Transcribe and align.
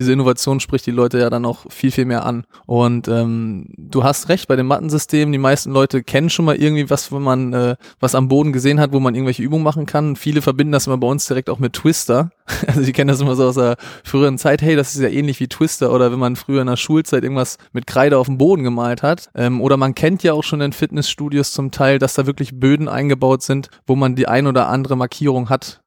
diese 0.00 0.12
Innovation 0.12 0.58
spricht 0.58 0.86
die 0.86 0.90
Leute 0.90 1.18
ja 1.18 1.30
dann 1.30 1.44
auch 1.44 1.70
viel, 1.70 1.92
viel 1.92 2.04
mehr 2.04 2.26
an. 2.26 2.44
Und 2.66 3.06
ähm, 3.06 3.66
du 3.76 4.02
hast 4.02 4.28
recht, 4.28 4.48
bei 4.48 4.56
dem 4.56 4.66
Mattensystem, 4.66 5.30
die 5.30 5.38
meisten 5.38 5.70
Leute 5.70 6.02
kennen 6.02 6.30
schon 6.30 6.44
mal 6.44 6.56
irgendwie 6.56 6.90
was, 6.90 7.12
wenn 7.12 7.22
man 7.22 7.52
äh, 7.52 7.76
was 8.00 8.16
am 8.16 8.26
Boden 8.26 8.52
gesehen 8.52 8.80
hat, 8.80 8.92
wo 8.92 8.98
man 8.98 9.14
irgendwelche 9.14 9.42
Übungen 9.42 9.62
machen 9.62 9.86
kann. 9.86 10.16
Viele 10.16 10.42
verbinden 10.42 10.72
das 10.72 10.88
immer 10.88 10.98
bei 10.98 11.06
uns 11.06 11.26
direkt 11.26 11.48
auch 11.48 11.58
mit 11.58 11.74
Twister. 11.74 12.30
Also 12.66 12.82
die 12.82 12.92
kennen 12.92 13.08
das 13.08 13.20
immer 13.20 13.36
so 13.36 13.44
aus 13.44 13.54
der 13.54 13.76
früheren 14.04 14.36
Zeit, 14.36 14.60
hey, 14.60 14.74
das 14.74 14.94
ist 14.94 15.00
ja 15.00 15.08
ähnlich 15.08 15.38
wie 15.38 15.48
Twister 15.48 15.92
oder 15.92 16.10
wenn 16.10 16.18
man 16.18 16.34
früher 16.34 16.60
in 16.60 16.66
der 16.66 16.76
Schulzeit 16.76 17.22
irgendwas 17.22 17.56
mit 17.72 17.86
Kreide 17.86 18.18
auf 18.18 18.26
dem 18.26 18.36
Boden 18.36 18.64
gemalt 18.64 19.02
hat. 19.02 19.30
Ähm, 19.34 19.60
oder 19.60 19.76
man 19.76 19.94
kennt 19.94 20.22
ja 20.22 20.32
auch 20.32 20.42
schon 20.42 20.60
in 20.60 20.72
Fitnessstudios 20.72 21.52
zum 21.52 21.70
Teil, 21.70 21.98
dass 21.98 22.14
da 22.14 22.26
wirklich 22.26 22.58
Böden 22.58 22.88
eingebaut 22.88 23.42
sind, 23.42 23.68
wo 23.86 23.96
man 23.96 24.14
die 24.14 24.28
ein 24.28 24.46
oder 24.46 24.68
andere 24.68 24.96
Markierung 24.96 25.50
hat. 25.50 25.83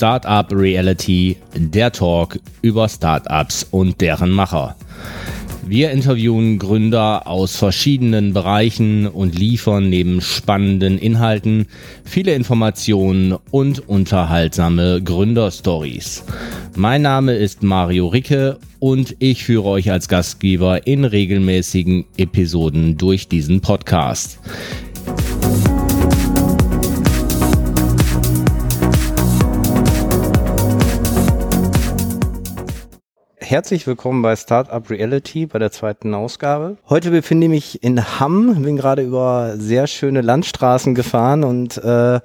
Startup 0.00 0.50
Reality, 0.50 1.36
der 1.54 1.92
Talk 1.92 2.38
über 2.62 2.88
Startups 2.88 3.66
und 3.70 4.00
deren 4.00 4.30
Macher. 4.30 4.74
Wir 5.66 5.90
interviewen 5.90 6.58
Gründer 6.58 7.26
aus 7.26 7.56
verschiedenen 7.56 8.32
Bereichen 8.32 9.06
und 9.06 9.38
liefern 9.38 9.90
neben 9.90 10.22
spannenden 10.22 10.96
Inhalten 10.96 11.66
viele 12.02 12.32
Informationen 12.32 13.36
und 13.50 13.86
unterhaltsame 13.90 15.02
Gründerstories. 15.02 16.24
Mein 16.74 17.02
Name 17.02 17.34
ist 17.34 17.62
Mario 17.62 18.06
Ricke 18.06 18.58
und 18.78 19.14
ich 19.18 19.44
führe 19.44 19.68
euch 19.68 19.90
als 19.90 20.08
Gastgeber 20.08 20.86
in 20.86 21.04
regelmäßigen 21.04 22.06
Episoden 22.16 22.96
durch 22.96 23.28
diesen 23.28 23.60
Podcast. 23.60 24.38
Herzlich 33.50 33.84
willkommen 33.88 34.22
bei 34.22 34.36
Startup 34.36 34.88
Reality 34.88 35.46
bei 35.46 35.58
der 35.58 35.72
zweiten 35.72 36.14
Ausgabe. 36.14 36.76
Heute 36.88 37.10
befinde 37.10 37.46
ich 37.46 37.50
mich 37.50 37.82
in 37.82 38.20
Hamm, 38.20 38.62
bin 38.62 38.76
gerade 38.76 39.02
über 39.02 39.54
sehr 39.56 39.88
schöne 39.88 40.20
Landstraßen 40.20 40.94
gefahren 40.94 41.42
und 41.42 41.76
äh, 41.78 42.20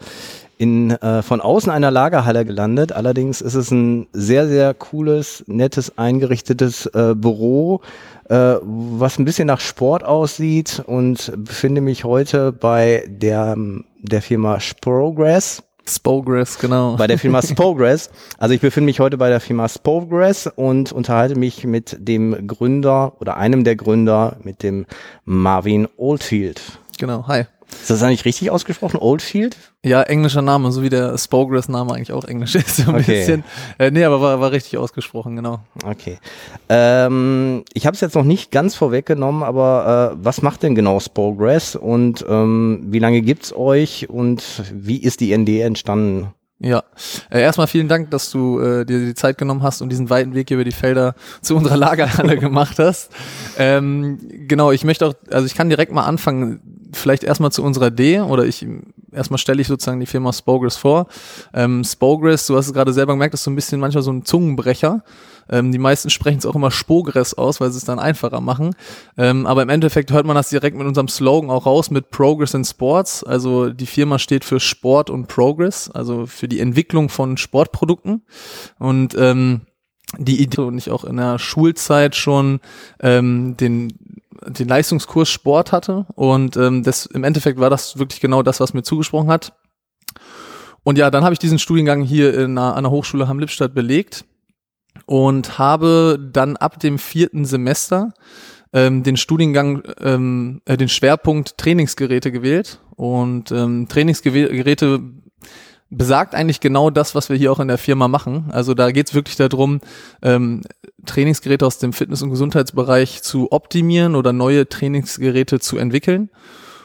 in 0.60 0.92
äh, 0.92 1.24
von 1.24 1.42
außen 1.42 1.72
einer 1.72 1.90
Lagerhalle 1.90 2.46
gelandet. 2.46 2.92
Allerdings 2.92 3.42
ist 3.42 3.56
es 3.56 3.72
ein 3.72 4.06
sehr, 4.14 4.48
sehr 4.48 4.76
cooles, 4.76 5.44
nettes, 5.48 5.98
eingerichtetes 5.98 6.86
äh, 6.86 7.16
Büro, 7.16 7.82
äh, 8.30 8.58
was 8.62 9.18
ein 9.18 9.26
bisschen 9.26 9.48
nach 9.48 9.62
Sport 9.62 10.04
aussieht 10.04 10.84
und 10.86 11.34
befinde 11.38 11.82
mich 11.82 12.04
heute 12.04 12.52
bei 12.52 13.04
der, 13.08 13.58
der 13.98 14.22
Firma 14.22 14.60
Sprogress. 14.60 15.64
Spogress, 15.88 16.58
genau. 16.60 16.96
Bei 16.96 17.08
der 17.08 17.20
Firma 17.20 17.42
Spogress. 17.44 18.10
Also 18.38 18.54
ich 18.54 18.62
befinde 18.62 18.86
mich 18.86 19.00
heute 19.00 19.18
bei 19.18 19.30
der 19.30 19.40
Firma 19.40 19.70
Spogress 19.70 20.48
und 20.48 20.92
unterhalte 20.92 21.36
mich 21.36 21.64
mit 21.66 21.96
dem 22.00 22.48
Gründer 22.48 23.14
oder 23.20 23.38
einem 23.38 23.64
der 23.64 23.76
Gründer, 23.76 24.38
mit 24.44 24.64
dem 24.64 24.86
Marvin 25.26 25.88
Oldfield. 25.98 26.62
Genau, 26.98 27.28
hi. 27.28 27.46
Ist 27.72 27.90
das 27.90 28.04
eigentlich 28.04 28.26
richtig 28.26 28.52
ausgesprochen? 28.52 28.98
Oldfield? 28.98 29.58
Ja, 29.84 30.02
englischer 30.02 30.42
Name, 30.42 30.72
so 30.72 30.82
wie 30.82 30.90
der 30.90 31.18
Spogress-Name 31.18 31.94
eigentlich 31.94 32.12
auch 32.12 32.26
englisch 32.26 32.56
ist. 32.56 32.78
So 32.86 32.92
ein 32.92 32.96
okay. 33.02 33.20
bisschen. 33.20 33.44
Äh, 33.78 33.92
nee, 33.92 34.04
aber 34.04 34.22
war, 34.22 34.40
war 34.40 34.52
richtig 34.52 34.78
ausgesprochen, 34.78 35.36
genau. 35.36 35.60
Okay. 35.84 36.18
Ähm, 36.70 37.64
ich 37.74 37.86
habe 37.86 37.96
es 37.96 38.02
jetzt 38.02 38.16
noch 38.16 38.24
nicht 38.24 38.52
ganz 38.52 38.76
vorweggenommen, 38.76 39.44
aber 39.44 40.14
äh, 40.14 40.18
was 40.24 40.42
macht 40.42 40.64
denn 40.64 40.76
genau 40.76 41.00
Spogress 41.00 41.76
und 41.76 42.26
ähm, 42.28 42.86
wie 42.88 43.00
lange 43.00 43.22
gibt's 43.22 43.56
euch 43.56 44.10
und 44.10 44.64
wie 44.74 44.98
ist 44.98 45.20
die 45.20 45.36
ND 45.36 45.62
entstanden? 45.62 46.34
Ja, 46.60 46.84
äh, 47.30 47.42
erstmal 47.42 47.68
vielen 47.68 47.90
Dank, 47.90 48.12
dass 48.12 48.32
du 48.32 48.60
äh, 48.60 48.86
dir 48.86 49.00
die 49.00 49.14
Zeit 49.14 49.38
genommen 49.38 49.62
hast 49.62 49.82
und 49.82 49.90
diesen 49.90 50.10
weiten 50.10 50.34
Weg 50.36 50.50
über 50.52 50.64
die 50.64 50.72
Felder 50.72 51.14
zu 51.42 51.56
unserer 51.56 51.76
Lagerhalle 51.78 52.38
gemacht 52.40 52.80
hast. 52.80 53.12
Ähm, 53.58 54.20
genau, 54.48 54.72
ich 54.72 54.86
möchte 54.86 55.06
auch, 55.06 55.14
also 55.30 55.46
ich 55.46 55.54
kann 55.54 55.70
direkt 55.70 55.92
mal 55.92 56.06
anfangen 56.06 56.62
vielleicht 56.98 57.24
erstmal 57.24 57.52
zu 57.52 57.64
unserer 57.64 57.92
D 57.92 58.20
oder 58.20 58.46
ich 58.46 58.66
erstmal 59.12 59.38
stelle 59.38 59.62
ich 59.62 59.68
sozusagen 59.68 60.00
die 60.00 60.06
Firma 60.06 60.34
Spogress 60.34 60.78
vor. 60.78 61.08
Ähm, 61.54 61.84
Spogress, 61.84 62.48
du 62.48 62.56
hast 62.58 62.68
es 62.68 62.74
gerade 62.74 62.94
selber 62.94 63.14
gemerkt, 63.14 63.34
ist 63.34 63.44
so 63.44 63.52
ein 63.52 63.56
bisschen 63.56 63.80
manchmal 63.80 64.04
so 64.04 64.12
ein 64.12 64.26
Zungenbrecher. 64.26 65.04
Ähm, 65.50 65.72
die 65.72 65.78
meisten 65.78 66.10
sprechen 66.10 66.40
es 66.40 66.46
auch 66.46 66.56
immer 66.56 66.72
Spogress 66.72 67.34
aus, 67.34 67.62
weil 67.62 67.72
sie 67.72 67.78
es 67.78 67.86
dann 67.86 68.00
einfacher 68.00 68.42
machen. 68.42 68.76
Ähm, 69.18 69.46
aber 69.46 69.62
im 69.62 69.70
Endeffekt 69.70 70.12
hört 70.12 70.26
man 70.26 70.36
das 70.36 70.50
direkt 70.50 70.78
mit 70.78 70.88
unserem 70.88 71.08
Slogan 71.08 71.50
auch 71.50 71.66
raus 71.66 71.92
mit 71.92 72.10
Progress 72.10 72.54
in 72.54 72.66
Sports. 72.66 73.24
Also 73.24 73.70
die 73.70 73.86
Firma 73.86 74.20
steht 74.20 74.44
für 74.44 74.60
Sport 74.60 75.10
und 75.10 75.28
Progress, 75.28 75.90
also 75.92 76.26
für 76.26 76.48
die 76.48 76.60
Entwicklung 76.60 77.10
von 77.10 77.38
Sportprodukten. 77.38 78.24
Und 78.80 79.16
ähm, 79.18 79.62
die 80.18 80.42
Idee 80.42 80.62
und 80.62 80.78
ich 80.78 80.92
auch 80.92 81.04
in 81.04 81.18
der 81.18 81.40
Schulzeit 81.40 82.16
schon 82.16 82.60
ähm, 83.02 83.58
den 83.58 83.94
den 84.48 84.68
Leistungskurs 84.68 85.30
Sport 85.30 85.72
hatte 85.72 86.06
und 86.16 86.58
ähm, 86.58 86.84
das 86.84 87.06
im 87.06 87.24
Endeffekt 87.24 87.60
war 87.60 87.70
das 87.70 87.98
wirklich 87.98 88.22
genau 88.22 88.44
das, 88.44 88.60
was 88.60 88.74
mir 88.74 88.84
zugesprochen 88.84 89.30
hat. 89.30 89.54
Und 90.84 90.98
ja, 90.98 91.10
dann 91.10 91.24
habe 91.24 91.34
ich 91.34 91.40
diesen 91.40 91.60
Studiengang 91.60 92.04
hier 92.04 92.34
in 92.34 92.58
einer, 92.58 92.76
an 92.76 92.84
der 92.84 92.92
Hochschule 92.92 93.28
Hamm-Lippstadt 93.28 93.74
belegt 93.74 94.26
und 95.06 95.58
habe 95.58 96.20
dann 96.32 96.58
ab 96.58 96.80
dem 96.80 97.00
vierten 97.00 97.46
Semester 97.46 98.14
ähm, 98.72 99.04
den 99.04 99.18
Studiengang, 99.18 99.84
ähm, 100.00 100.62
äh, 100.66 100.78
den 100.78 100.90
Schwerpunkt 100.90 101.58
Trainingsgeräte 101.58 102.32
gewählt. 102.32 102.82
Und 102.96 103.52
ähm, 103.52 103.88
Trainingsgeräte 103.90 105.02
besagt 105.90 106.34
eigentlich 106.36 106.60
genau 106.60 106.90
das, 106.90 107.16
was 107.16 107.30
wir 107.30 107.38
hier 107.38 107.52
auch 107.52 107.60
in 107.60 107.68
der 107.68 107.78
Firma 107.78 108.08
machen. 108.08 108.46
Also 108.52 108.74
da 108.74 108.92
geht 108.92 109.08
es 109.08 109.14
wirklich 109.14 109.36
darum, 109.36 109.82
ähm, 110.22 110.62
Trainingsgeräte 111.06 111.66
aus 111.66 111.78
dem 111.78 111.94
Fitness- 111.94 112.22
und 112.22 112.32
Gesundheitsbereich 112.32 113.22
zu 113.22 113.52
optimieren 113.52 114.16
oder 114.16 114.34
neue 114.34 114.68
Trainingsgeräte 114.68 115.60
zu 115.60 115.78
entwickeln. 115.78 116.30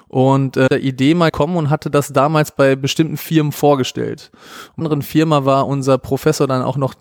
Und 0.09 0.57
äh, 0.57 0.69
der 0.69 0.83
Idee 0.83 1.15
mal 1.15 1.31
kommen 1.31 1.57
und 1.57 1.71
hatte 1.71 1.91
das 1.91 2.13
damals 2.13 2.51
bei 2.53 2.75
bestimmten 2.77 3.17
Firmen 3.17 3.53
vorgestellt. 3.53 4.33
In 4.77 4.85
anderen 4.85 5.03
Firma 5.03 5.45
war 5.45 5.67
unser 5.67 5.99
Professor 5.99 6.47
dann 6.47 6.63
auch 6.63 6.77
noch, 6.77 6.95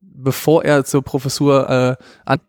bevor 0.00 0.64
er 0.64 0.84
zur 0.84 1.02
Professur 1.02 1.68
äh, 1.68 1.96
an 2.26 2.40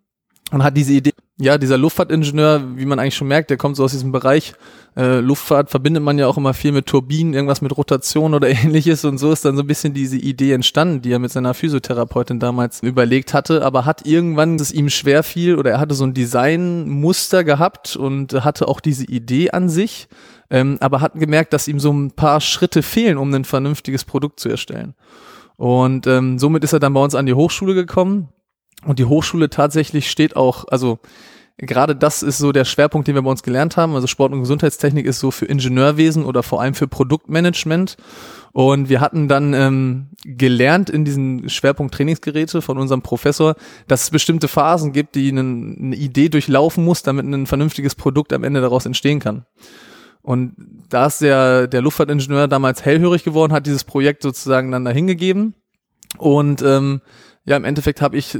und 0.51 0.63
hat 0.63 0.77
diese 0.77 0.93
Idee, 0.93 1.13
ja, 1.39 1.57
dieser 1.57 1.79
Luftfahrtingenieur, 1.79 2.77
wie 2.77 2.85
man 2.85 2.99
eigentlich 2.99 3.15
schon 3.15 3.27
merkt, 3.27 3.49
der 3.49 3.57
kommt 3.57 3.75
so 3.75 3.83
aus 3.83 3.91
diesem 3.91 4.11
Bereich. 4.11 4.53
Äh, 4.95 5.19
Luftfahrt, 5.19 5.71
verbindet 5.71 6.03
man 6.03 6.19
ja 6.19 6.27
auch 6.27 6.37
immer 6.37 6.53
viel 6.53 6.71
mit 6.71 6.85
Turbinen, 6.85 7.33
irgendwas 7.33 7.61
mit 7.61 7.75
Rotation 7.75 8.35
oder 8.35 8.47
ähnliches. 8.63 9.03
Und 9.03 9.17
so 9.17 9.31
ist 9.31 9.43
dann 9.43 9.55
so 9.55 9.63
ein 9.63 9.67
bisschen 9.67 9.95
diese 9.95 10.17
Idee 10.17 10.51
entstanden, 10.51 11.01
die 11.01 11.11
er 11.11 11.17
mit 11.17 11.31
seiner 11.31 11.55
Physiotherapeutin 11.55 12.39
damals 12.39 12.83
überlegt 12.83 13.33
hatte, 13.33 13.65
aber 13.65 13.85
hat 13.85 14.05
irgendwann 14.05 14.55
es 14.55 14.71
ihm 14.71 14.89
schwer 14.89 15.23
fiel 15.23 15.57
oder 15.57 15.71
er 15.71 15.79
hatte 15.79 15.95
so 15.95 16.03
ein 16.03 16.13
Designmuster 16.13 17.43
gehabt 17.43 17.95
und 17.95 18.33
hatte 18.45 18.67
auch 18.67 18.79
diese 18.79 19.05
Idee 19.05 19.49
an 19.49 19.69
sich, 19.69 20.07
ähm, 20.51 20.77
aber 20.81 21.01
hat 21.01 21.15
gemerkt, 21.15 21.53
dass 21.53 21.67
ihm 21.67 21.79
so 21.79 21.91
ein 21.91 22.11
paar 22.11 22.41
Schritte 22.41 22.83
fehlen, 22.83 23.17
um 23.17 23.33
ein 23.33 23.45
vernünftiges 23.45 24.05
Produkt 24.05 24.39
zu 24.39 24.49
erstellen. 24.49 24.93
Und 25.57 26.05
ähm, 26.05 26.37
somit 26.37 26.63
ist 26.63 26.73
er 26.73 26.79
dann 26.79 26.93
bei 26.93 27.03
uns 27.03 27.15
an 27.15 27.25
die 27.25 27.33
Hochschule 27.33 27.73
gekommen 27.73 28.29
und 28.85 28.99
die 28.99 29.05
Hochschule 29.05 29.49
tatsächlich 29.49 30.09
steht 30.09 30.35
auch, 30.35 30.65
also 30.69 30.99
gerade 31.57 31.95
das 31.95 32.23
ist 32.23 32.37
so 32.37 32.51
der 32.51 32.65
Schwerpunkt, 32.65 33.07
den 33.07 33.15
wir 33.15 33.21
bei 33.21 33.29
uns 33.29 33.43
gelernt 33.43 33.77
haben. 33.77 33.93
Also 33.95 34.07
Sport- 34.07 34.31
und 34.31 34.39
Gesundheitstechnik 34.39 35.05
ist 35.05 35.19
so 35.19 35.31
für 35.31 35.45
Ingenieurwesen 35.45 36.25
oder 36.25 36.43
vor 36.43 36.61
allem 36.61 36.73
für 36.73 36.87
Produktmanagement. 36.87 37.97
Und 38.51 38.89
wir 38.89 39.01
hatten 39.01 39.27
dann 39.27 39.53
ähm, 39.53 40.09
gelernt 40.23 40.89
in 40.89 41.05
diesem 41.05 41.49
Schwerpunkt 41.49 41.93
Trainingsgeräte 41.95 42.61
von 42.61 42.77
unserem 42.77 43.01
Professor, 43.01 43.55
dass 43.87 44.03
es 44.03 44.09
bestimmte 44.11 44.47
Phasen 44.47 44.93
gibt, 44.93 45.15
die 45.15 45.29
eine, 45.29 45.41
eine 45.41 45.95
Idee 45.95 46.29
durchlaufen 46.29 46.83
muss, 46.83 47.03
damit 47.03 47.25
ein 47.25 47.47
vernünftiges 47.47 47.95
Produkt 47.95 48.31
am 48.33 48.43
Ende 48.43 48.61
daraus 48.61 48.85
entstehen 48.85 49.19
kann. 49.19 49.45
Und 50.21 50.53
da 50.89 51.07
ist 51.07 51.21
der, 51.21 51.67
der 51.67 51.81
Luftfahrtingenieur 51.81 52.47
damals 52.47 52.85
hellhörig 52.85 53.23
geworden, 53.23 53.51
hat 53.51 53.65
dieses 53.65 53.83
Projekt 53.83 54.23
sozusagen 54.23 54.71
dann 54.71 54.85
dahingegeben. 54.85 55.55
Und 56.17 56.61
ähm, 56.61 57.01
ja, 57.45 57.57
im 57.57 57.65
Endeffekt 57.65 58.01
habe 58.01 58.17
ich 58.17 58.35
äh, 58.35 58.39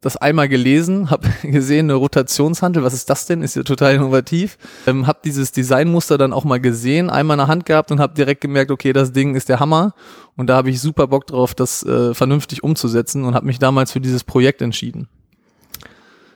das 0.00 0.16
einmal 0.16 0.48
gelesen, 0.48 1.10
habe 1.10 1.28
gesehen, 1.42 1.86
eine 1.86 1.94
Rotationshandel, 1.94 2.82
was 2.82 2.94
ist 2.94 3.08
das 3.08 3.26
denn? 3.26 3.42
Ist 3.42 3.56
ja 3.56 3.62
total 3.62 3.94
innovativ. 3.94 4.58
Ähm, 4.86 5.06
habe 5.06 5.20
dieses 5.24 5.52
Designmuster 5.52 6.18
dann 6.18 6.32
auch 6.32 6.44
mal 6.44 6.60
gesehen, 6.60 7.10
einmal 7.10 7.36
in 7.36 7.40
der 7.40 7.48
Hand 7.48 7.66
gehabt 7.66 7.92
und 7.92 8.00
habe 8.00 8.14
direkt 8.14 8.40
gemerkt, 8.40 8.70
okay, 8.70 8.92
das 8.92 9.12
Ding 9.12 9.34
ist 9.34 9.48
der 9.48 9.60
Hammer. 9.60 9.94
Und 10.36 10.48
da 10.48 10.56
habe 10.56 10.70
ich 10.70 10.80
super 10.80 11.06
Bock 11.06 11.26
drauf, 11.26 11.54
das 11.54 11.84
äh, 11.84 12.14
vernünftig 12.14 12.64
umzusetzen 12.64 13.24
und 13.24 13.34
habe 13.34 13.46
mich 13.46 13.58
damals 13.58 13.92
für 13.92 14.00
dieses 14.00 14.24
Projekt 14.24 14.62
entschieden. 14.62 15.08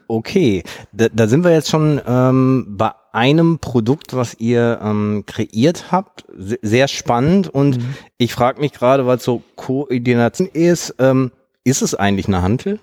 Okay, 0.07 0.63
da, 0.93 1.09
da 1.09 1.27
sind 1.27 1.45
wir 1.45 1.53
jetzt 1.53 1.71
schon 1.71 2.01
ähm, 2.07 2.67
bei 2.69 2.93
einem 3.13 3.59
Produkt, 3.59 4.15
was 4.15 4.35
ihr 4.39 4.79
ähm, 4.83 5.25
kreiert 5.27 5.91
habt. 5.91 6.27
Sehr 6.37 6.89
spannend 6.89 7.49
und 7.49 7.79
mhm. 7.79 7.95
ich 8.19 8.35
frage 8.35 8.61
mich 8.61 8.73
gerade, 8.73 9.07
weil 9.07 9.17
es 9.17 9.25
so 9.25 9.43
Koordination 9.57 10.49
ist, 10.53 10.95
ähm, 10.99 11.33
ist 11.65 11.83
es 11.83 11.95
eigentlich 11.95 12.29
eine 12.29 12.43
Hantel? 12.43 12.79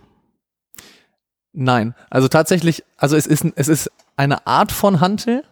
Nein, 1.53 1.95
also 2.09 2.27
tatsächlich, 2.27 2.83
also 2.97 3.15
es 3.15 3.27
ist, 3.27 3.45
es 3.55 3.67
ist 3.67 3.91
eine 4.15 4.47
Art 4.47 4.71
von 4.71 4.99
Hantel, 4.99 5.43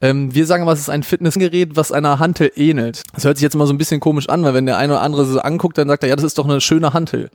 Ähm, 0.00 0.34
wir 0.34 0.46
sagen, 0.46 0.66
was 0.66 0.80
ist 0.80 0.90
ein 0.90 1.02
Fitnessgerät, 1.02 1.76
was 1.76 1.92
einer 1.92 2.18
Hantel 2.18 2.52
ähnelt. 2.56 3.02
Das 3.14 3.24
hört 3.24 3.38
sich 3.38 3.42
jetzt 3.42 3.56
mal 3.56 3.66
so 3.66 3.72
ein 3.72 3.78
bisschen 3.78 4.00
komisch 4.00 4.28
an, 4.28 4.44
weil 4.44 4.54
wenn 4.54 4.66
der 4.66 4.76
eine 4.76 4.94
oder 4.94 5.02
andere 5.02 5.24
so 5.24 5.40
anguckt, 5.40 5.78
dann 5.78 5.88
sagt 5.88 6.02
er, 6.02 6.10
ja, 6.10 6.16
das 6.16 6.24
ist 6.24 6.38
doch 6.38 6.44
eine 6.44 6.60
schöne 6.60 6.92
Hantel. 6.92 7.30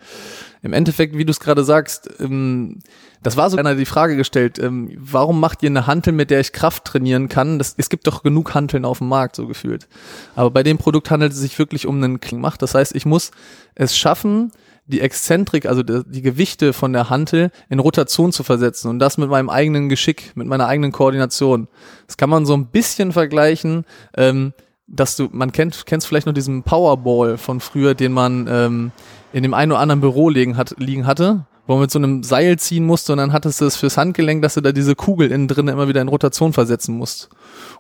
Im 0.62 0.74
Endeffekt, 0.74 1.18
wie 1.18 1.26
du 1.26 1.32
es 1.32 1.40
gerade 1.40 1.64
sagst, 1.64 2.10
ähm, 2.20 2.80
das 3.24 3.38
war 3.38 3.50
so 3.50 3.58
einer 3.58 3.76
die 3.76 3.86
Frage 3.86 4.16
gestellt, 4.16 4.60
ähm, 4.60 4.92
warum 5.00 5.40
macht 5.40 5.64
ihr 5.64 5.70
eine 5.70 5.88
Hantel, 5.88 6.14
mit 6.14 6.30
der 6.30 6.40
ich 6.40 6.54
Kraft 6.54 6.86
trainieren 6.86 7.30
kann? 7.30 7.58
Das, 7.58 7.74
es 7.78 7.90
gibt 7.90 8.06
doch 8.06 8.22
genug 8.22 8.54
Hanteln 8.54 8.86
auf 8.86 9.00
dem 9.00 9.08
Markt, 9.08 9.36
so 9.36 9.48
gefühlt. 9.48 9.88
Aber 10.36 10.52
bei 10.52 10.64
dem 10.64 10.78
Produkt 10.78 11.10
handelt 11.10 11.34
es 11.34 11.40
sich 11.40 11.58
wirklich 11.58 11.88
um 11.88 11.96
einen 11.96 12.20
Klingmacht. 12.20 12.62
Das 12.62 12.76
heißt, 12.76 12.96
ich 12.96 13.06
muss 13.06 13.32
es 13.74 13.98
schaffen, 13.98 14.52
die 14.86 15.02
Exzentrik, 15.02 15.66
also 15.66 15.84
die, 15.84 16.22
Gewichte 16.22 16.74
von 16.74 16.94
der 16.94 17.10
Hantel 17.10 17.52
in 17.70 17.80
Rotation 17.80 18.32
zu 18.32 18.44
versetzen 18.44 18.90
und 18.90 19.00
das 19.00 19.18
mit 19.18 19.30
meinem 19.30 19.50
eigenen 19.50 19.90
Geschick, 19.90 20.32
mit 20.36 20.48
meiner 20.48 20.68
eigenen 20.68 20.92
Koordination. 20.92 21.68
Das 22.08 22.18
kann 22.18 22.30
man 22.30 22.46
so 22.46 22.54
ein 22.54 22.68
bisschen 22.68 23.12
vergleichen, 23.12 23.86
ähm, 24.18 24.54
dass 24.88 25.16
du, 25.16 25.30
man 25.32 25.52
kennt, 25.52 25.86
kennst 25.86 26.08
vielleicht 26.08 26.28
noch 26.28 26.34
diesen 26.34 26.64
Powerball 26.64 27.38
von 27.38 27.60
früher, 27.60 27.96
den 27.96 28.12
man 28.12 28.48
ähm, 28.50 28.92
in 29.32 29.44
dem 29.44 29.54
einen 29.54 29.72
oder 29.72 29.80
anderen 29.80 30.02
Büro 30.02 30.30
liegen, 30.30 30.58
hat, 30.58 30.76
liegen 30.78 31.08
hatte, 31.08 31.46
wo 31.66 31.74
man 31.74 31.84
mit 31.84 31.92
so 31.92 32.00
einem 32.00 32.24
Seil 32.24 32.60
ziehen 32.60 32.86
musste 32.86 33.14
und 33.14 33.20
dann 33.20 33.32
hattest 33.32 33.62
du 33.62 33.66
es 33.66 33.78
fürs 33.78 33.98
Handgelenk, 33.98 34.42
dass 34.42 34.56
du 34.56 34.62
da 34.62 34.74
diese 34.74 34.96
Kugel 34.96 35.32
innen 35.32 35.48
drin 35.48 35.70
immer 35.70 35.88
wieder 35.88 36.02
in 36.02 36.10
Rotation 36.10 36.52
versetzen 36.52 36.98
musst. 36.98 37.30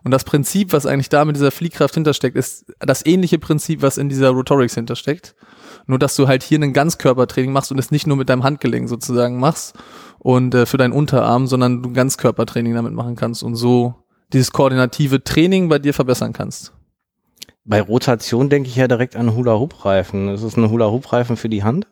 Und 0.03 0.11
das 0.11 0.23
Prinzip, 0.23 0.71
was 0.71 0.85
eigentlich 0.85 1.09
da 1.09 1.25
mit 1.25 1.35
dieser 1.35 1.51
Fliehkraft 1.51 1.95
hintersteckt, 1.95 2.37
ist 2.37 2.65
das 2.79 3.05
ähnliche 3.05 3.39
Prinzip, 3.39 3.81
was 3.81 3.97
in 3.97 4.07
dieser 4.07 4.29
Rotorics 4.29 4.75
hintersteckt. 4.75 5.35
Nur, 5.87 5.99
dass 5.99 6.15
du 6.15 6.27
halt 6.27 6.43
hier 6.43 6.57
einen 6.57 6.73
Ganzkörpertraining 6.73 7.51
machst 7.51 7.71
und 7.71 7.79
es 7.79 7.91
nicht 7.91 8.07
nur 8.07 8.17
mit 8.17 8.29
deinem 8.29 8.43
Handgelenk 8.43 8.87
sozusagen 8.87 9.39
machst 9.39 9.75
und 10.19 10.53
äh, 10.53 10.65
für 10.65 10.77
deinen 10.77 10.93
Unterarm, 10.93 11.47
sondern 11.47 11.81
du 11.81 11.89
ein 11.89 11.93
Ganzkörpertraining 11.93 12.73
damit 12.73 12.93
machen 12.93 13.15
kannst 13.15 13.43
und 13.43 13.55
so 13.55 13.95
dieses 14.33 14.51
koordinative 14.51 15.23
Training 15.23 15.69
bei 15.69 15.79
dir 15.79 15.93
verbessern 15.93 16.33
kannst. 16.33 16.73
Bei 17.63 17.81
Rotation 17.81 18.49
denke 18.49 18.69
ich 18.69 18.75
ja 18.75 18.87
direkt 18.87 19.15
an 19.15 19.35
Hula-Hoop-Reifen. 19.35 20.29
Ist 20.29 20.43
es 20.43 20.57
ein 20.57 20.69
Hula-Hoop-Reifen 20.69 21.37
für 21.37 21.49
die 21.49 21.63
Hand? 21.63 21.87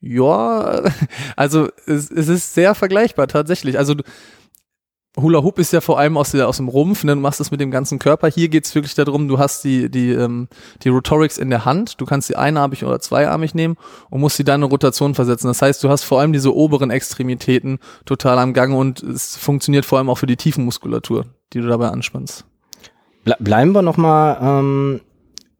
Ja, 0.00 0.82
also 1.36 1.68
es, 1.86 2.10
es 2.10 2.28
ist 2.28 2.54
sehr 2.54 2.74
vergleichbar 2.74 3.28
tatsächlich. 3.28 3.78
Also 3.78 3.94
Hula 5.20 5.42
Hoop 5.42 5.58
ist 5.58 5.72
ja 5.72 5.82
vor 5.82 5.98
allem 5.98 6.16
aus, 6.16 6.30
der, 6.30 6.48
aus 6.48 6.56
dem 6.56 6.68
Rumpf, 6.68 7.04
ne? 7.04 7.14
du 7.14 7.20
machst 7.20 7.38
das 7.38 7.50
mit 7.50 7.60
dem 7.60 7.70
ganzen 7.70 7.98
Körper. 7.98 8.28
Hier 8.28 8.48
geht's 8.48 8.74
wirklich 8.74 8.94
darum, 8.94 9.28
du 9.28 9.38
hast 9.38 9.62
die, 9.62 9.90
die, 9.90 10.10
ähm, 10.10 10.48
die 10.82 10.88
Rotorics 10.88 11.36
in 11.36 11.50
der 11.50 11.66
Hand, 11.66 12.00
du 12.00 12.06
kannst 12.06 12.28
sie 12.28 12.36
einarmig 12.36 12.82
oder 12.82 12.98
zweiarmig 12.98 13.54
nehmen 13.54 13.76
und 14.08 14.20
musst 14.20 14.38
sie 14.38 14.42
in 14.42 14.62
Rotation 14.62 15.14
versetzen. 15.14 15.48
Das 15.48 15.60
heißt, 15.60 15.84
du 15.84 15.90
hast 15.90 16.04
vor 16.04 16.20
allem 16.20 16.32
diese 16.32 16.54
oberen 16.54 16.90
Extremitäten 16.90 17.78
total 18.06 18.38
am 18.38 18.54
Gang 18.54 18.74
und 18.74 19.02
es 19.02 19.36
funktioniert 19.36 19.84
vor 19.84 19.98
allem 19.98 20.08
auch 20.08 20.16
für 20.16 20.26
die 20.26 20.36
Tiefenmuskulatur, 20.36 21.26
die 21.52 21.60
du 21.60 21.68
dabei 21.68 21.88
anspannst. 21.88 22.46
Ble 23.24 23.36
bleiben 23.38 23.72
wir 23.72 23.82
nochmal 23.82 24.38
ähm, 24.40 25.00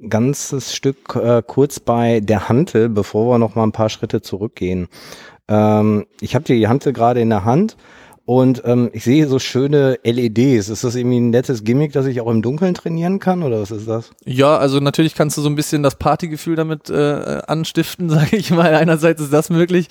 ganzes 0.09 0.75
Stück 0.75 1.15
äh, 1.15 1.43
kurz 1.47 1.79
bei 1.79 2.21
der 2.21 2.49
Hantel, 2.49 2.89
bevor 2.89 3.35
wir 3.35 3.39
nochmal 3.39 3.67
ein 3.67 3.73
paar 3.73 3.91
Schritte 3.91 4.23
zurückgehen. 4.23 4.89
Ähm, 5.49 6.07
ich 6.21 6.35
habe 6.35 6.45
die 6.45 6.67
Hantel 6.67 6.95
gerade 6.95 7.21
in 7.21 7.29
der 7.29 7.45
Hand 7.45 7.77
und 8.25 8.63
ähm, 8.65 8.89
ich 8.93 9.03
sehe 9.03 9.27
so 9.27 9.41
schöne 9.41 9.99
LEDs. 10.05 10.69
Ist 10.69 10.85
das 10.85 10.95
irgendwie 10.95 11.19
ein 11.19 11.31
nettes 11.31 11.65
Gimmick, 11.65 11.93
dass 11.93 12.07
ich 12.07 12.21
auch 12.21 12.31
im 12.31 12.41
Dunkeln 12.41 12.75
trainieren 12.75 13.19
kann 13.19 13.43
oder 13.43 13.61
was 13.61 13.73
ist 13.73 13.89
das? 13.89 14.11
Ja, 14.25 14.57
also 14.57 14.79
natürlich 14.79 15.17
kannst 15.17 15.37
du 15.37 15.43
so 15.43 15.49
ein 15.49 15.57
bisschen 15.57 15.83
das 15.83 15.97
Partygefühl 15.97 16.55
damit 16.55 16.89
äh, 16.89 17.43
anstiften, 17.49 18.09
sage 18.11 18.37
ich 18.37 18.53
mal. 18.53 18.75
Einerseits 18.75 19.21
ist 19.21 19.33
das 19.33 19.51
möglich. 19.51 19.89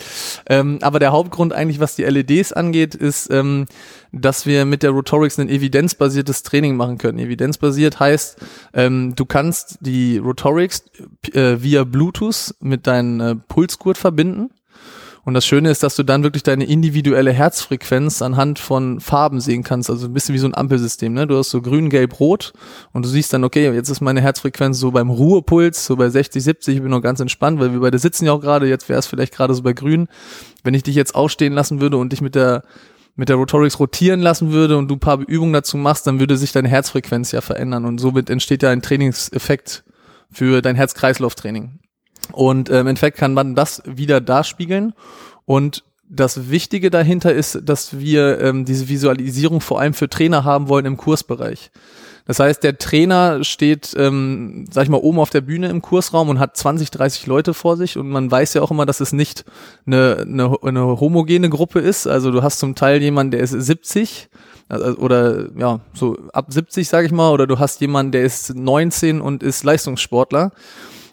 Ähm, 0.47 0.79
aber 0.81 0.99
der 0.99 1.11
Hauptgrund 1.11 1.51
eigentlich, 1.51 1.81
was 1.81 1.97
die 1.97 2.03
LEDs 2.03 2.53
angeht, 2.53 2.95
ist, 2.95 3.29
ähm, 3.31 3.65
dass 4.13 4.45
wir 4.45 4.63
mit 4.63 4.83
der 4.83 4.91
Rotorics 4.91 5.37
ein 5.37 5.49
evidenzbasiertes 5.49 6.43
Training 6.43 6.77
machen 6.77 6.97
können. 6.97 7.19
Evidenzbasiert 7.19 7.99
heißt, 7.99 8.37
ähm, 8.73 9.13
du 9.13 9.25
kannst 9.25 9.79
die 9.81 10.19
Rotorics 10.19 10.85
äh, 11.33 11.57
via 11.61 11.83
Bluetooth 11.83 12.55
mit 12.61 12.87
deinem 12.87 13.19
äh, 13.19 13.35
Pulsgurt 13.35 13.97
verbinden 13.97 14.51
und 15.23 15.35
das 15.35 15.45
Schöne 15.45 15.69
ist, 15.69 15.83
dass 15.83 15.95
du 15.95 16.03
dann 16.03 16.23
wirklich 16.23 16.41
deine 16.41 16.65
individuelle 16.65 17.31
Herzfrequenz 17.31 18.21
anhand 18.23 18.57
von 18.57 18.99
Farben 18.99 19.39
sehen 19.39 19.63
kannst. 19.63 19.89
Also 19.89 20.07
ein 20.07 20.13
bisschen 20.13 20.33
wie 20.33 20.39
so 20.39 20.47
ein 20.47 20.55
Ampelsystem. 20.55 21.13
Ne? 21.13 21.27
Du 21.27 21.37
hast 21.37 21.51
so 21.51 21.61
grün, 21.61 21.89
gelb, 21.89 22.19
rot 22.19 22.53
und 22.91 23.05
du 23.05 23.09
siehst 23.09 23.31
dann, 23.31 23.43
okay, 23.43 23.71
jetzt 23.71 23.89
ist 23.89 24.01
meine 24.01 24.21
Herzfrequenz 24.21 24.79
so 24.79 24.91
beim 24.91 25.11
Ruhepuls, 25.11 25.85
so 25.85 25.95
bei 25.95 26.09
60, 26.09 26.43
70. 26.43 26.75
Ich 26.75 26.81
bin 26.81 26.89
noch 26.89 27.01
ganz 27.01 27.19
entspannt, 27.19 27.59
weil 27.59 27.71
wir 27.71 27.81
beide 27.81 27.99
sitzen 27.99 28.25
ja 28.25 28.31
auch 28.31 28.41
gerade. 28.41 28.67
Jetzt 28.67 28.89
wäre 28.89 28.97
es 28.97 29.05
vielleicht 29.05 29.33
gerade 29.33 29.53
so 29.53 29.61
bei 29.61 29.73
grün. 29.73 30.07
Wenn 30.63 30.73
ich 30.73 30.83
dich 30.83 30.95
jetzt 30.95 31.13
aufstehen 31.13 31.53
lassen 31.53 31.81
würde 31.81 31.97
und 31.97 32.11
dich 32.11 32.21
mit 32.21 32.33
der 32.33 32.63
mit 33.17 33.27
der 33.27 33.35
Rotorics 33.35 33.77
rotieren 33.77 34.21
lassen 34.21 34.53
würde 34.53 34.77
und 34.77 34.87
du 34.87 34.95
ein 34.95 34.99
paar 34.99 35.19
Übungen 35.19 35.51
dazu 35.51 35.75
machst, 35.75 36.07
dann 36.07 36.21
würde 36.21 36.37
sich 36.37 36.53
deine 36.53 36.69
Herzfrequenz 36.69 37.33
ja 37.33 37.41
verändern 37.41 37.83
und 37.83 37.99
somit 37.99 38.29
entsteht 38.29 38.63
ja 38.63 38.69
ein 38.69 38.81
Trainingseffekt 38.81 39.83
für 40.31 40.61
dein 40.61 40.77
Herz-Kreislauf-Training. 40.77 41.81
Und 42.31 42.69
ähm, 42.69 42.77
im 42.77 42.87
Endeffekt 42.87 43.17
kann 43.17 43.33
man 43.33 43.55
das 43.55 43.81
wieder 43.85 44.21
darspiegeln. 44.21 44.93
Und 45.45 45.83
das 46.09 46.49
Wichtige 46.49 46.89
dahinter 46.89 47.33
ist, 47.33 47.59
dass 47.63 47.97
wir 47.99 48.39
ähm, 48.41 48.65
diese 48.65 48.89
Visualisierung 48.89 49.61
vor 49.61 49.79
allem 49.79 49.93
für 49.93 50.09
Trainer 50.09 50.43
haben 50.43 50.67
wollen 50.67 50.85
im 50.85 50.97
Kursbereich. 50.97 51.71
Das 52.25 52.39
heißt, 52.39 52.63
der 52.63 52.77
Trainer 52.77 53.43
steht, 53.43 53.95
ähm, 53.97 54.65
sag 54.69 54.83
ich 54.83 54.89
mal, 54.89 54.97
oben 54.97 55.19
auf 55.19 55.31
der 55.31 55.41
Bühne 55.41 55.69
im 55.69 55.81
Kursraum 55.81 56.29
und 56.29 56.39
hat 56.39 56.55
20, 56.55 56.91
30 56.91 57.25
Leute 57.27 57.53
vor 57.53 57.77
sich 57.77 57.97
und 57.97 58.09
man 58.09 58.29
weiß 58.29 58.53
ja 58.53 58.61
auch 58.61 58.71
immer, 58.71 58.85
dass 58.85 58.99
es 58.99 59.11
nicht 59.11 59.43
eine, 59.85 60.25
eine, 60.27 60.55
eine 60.61 60.99
homogene 60.99 61.49
Gruppe 61.49 61.79
ist. 61.79 62.07
Also 62.07 62.31
du 62.31 62.43
hast 62.43 62.59
zum 62.59 62.75
Teil 62.75 63.01
jemanden, 63.01 63.31
der 63.31 63.39
ist 63.39 63.51
70 63.51 64.29
also, 64.69 64.97
oder 64.97 65.49
ja, 65.57 65.79
so 65.93 66.17
ab 66.31 66.45
70, 66.49 66.87
sag 66.87 67.05
ich 67.05 67.11
mal, 67.11 67.31
oder 67.31 67.47
du 67.47 67.59
hast 67.59 67.81
jemanden, 67.81 68.11
der 68.11 68.23
ist 68.23 68.55
19 68.55 69.19
und 69.19 69.43
ist 69.43 69.63
Leistungssportler. 69.63 70.51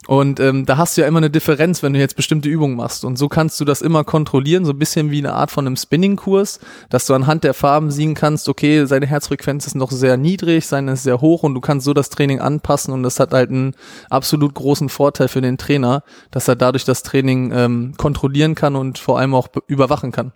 Und 0.08 0.40
ähm, 0.40 0.64
da 0.64 0.78
hast 0.78 0.96
du 0.96 1.02
ja 1.02 1.06
immer 1.06 1.18
eine 1.18 1.28
Differenz, 1.28 1.82
wenn 1.82 1.92
du 1.92 1.98
jetzt 1.98 2.16
bestimmte 2.16 2.48
Übungen 2.48 2.76
machst. 2.76 3.04
Und 3.04 3.18
so 3.18 3.28
kannst 3.28 3.60
du 3.60 3.66
das 3.66 3.82
immer 3.82 4.04
kontrollieren, 4.04 4.64
so 4.64 4.72
ein 4.72 4.78
bisschen 4.78 5.10
wie 5.10 5.18
eine 5.18 5.34
Art 5.34 5.50
von 5.50 5.66
einem 5.66 5.76
Spinning-Kurs, 5.76 6.60
dass 6.88 7.04
du 7.04 7.12
anhand 7.12 7.44
der 7.44 7.52
Farben 7.52 7.90
sehen 7.90 8.14
kannst, 8.14 8.48
okay, 8.48 8.86
seine 8.86 9.06
Herzfrequenz 9.06 9.66
ist 9.66 9.74
noch 9.74 9.90
sehr 9.90 10.16
niedrig, 10.16 10.66
seine 10.66 10.92
ist 10.92 11.02
sehr 11.02 11.20
hoch 11.20 11.42
und 11.42 11.52
du 11.52 11.60
kannst 11.60 11.84
so 11.84 11.92
das 11.92 12.08
Training 12.08 12.40
anpassen 12.40 12.94
und 12.94 13.02
das 13.02 13.20
hat 13.20 13.34
halt 13.34 13.50
einen 13.50 13.74
absolut 14.08 14.54
großen 14.54 14.88
Vorteil 14.88 15.28
für 15.28 15.42
den 15.42 15.58
Trainer, 15.58 16.02
dass 16.30 16.48
er 16.48 16.56
dadurch 16.56 16.86
das 16.86 17.02
Training 17.02 17.52
ähm, 17.52 17.92
kontrollieren 17.98 18.54
kann 18.54 18.76
und 18.76 18.96
vor 18.96 19.18
allem 19.18 19.34
auch 19.34 19.48
überwachen 19.66 20.10
kann. 20.10 20.32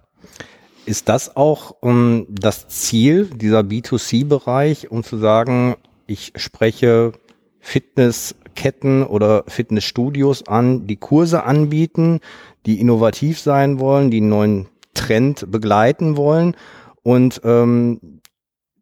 Ist 0.84 1.08
das 1.08 1.34
auch 1.34 1.76
um, 1.80 2.26
das 2.28 2.68
Ziel 2.68 3.24
dieser 3.24 3.60
B2C-Bereich, 3.60 4.90
um 4.90 5.02
zu 5.02 5.16
sagen, 5.16 5.76
ich 6.06 6.34
spreche 6.36 7.12
Fitness 7.58 8.34
Ketten 8.54 9.04
oder 9.04 9.44
Fitnessstudios 9.48 10.46
an, 10.46 10.86
die 10.86 10.96
Kurse 10.96 11.44
anbieten, 11.44 12.20
die 12.66 12.80
innovativ 12.80 13.40
sein 13.40 13.78
wollen, 13.78 14.10
die 14.10 14.18
einen 14.18 14.28
neuen 14.28 14.68
Trend 14.94 15.50
begleiten 15.50 16.16
wollen. 16.16 16.56
Und 17.02 17.40
ähm, 17.44 18.20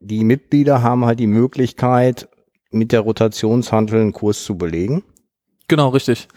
die 0.00 0.24
Mitglieder 0.24 0.82
haben 0.82 1.04
halt 1.04 1.20
die 1.20 1.26
Möglichkeit, 1.26 2.28
mit 2.70 2.92
der 2.92 3.00
Rotationshandel 3.00 4.00
einen 4.00 4.12
Kurs 4.12 4.44
zu 4.44 4.56
belegen. 4.56 5.02
Genau, 5.68 5.88
richtig. 5.88 6.28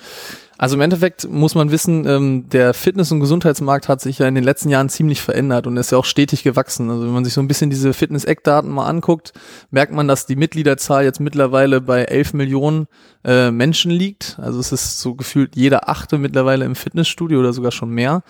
Also 0.64 0.78
im 0.78 0.82
Endeffekt 0.82 1.30
muss 1.30 1.56
man 1.56 1.72
wissen, 1.72 2.08
ähm, 2.08 2.48
der 2.48 2.74
Fitness- 2.74 3.12
und 3.12 3.20
Gesundheitsmarkt 3.20 3.90
hat 3.90 4.00
sich 4.00 4.20
ja 4.20 4.30
in 4.30 4.36
den 4.36 4.46
letzten 4.46 4.70
Jahren 4.70 4.88
ziemlich 4.88 5.22
verändert 5.22 5.68
und 5.68 5.76
ist 5.76 5.92
ja 5.92 5.98
auch 5.98 6.06
stetig 6.06 6.42
gewachsen. 6.42 6.90
Also 6.90 7.04
wenn 7.04 7.12
man 7.12 7.26
sich 7.26 7.34
so 7.34 7.42
ein 7.42 7.50
bisschen 7.50 7.70
diese 7.70 7.92
Fitness-Eckdaten 7.92 8.72
mal 8.72 8.86
anguckt, 8.86 9.34
merkt 9.72 9.92
man, 9.92 10.08
dass 10.08 10.26
die 10.26 10.38
Mitgliederzahl 10.38 11.04
jetzt 11.04 11.20
mittlerweile 11.20 11.82
bei 11.82 12.06
11 12.06 12.32
Millionen 12.32 12.88
äh, 13.26 13.52
Menschen 13.52 13.92
liegt. 13.92 14.40
Also 14.42 14.62
es 14.62 14.72
ist 14.72 15.02
so 15.02 15.16
gefühlt 15.16 15.58
jeder 15.58 15.90
Achte 15.90 16.18
mittlerweile 16.18 16.64
im 16.64 16.76
Fitnessstudio 16.76 17.42
oder 17.42 17.52
sogar 17.52 17.74
schon 17.74 17.90
mehr. 17.90 18.24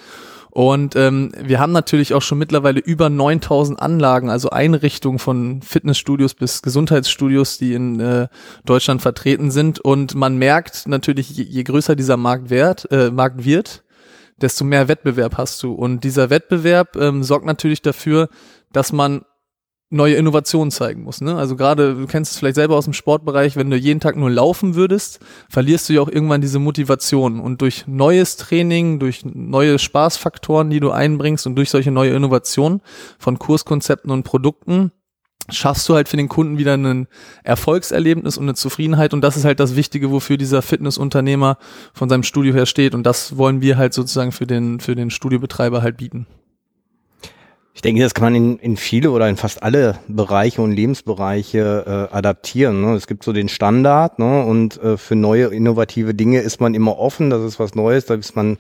Und 0.54 0.96
ähm, 0.96 1.32
wir 1.36 1.60
haben 1.60 1.72
natürlich 1.72 2.14
auch 2.14 2.22
schon 2.22 2.38
mittlerweile 2.38 2.80
über 2.80 3.10
9000 3.10 3.82
Anlagen, 3.82 4.30
also 4.30 4.52
Einrichtungen 4.52 5.18
von 5.18 5.64
Fitnessstudios 5.64 6.36
bis 6.36 6.62
Gesundheitsstudios, 6.62 7.58
die 7.58 7.74
in 7.74 8.00
äh, 8.00 8.28
Deutschland 8.64 9.02
vertreten 9.02 9.50
sind. 9.50 9.80
Und 9.80 10.14
man 10.14 10.38
merkt 10.38 10.88
natürlich, 10.88 11.32
je, 11.32 11.42
je 11.44 11.64
größer 11.64 11.96
dieser 11.96 12.18
Markt, 12.18 12.52
wert, 12.52 12.88
äh, 12.92 13.10
Markt 13.10 13.44
wird, 13.46 13.84
desto 14.40 14.64
mehr 14.64 14.88
Wettbewerb 14.88 15.40
hast 15.40 15.64
du. 15.64 15.74
Und 15.74 16.04
dieser 16.04 16.30
Wettbewerb 16.30 16.98
ähm, 16.98 17.24
sorgt 17.24 17.48
natürlich 17.48 17.82
dafür, 17.82 18.30
dass 18.72 18.94
man 18.94 19.26
neue 19.94 20.16
Innovationen 20.16 20.72
zeigen 20.72 21.04
muss. 21.04 21.22
Ne? 21.22 21.36
Also 21.36 21.56
gerade, 21.56 21.96
du 21.96 22.08
kennst 22.08 22.34
es 22.34 22.40
vielleicht 22.40 22.56
selber 22.56 22.76
aus 22.76 22.86
dem 22.86 22.94
Sportbereich, 22.94 23.56
wenn 23.56 23.70
du 23.70 23.78
jeden 23.78 24.00
Tag 24.00 24.16
nur 24.16 24.30
laufen 24.30 24.76
würdest, 24.76 25.20
verlierst 25.50 25.88
du 25.88 25.94
ja 25.94 26.02
auch 26.02 26.10
irgendwann 26.10 26.42
diese 26.42 26.60
Motivation. 26.60 27.40
Und 27.40 27.62
durch 27.62 27.86
neues 27.88 28.36
Training, 28.36 29.00
durch 29.00 29.24
neue 29.24 29.80
Spaßfaktoren, 29.80 30.70
die 30.70 30.80
du 30.80 30.92
einbringst 30.92 31.46
und 31.46 31.56
durch 31.56 31.70
solche 31.70 31.92
neue 31.92 32.12
Innovationen 32.12 32.82
von 33.20 33.40
Kurskonzepten 33.40 34.12
und 34.12 34.24
Produkten, 34.24 34.92
schaffst 35.50 35.88
du 35.90 35.96
halt 35.96 36.10
für 36.10 36.18
den 36.18 36.30
Kunden 36.30 36.58
wieder 36.58 36.76
ein 36.76 37.08
Erfolgserlebnis 37.44 38.38
und 38.38 38.46
eine 38.46 38.56
Zufriedenheit. 38.56 39.14
Und 39.14 39.22
das 39.22 39.38
ist 39.38 39.46
halt 39.46 39.60
das 39.60 39.76
Wichtige, 39.76 40.12
wofür 40.12 40.38
dieser 40.38 40.62
Fitnessunternehmer 40.62 41.58
von 41.94 42.10
seinem 42.10 42.24
Studio 42.24 42.54
her 42.54 42.66
steht. 42.66 42.96
Und 42.96 43.04
das 43.04 43.38
wollen 43.38 43.62
wir 43.62 43.78
halt 43.78 43.94
sozusagen 43.94 44.32
für 44.32 44.48
den, 44.48 44.80
für 44.80 44.96
den 44.96 45.10
Studiobetreiber 45.10 45.82
halt 45.82 45.98
bieten. 45.98 46.28
Ich 47.76 47.82
denke, 47.82 48.04
das 48.04 48.14
kann 48.14 48.26
man 48.26 48.36
in, 48.36 48.58
in 48.60 48.78
viele 48.78 49.10
oder 49.10 49.28
in 49.28 49.36
fast 49.36 49.64
alle 49.64 49.98
Bereiche 50.08 50.62
und 50.62 50.72
Lebensbereiche 50.72 52.10
äh, 52.12 52.16
adaptieren. 52.16 52.82
Ne? 52.82 52.94
Es 52.94 53.08
gibt 53.08 53.24
so 53.24 53.34
den 53.34 53.50
Standard 53.50 54.20
ne? 54.20 54.46
und 54.46 54.82
äh, 54.82 54.96
für 54.96 55.16
neue 55.16 55.48
innovative 55.48 56.14
Dinge 56.14 56.42
ist 56.42 56.62
man 56.62 56.76
immer 56.76 57.00
offen. 57.00 57.32
Das 57.32 57.42
ist 57.42 57.60
was 57.60 57.74
Neues, 57.74 58.06
da 58.06 58.14
ist 58.14 58.36
man 58.36 58.58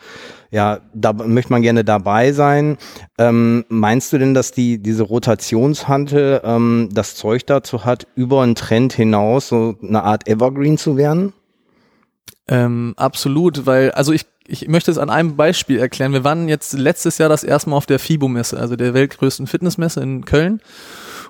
ja, 0.50 0.82
da 0.93 1.13
möchte 1.13 1.51
man 1.51 1.62
gerne 1.62 1.84
dabei 1.84 2.32
sein. 2.32 2.77
Ähm, 3.17 3.65
meinst 3.70 4.13
du 4.13 4.17
denn, 4.17 4.34
dass 4.34 4.51
die 4.51 4.77
diese 4.77 5.03
Rotationshantel 5.03 6.41
ähm, 6.43 6.89
das 6.91 7.15
Zeug 7.15 7.46
dazu 7.46 7.86
hat, 7.86 8.08
über 8.15 8.41
einen 8.41 8.55
Trend 8.55 8.93
hinaus 8.93 9.48
so 9.48 9.75
eine 9.82 10.03
Art 10.03 10.27
Evergreen 10.27 10.77
zu 10.77 10.98
werden? 10.98 11.34
Ähm, 12.48 12.93
absolut, 12.98 13.65
weil 13.65 13.91
also 13.91 14.12
ich 14.12 14.25
ich 14.47 14.67
möchte 14.67 14.91
es 14.91 14.97
an 14.97 15.09
einem 15.09 15.35
Beispiel 15.35 15.79
erklären. 15.79 16.13
Wir 16.13 16.23
waren 16.23 16.50
jetzt 16.50 16.73
letztes 16.73 17.17
Jahr 17.17 17.29
das 17.29 17.43
erste 17.43 17.69
Mal 17.69 17.77
auf 17.77 17.85
der 17.85 18.00
FIBO-Messe, 18.00 18.59
also 18.59 18.75
der 18.75 18.93
weltgrößten 18.93 19.47
Fitnessmesse 19.47 20.01
in 20.01 20.25
Köln. 20.25 20.62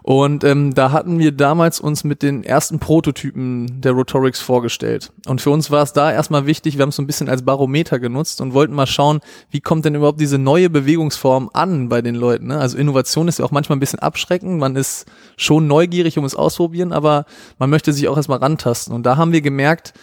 Und 0.01 0.43
ähm, 0.43 0.73
da 0.73 0.91
hatten 0.91 1.17
wir 1.17 1.31
damals 1.31 1.79
uns 1.79 2.03
mit 2.03 2.23
den 2.23 2.43
ersten 2.43 2.79
Prototypen 2.79 3.79
der 3.79 3.93
Rotorix 3.93 4.41
vorgestellt. 4.41 5.13
Und 5.27 5.39
für 5.39 5.49
uns 5.49 5.71
war 5.71 5.81
es 5.81 5.93
da 5.93 6.11
erstmal 6.11 6.45
wichtig, 6.45 6.77
wir 6.77 6.81
haben 6.81 6.89
es 6.89 6.97
so 6.97 7.01
ein 7.01 7.07
bisschen 7.07 7.29
als 7.29 7.43
Barometer 7.43 7.99
genutzt 7.99 8.41
und 8.41 8.53
wollten 8.53 8.73
mal 8.73 8.85
schauen, 8.85 9.21
wie 9.49 9.61
kommt 9.61 9.85
denn 9.85 9.95
überhaupt 9.95 10.19
diese 10.19 10.37
neue 10.37 10.69
Bewegungsform 10.69 11.49
an 11.53 11.87
bei 11.87 12.01
den 12.01 12.15
Leuten. 12.15 12.47
Ne? 12.47 12.59
Also 12.59 12.77
Innovation 12.77 13.29
ist 13.29 13.39
ja 13.39 13.45
auch 13.45 13.51
manchmal 13.51 13.77
ein 13.77 13.79
bisschen 13.79 13.99
abschreckend. 13.99 14.59
Man 14.59 14.75
ist 14.75 15.05
schon 15.37 15.67
neugierig, 15.67 16.17
um 16.17 16.25
es 16.25 16.35
ausprobieren, 16.35 16.91
aber 16.91 17.25
man 17.57 17.69
möchte 17.69 17.93
sich 17.93 18.09
auch 18.09 18.17
erstmal 18.17 18.39
rantasten. 18.39 18.93
Und 18.93 19.05
da 19.05 19.15
haben 19.15 19.31
wir 19.31 19.41
gemerkt, 19.41 19.93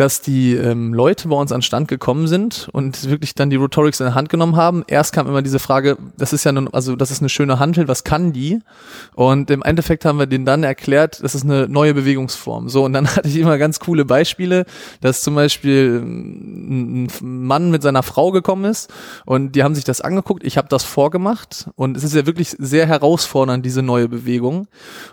dass 0.00 0.22
die 0.22 0.54
ähm, 0.54 0.94
Leute 0.94 1.28
bei 1.28 1.36
uns 1.36 1.52
an 1.52 1.60
Stand 1.60 1.86
gekommen 1.86 2.26
sind 2.26 2.70
und 2.72 3.10
wirklich 3.10 3.34
dann 3.34 3.50
die 3.50 3.56
Rotorix 3.56 4.00
in 4.00 4.06
der 4.06 4.14
Hand 4.14 4.30
genommen 4.30 4.56
haben. 4.56 4.82
Erst 4.86 5.12
kam 5.12 5.26
immer 5.26 5.42
diese 5.42 5.58
Frage, 5.58 5.98
das 6.16 6.32
ist 6.32 6.44
ja 6.44 6.52
nun, 6.52 6.68
also 6.68 6.96
das 6.96 7.10
ist 7.10 7.20
eine 7.20 7.28
schöne 7.28 7.58
Handel, 7.58 7.86
was 7.86 8.02
kann 8.02 8.32
die? 8.32 8.60
Und 9.14 9.50
im 9.50 9.62
Endeffekt 9.62 10.06
haben 10.06 10.18
wir 10.18 10.24
denen 10.24 10.46
dann 10.46 10.62
erklärt, 10.62 11.22
das 11.22 11.34
ist 11.34 11.44
eine 11.44 11.68
neue 11.68 11.92
Bewegungsform. 11.92 12.70
So, 12.70 12.82
und 12.86 12.94
dann 12.94 13.08
hatte 13.14 13.28
ich 13.28 13.36
immer 13.36 13.58
ganz 13.58 13.78
coole 13.78 14.06
Beispiele, 14.06 14.64
dass 15.02 15.20
zum 15.20 15.34
Beispiel 15.34 16.00
ähm, 16.02 17.04
ein 17.04 17.46
Mann 17.46 17.70
mit 17.70 17.82
seiner 17.82 18.02
Frau 18.02 18.30
gekommen 18.30 18.64
ist 18.64 18.90
und 19.26 19.54
die 19.54 19.62
haben 19.62 19.74
sich 19.74 19.84
das 19.84 20.00
angeguckt, 20.00 20.44
ich 20.44 20.56
habe 20.56 20.68
das 20.70 20.82
vorgemacht 20.82 21.68
und 21.76 21.94
es 21.98 22.04
ist 22.04 22.14
ja 22.14 22.24
wirklich 22.24 22.56
sehr 22.58 22.86
herausfordernd, 22.86 23.66
diese 23.66 23.82
neue 23.82 24.08
Bewegung. 24.08 24.66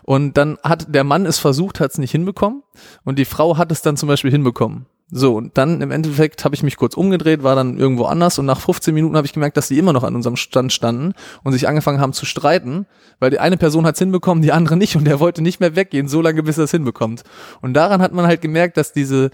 Und 0.03 0.37
dann 0.37 0.57
hat 0.63 0.95
der 0.95 1.03
Mann 1.03 1.25
es 1.25 1.39
versucht, 1.39 1.81
hat 1.81 1.91
es 1.91 1.97
nicht 1.97 2.11
hinbekommen 2.11 2.63
und 3.03 3.19
die 3.19 3.25
Frau 3.25 3.57
hat 3.57 3.69
es 3.73 3.81
dann 3.81 3.97
zum 3.97 4.07
Beispiel 4.07 4.31
hinbekommen. 4.31 4.76
So, 5.09 5.35
und 5.35 5.57
dann 5.57 5.81
im 5.81 5.91
Endeffekt 5.91 6.43
habe 6.43 6.53
ich 6.53 6.63
mich 6.63 6.75
kurz 6.75 6.95
umgedreht, 6.95 7.41
war 7.41 7.55
dann 7.55 7.77
irgendwo 7.77 8.05
anders 8.05 8.39
und 8.39 8.45
nach 8.45 8.59
15 8.59 8.93
Minuten 8.93 9.15
habe 9.15 9.25
ich 9.25 9.31
gemerkt, 9.31 9.55
dass 9.55 9.69
die 9.69 9.79
immer 9.79 9.93
noch 9.93 10.03
an 10.03 10.15
unserem 10.15 10.35
Stand 10.35 10.73
standen 10.73 11.13
und 11.43 11.53
sich 11.53 11.67
angefangen 11.67 12.01
haben 12.01 12.11
zu 12.11 12.25
streiten, 12.25 12.85
weil 13.19 13.29
die 13.29 13.39
eine 13.39 13.55
Person 13.55 13.85
hat's 13.85 13.99
hinbekommen, 13.99 14.41
die 14.41 14.51
andere 14.51 14.75
nicht 14.75 14.97
und 14.97 15.05
der 15.05 15.21
wollte 15.21 15.41
nicht 15.41 15.61
mehr 15.61 15.77
weggehen, 15.77 16.09
so 16.09 16.21
lange 16.21 16.43
bis 16.43 16.57
er 16.57 16.65
es 16.65 16.71
hinbekommt. 16.71 17.23
Und 17.61 17.73
daran 17.73 18.01
hat 18.01 18.11
man 18.11 18.27
halt 18.27 18.41
gemerkt, 18.41 18.75
dass 18.75 18.91
diese 18.91 19.31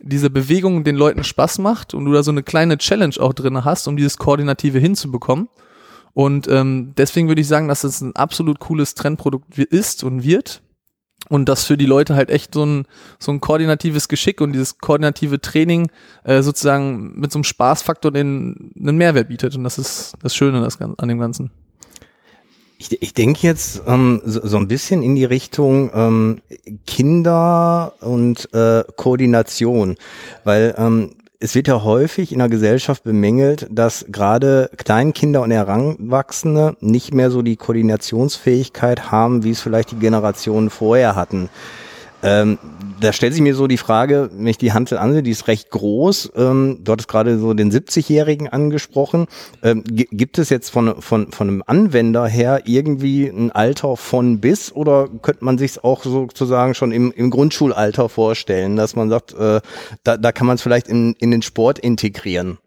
diese 0.00 0.28
Bewegung 0.28 0.82
den 0.82 0.96
Leuten 0.96 1.22
Spaß 1.22 1.58
macht 1.58 1.94
und 1.94 2.04
du 2.04 2.12
da 2.12 2.24
so 2.24 2.32
eine 2.32 2.42
kleine 2.42 2.78
Challenge 2.78 3.14
auch 3.20 3.32
drin 3.32 3.64
hast, 3.64 3.86
um 3.86 3.96
dieses 3.96 4.18
Koordinative 4.18 4.80
hinzubekommen. 4.80 5.48
Und 6.12 6.48
ähm, 6.48 6.92
deswegen 6.96 7.28
würde 7.28 7.40
ich 7.40 7.48
sagen, 7.48 7.68
dass 7.68 7.84
es 7.84 8.00
ein 8.00 8.14
absolut 8.16 8.58
cooles 8.60 8.94
Trendprodukt 8.94 9.56
ist 9.58 10.04
und 10.04 10.24
wird 10.24 10.62
und 11.28 11.48
das 11.48 11.64
für 11.64 11.76
die 11.76 11.86
Leute 11.86 12.14
halt 12.14 12.30
echt 12.30 12.54
so 12.54 12.64
ein, 12.64 12.86
so 13.18 13.32
ein 13.32 13.40
koordinatives 13.40 14.08
Geschick 14.08 14.40
und 14.40 14.52
dieses 14.52 14.78
koordinative 14.78 15.40
Training 15.40 15.90
äh, 16.24 16.42
sozusagen 16.42 17.18
mit 17.18 17.32
so 17.32 17.38
einem 17.38 17.44
Spaßfaktor 17.44 18.12
den 18.12 18.72
einen 18.78 18.96
Mehrwert 18.96 19.28
bietet. 19.28 19.56
Und 19.56 19.64
das 19.64 19.78
ist 19.78 20.14
das 20.22 20.34
Schöne 20.34 20.60
das, 20.60 20.80
an 20.80 21.08
dem 21.08 21.18
Ganzen. 21.18 21.50
Ich, 22.76 23.00
ich 23.00 23.14
denke 23.14 23.46
jetzt 23.46 23.82
ähm, 23.86 24.20
so, 24.24 24.46
so 24.46 24.56
ein 24.56 24.68
bisschen 24.68 25.02
in 25.02 25.14
die 25.14 25.24
Richtung 25.24 25.90
ähm, 25.94 26.40
Kinder 26.86 27.94
und 28.00 28.52
äh, 28.52 28.84
Koordination, 28.96 29.96
weil 30.42 30.74
ähm, 30.76 31.12
es 31.44 31.54
wird 31.54 31.68
ja 31.68 31.84
häufig 31.84 32.32
in 32.32 32.38
der 32.38 32.48
Gesellschaft 32.48 33.04
bemängelt, 33.04 33.66
dass 33.70 34.06
gerade 34.08 34.70
Kleinkinder 34.78 35.42
und 35.42 35.50
Heranwachsende 35.50 36.74
nicht 36.80 37.12
mehr 37.12 37.30
so 37.30 37.42
die 37.42 37.56
Koordinationsfähigkeit 37.56 39.10
haben, 39.10 39.44
wie 39.44 39.50
es 39.50 39.60
vielleicht 39.60 39.90
die 39.90 39.98
Generationen 39.98 40.70
vorher 40.70 41.16
hatten. 41.16 41.50
Ähm, 42.24 42.58
da 43.00 43.12
stellt 43.12 43.34
sich 43.34 43.42
mir 43.42 43.54
so 43.54 43.66
die 43.66 43.76
Frage, 43.76 44.30
wenn 44.32 44.46
ich 44.46 44.56
die 44.56 44.72
Hantel 44.72 44.96
ansehe, 44.98 45.22
die 45.22 45.30
ist 45.30 45.46
recht 45.46 45.70
groß. 45.70 46.32
Ähm, 46.36 46.78
du 46.82 46.92
hattest 46.92 47.08
gerade 47.08 47.38
so 47.38 47.52
den 47.52 47.70
70-Jährigen 47.70 48.48
angesprochen. 48.48 49.26
Ähm, 49.62 49.84
gibt 49.84 50.38
es 50.38 50.48
jetzt 50.48 50.70
von, 50.70 51.02
von, 51.02 51.30
von 51.30 51.48
einem 51.48 51.62
Anwender 51.66 52.26
her 52.26 52.62
irgendwie 52.64 53.26
ein 53.26 53.52
Alter 53.52 53.96
von 53.96 54.40
bis 54.40 54.72
oder 54.72 55.08
könnte 55.22 55.44
man 55.44 55.58
sich 55.58 55.84
auch 55.84 56.02
sozusagen 56.02 56.74
schon 56.74 56.92
im, 56.92 57.12
im 57.12 57.30
Grundschulalter 57.30 58.08
vorstellen, 58.08 58.76
dass 58.76 58.96
man 58.96 59.10
sagt, 59.10 59.34
äh, 59.34 59.60
da, 60.02 60.16
da 60.16 60.32
kann 60.32 60.46
man 60.46 60.54
es 60.54 60.62
vielleicht 60.62 60.88
in, 60.88 61.14
in 61.14 61.30
den 61.30 61.42
Sport 61.42 61.78
integrieren? 61.78 62.58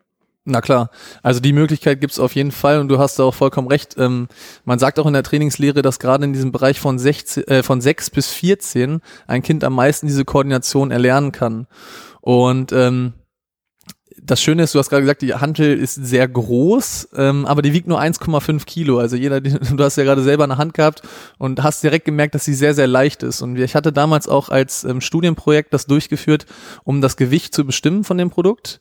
Na 0.49 0.61
klar, 0.61 0.91
also 1.23 1.41
die 1.41 1.51
Möglichkeit 1.51 1.99
gibt's 1.99 2.19
auf 2.19 2.33
jeden 2.33 2.53
Fall 2.53 2.79
und 2.79 2.87
du 2.87 2.99
hast 2.99 3.19
da 3.19 3.23
auch 3.23 3.35
vollkommen 3.35 3.67
recht. 3.67 3.95
Ähm, 3.97 4.29
man 4.63 4.79
sagt 4.79 4.97
auch 4.97 5.05
in 5.05 5.11
der 5.11 5.23
Trainingslehre, 5.23 5.81
dass 5.81 5.99
gerade 5.99 6.23
in 6.23 6.31
diesem 6.31 6.53
Bereich 6.53 6.79
von, 6.79 6.97
16, 6.97 7.43
äh, 7.47 7.63
von 7.63 7.81
6 7.81 8.11
bis 8.11 8.29
14 8.29 9.01
ein 9.27 9.41
Kind 9.41 9.65
am 9.65 9.75
meisten 9.75 10.07
diese 10.07 10.23
Koordination 10.23 10.89
erlernen 10.89 11.33
kann. 11.33 11.67
Und 12.21 12.71
ähm, 12.71 13.11
das 14.21 14.41
Schöne 14.41 14.63
ist, 14.63 14.73
du 14.73 14.79
hast 14.79 14.89
gerade 14.89 15.01
gesagt, 15.01 15.21
die 15.21 15.33
Hantel 15.33 15.77
ist 15.77 15.95
sehr 15.95 16.27
groß, 16.27 17.09
ähm, 17.15 17.45
aber 17.45 17.61
die 17.61 17.73
wiegt 17.73 17.87
nur 17.87 17.99
1,5 17.99 18.65
Kilo. 18.65 18.99
Also 18.99 19.15
jeder, 19.15 19.41
du 19.41 19.83
hast 19.83 19.97
ja 19.97 20.03
gerade 20.03 20.23
selber 20.23 20.43
eine 20.43 20.57
Hand 20.57 20.73
gehabt 20.73 21.01
und 21.37 21.61
hast 21.63 21.83
direkt 21.83 22.05
gemerkt, 22.05 22.35
dass 22.35 22.45
sie 22.45 22.53
sehr, 22.53 22.73
sehr 22.73 22.87
leicht 22.87 23.23
ist. 23.23 23.41
Und 23.41 23.57
ich 23.57 23.75
hatte 23.75 23.91
damals 23.91 24.27
auch 24.27 24.49
als 24.49 24.83
ähm, 24.83 25.01
Studienprojekt 25.01 25.73
das 25.73 25.87
durchgeführt, 25.87 26.45
um 26.83 27.01
das 27.01 27.17
Gewicht 27.17 27.53
zu 27.53 27.65
bestimmen 27.65 28.03
von 28.03 28.17
dem 28.17 28.29
Produkt. 28.29 28.79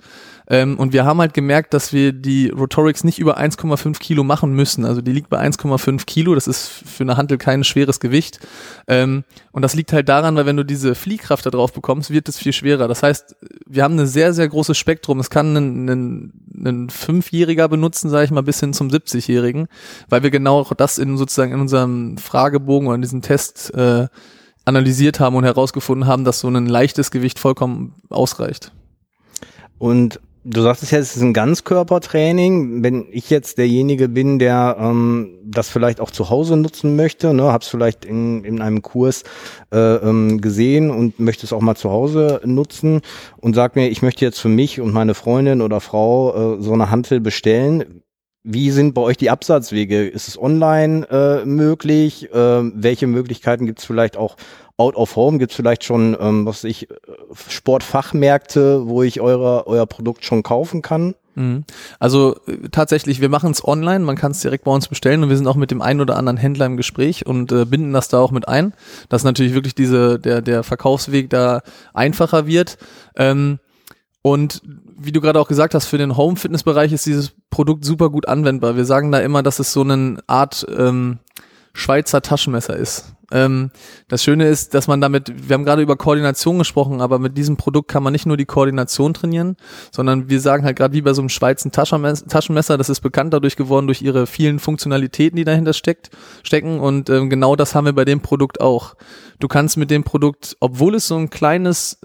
Ähm, 0.48 0.78
und 0.78 0.92
wir 0.92 1.04
haben 1.04 1.20
halt 1.20 1.34
gemerkt, 1.34 1.74
dass 1.74 1.92
wir 1.92 2.12
die 2.12 2.48
Rotorix 2.48 3.02
nicht 3.02 3.18
über 3.18 3.38
1,5 3.38 3.98
Kilo 3.98 4.22
machen 4.22 4.52
müssen. 4.52 4.84
Also 4.84 5.00
die 5.00 5.12
liegt 5.12 5.28
bei 5.28 5.40
1,5 5.40 6.06
Kilo. 6.06 6.34
Das 6.34 6.46
ist 6.46 6.68
für 6.68 7.02
eine 7.02 7.16
Handel 7.16 7.38
kein 7.38 7.64
schweres 7.64 7.98
Gewicht. 7.98 8.38
Ähm, 8.86 9.24
und 9.52 9.62
das 9.62 9.74
liegt 9.74 9.92
halt 9.92 10.08
daran, 10.08 10.36
weil 10.36 10.46
wenn 10.46 10.56
du 10.56 10.64
diese 10.64 10.94
Fliehkraft 10.94 11.46
da 11.46 11.50
drauf 11.50 11.72
bekommst, 11.72 12.10
wird 12.10 12.28
es 12.28 12.38
viel 12.38 12.52
schwerer. 12.52 12.86
Das 12.86 13.02
heißt, 13.02 13.36
wir 13.66 13.82
haben 13.82 13.98
ein 13.98 14.06
sehr, 14.06 14.32
sehr 14.32 14.48
großes 14.48 14.78
Spektrum. 14.78 15.18
Es 15.18 15.30
kann 15.30 15.56
ein, 15.56 15.88
ein, 15.88 16.32
ein 16.64 16.90
Fünfjähriger 16.90 17.68
benutzen, 17.68 18.08
sage 18.08 18.26
ich 18.26 18.30
mal, 18.30 18.42
bis 18.42 18.60
hin 18.60 18.72
zum 18.72 18.88
70-Jährigen, 18.88 19.66
weil 20.08 20.22
wir 20.22 20.30
genau 20.30 20.64
das 20.76 20.98
in 20.98 21.16
sozusagen 21.16 21.52
in 21.52 21.60
unserem 21.60 22.18
Fragebogen 22.18 22.86
oder 22.86 22.96
in 22.96 23.02
diesem 23.02 23.22
Test 23.22 23.74
äh, 23.74 24.06
analysiert 24.64 25.20
haben 25.20 25.36
und 25.36 25.44
herausgefunden 25.44 26.06
haben, 26.06 26.24
dass 26.24 26.40
so 26.40 26.48
ein 26.48 26.66
leichtes 26.66 27.10
Gewicht 27.10 27.38
vollkommen 27.38 27.94
ausreicht. 28.10 28.72
Und 29.78 30.20
Du 30.48 30.62
sagtest 30.62 30.92
ja, 30.92 30.98
es 30.98 31.16
ist 31.16 31.22
ein 31.22 31.32
Ganzkörpertraining. 31.32 32.84
Wenn 32.84 33.08
ich 33.10 33.30
jetzt 33.30 33.58
derjenige 33.58 34.08
bin, 34.08 34.38
der 34.38 34.76
ähm, 34.78 35.40
das 35.44 35.68
vielleicht 35.68 36.00
auch 36.00 36.12
zu 36.12 36.30
Hause 36.30 36.56
nutzen 36.56 36.94
möchte, 36.94 37.34
ne, 37.34 37.50
habe 37.50 37.62
es 37.62 37.68
vielleicht 37.68 38.04
in, 38.04 38.44
in 38.44 38.62
einem 38.62 38.80
Kurs 38.80 39.24
äh, 39.72 39.96
ähm, 39.96 40.40
gesehen 40.40 40.90
und 40.90 41.18
möchte 41.18 41.44
es 41.46 41.52
auch 41.52 41.60
mal 41.60 41.74
zu 41.74 41.90
Hause 41.90 42.40
nutzen 42.44 43.00
und 43.38 43.56
sag 43.56 43.74
mir, 43.74 43.88
ich 43.88 44.02
möchte 44.02 44.24
jetzt 44.24 44.38
für 44.38 44.48
mich 44.48 44.80
und 44.80 44.92
meine 44.92 45.14
Freundin 45.14 45.62
oder 45.62 45.80
Frau 45.80 46.58
äh, 46.58 46.62
so 46.62 46.72
eine 46.72 46.90
Hantel 46.90 47.18
bestellen. 47.18 48.04
Wie 48.44 48.70
sind 48.70 48.94
bei 48.94 49.02
euch 49.02 49.16
die 49.16 49.30
Absatzwege? 49.30 50.06
Ist 50.06 50.28
es 50.28 50.40
online 50.40 51.08
äh, 51.10 51.44
möglich? 51.44 52.32
Äh, 52.32 52.36
welche 52.36 53.08
Möglichkeiten 53.08 53.66
gibt 53.66 53.80
es 53.80 53.84
vielleicht 53.84 54.16
auch 54.16 54.36
out 54.76 54.96
of 54.96 55.16
home? 55.16 55.38
Gibt 55.38 55.52
es 55.52 55.56
vielleicht 55.56 55.84
schon, 55.84 56.16
ähm, 56.20 56.46
was 56.46 56.64
ich, 56.64 56.88
Sportfachmärkte, 57.48 58.86
wo 58.86 59.02
ich 59.02 59.20
eure, 59.20 59.66
euer 59.66 59.86
Produkt 59.86 60.24
schon 60.24 60.42
kaufen 60.42 60.82
kann? 60.82 61.14
Mhm. 61.36 61.64
Also 61.98 62.36
äh, 62.46 62.68
tatsächlich, 62.70 63.20
wir 63.20 63.28
machen 63.28 63.50
es 63.50 63.66
online, 63.66 64.04
man 64.04 64.16
kann 64.16 64.32
es 64.32 64.40
direkt 64.40 64.64
bei 64.64 64.72
uns 64.72 64.88
bestellen 64.88 65.22
und 65.22 65.28
wir 65.28 65.36
sind 65.36 65.46
auch 65.46 65.56
mit 65.56 65.70
dem 65.70 65.82
einen 65.82 66.00
oder 66.00 66.16
anderen 66.16 66.38
Händler 66.38 66.66
im 66.66 66.76
Gespräch 66.76 67.26
und 67.26 67.52
äh, 67.52 67.64
binden 67.64 67.92
das 67.92 68.08
da 68.08 68.18
auch 68.18 68.30
mit 68.30 68.48
ein, 68.48 68.72
dass 69.08 69.22
natürlich 69.22 69.54
wirklich 69.54 69.74
diese, 69.74 70.18
der, 70.18 70.42
der 70.42 70.62
Verkaufsweg 70.62 71.30
da 71.30 71.60
einfacher 71.94 72.46
wird. 72.46 72.78
Ähm, 73.16 73.58
und 74.22 74.62
wie 74.98 75.12
du 75.12 75.20
gerade 75.20 75.38
auch 75.38 75.46
gesagt 75.46 75.74
hast, 75.74 75.86
für 75.86 75.98
den 75.98 76.16
Home-Fitness-Bereich 76.16 76.92
ist 76.92 77.06
dieses 77.06 77.32
Produkt 77.50 77.84
super 77.84 78.10
gut 78.10 78.26
anwendbar. 78.26 78.76
Wir 78.76 78.86
sagen 78.86 79.12
da 79.12 79.20
immer, 79.20 79.42
dass 79.42 79.58
es 79.58 79.72
so 79.72 79.82
eine 79.82 80.18
Art 80.26 80.66
ähm, 80.76 81.18
Schweizer 81.74 82.22
Taschenmesser 82.22 82.76
ist. 82.76 83.15
Ähm, 83.32 83.70
das 84.08 84.22
Schöne 84.22 84.46
ist, 84.46 84.74
dass 84.74 84.86
man 84.86 85.00
damit, 85.00 85.48
wir 85.48 85.54
haben 85.54 85.64
gerade 85.64 85.82
über 85.82 85.96
Koordination 85.96 86.58
gesprochen, 86.58 87.00
aber 87.00 87.18
mit 87.18 87.36
diesem 87.36 87.56
Produkt 87.56 87.88
kann 87.88 88.02
man 88.02 88.12
nicht 88.12 88.26
nur 88.26 88.36
die 88.36 88.44
Koordination 88.44 89.14
trainieren, 89.14 89.56
sondern 89.90 90.28
wir 90.28 90.40
sagen 90.40 90.64
halt 90.64 90.76
gerade 90.76 90.94
wie 90.94 91.02
bei 91.02 91.12
so 91.12 91.22
einem 91.22 91.28
Schweizer 91.28 91.70
Taschenmesser, 91.70 92.78
das 92.78 92.88
ist 92.88 93.00
bekannt 93.00 93.32
dadurch 93.34 93.56
geworden 93.56 93.86
durch 93.86 94.02
ihre 94.02 94.26
vielen 94.26 94.58
Funktionalitäten, 94.58 95.36
die 95.36 95.44
dahinter 95.44 95.72
steckt, 95.72 96.10
stecken 96.42 96.80
und 96.80 97.10
ähm, 97.10 97.30
genau 97.30 97.56
das 97.56 97.74
haben 97.74 97.86
wir 97.86 97.92
bei 97.92 98.04
dem 98.04 98.20
Produkt 98.20 98.60
auch. 98.60 98.94
Du 99.38 99.48
kannst 99.48 99.76
mit 99.76 99.90
dem 99.90 100.04
Produkt, 100.04 100.56
obwohl 100.60 100.94
es 100.94 101.08
so 101.08 101.16
ein 101.16 101.30
kleines 101.30 102.00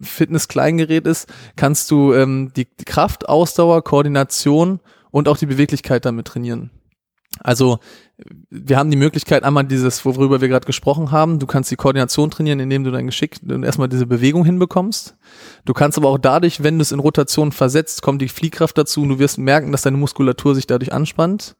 Fitness-Kleingerät 0.00 1.06
ist, 1.06 1.28
kannst 1.56 1.90
du 1.90 2.12
ähm, 2.12 2.52
die 2.56 2.66
Kraft, 2.84 3.28
Ausdauer, 3.28 3.82
Koordination 3.84 4.80
und 5.10 5.28
auch 5.28 5.36
die 5.36 5.46
Beweglichkeit 5.46 6.04
damit 6.04 6.26
trainieren. 6.26 6.70
Also 7.40 7.78
wir 8.50 8.76
haben 8.76 8.90
die 8.90 8.96
Möglichkeit, 8.96 9.42
einmal 9.42 9.64
dieses, 9.64 10.04
worüber 10.04 10.40
wir 10.40 10.48
gerade 10.48 10.66
gesprochen 10.66 11.10
haben, 11.10 11.38
du 11.38 11.46
kannst 11.46 11.70
die 11.70 11.76
Koordination 11.76 12.30
trainieren, 12.30 12.60
indem 12.60 12.84
du 12.84 12.90
dein 12.90 13.06
Geschick 13.06 13.36
und 13.48 13.64
erstmal 13.64 13.88
diese 13.88 14.06
Bewegung 14.06 14.44
hinbekommst. 14.44 15.16
Du 15.64 15.72
kannst 15.72 15.98
aber 15.98 16.08
auch 16.08 16.18
dadurch, 16.18 16.62
wenn 16.62 16.78
du 16.78 16.82
es 16.82 16.92
in 16.92 17.00
Rotation 17.00 17.50
versetzt, 17.50 18.02
kommt 18.02 18.22
die 18.22 18.28
Fliehkraft 18.28 18.78
dazu 18.78 19.02
und 19.02 19.08
du 19.08 19.18
wirst 19.18 19.38
merken, 19.38 19.72
dass 19.72 19.82
deine 19.82 19.96
Muskulatur 19.96 20.54
sich 20.54 20.66
dadurch 20.66 20.92
anspannt. 20.92 21.56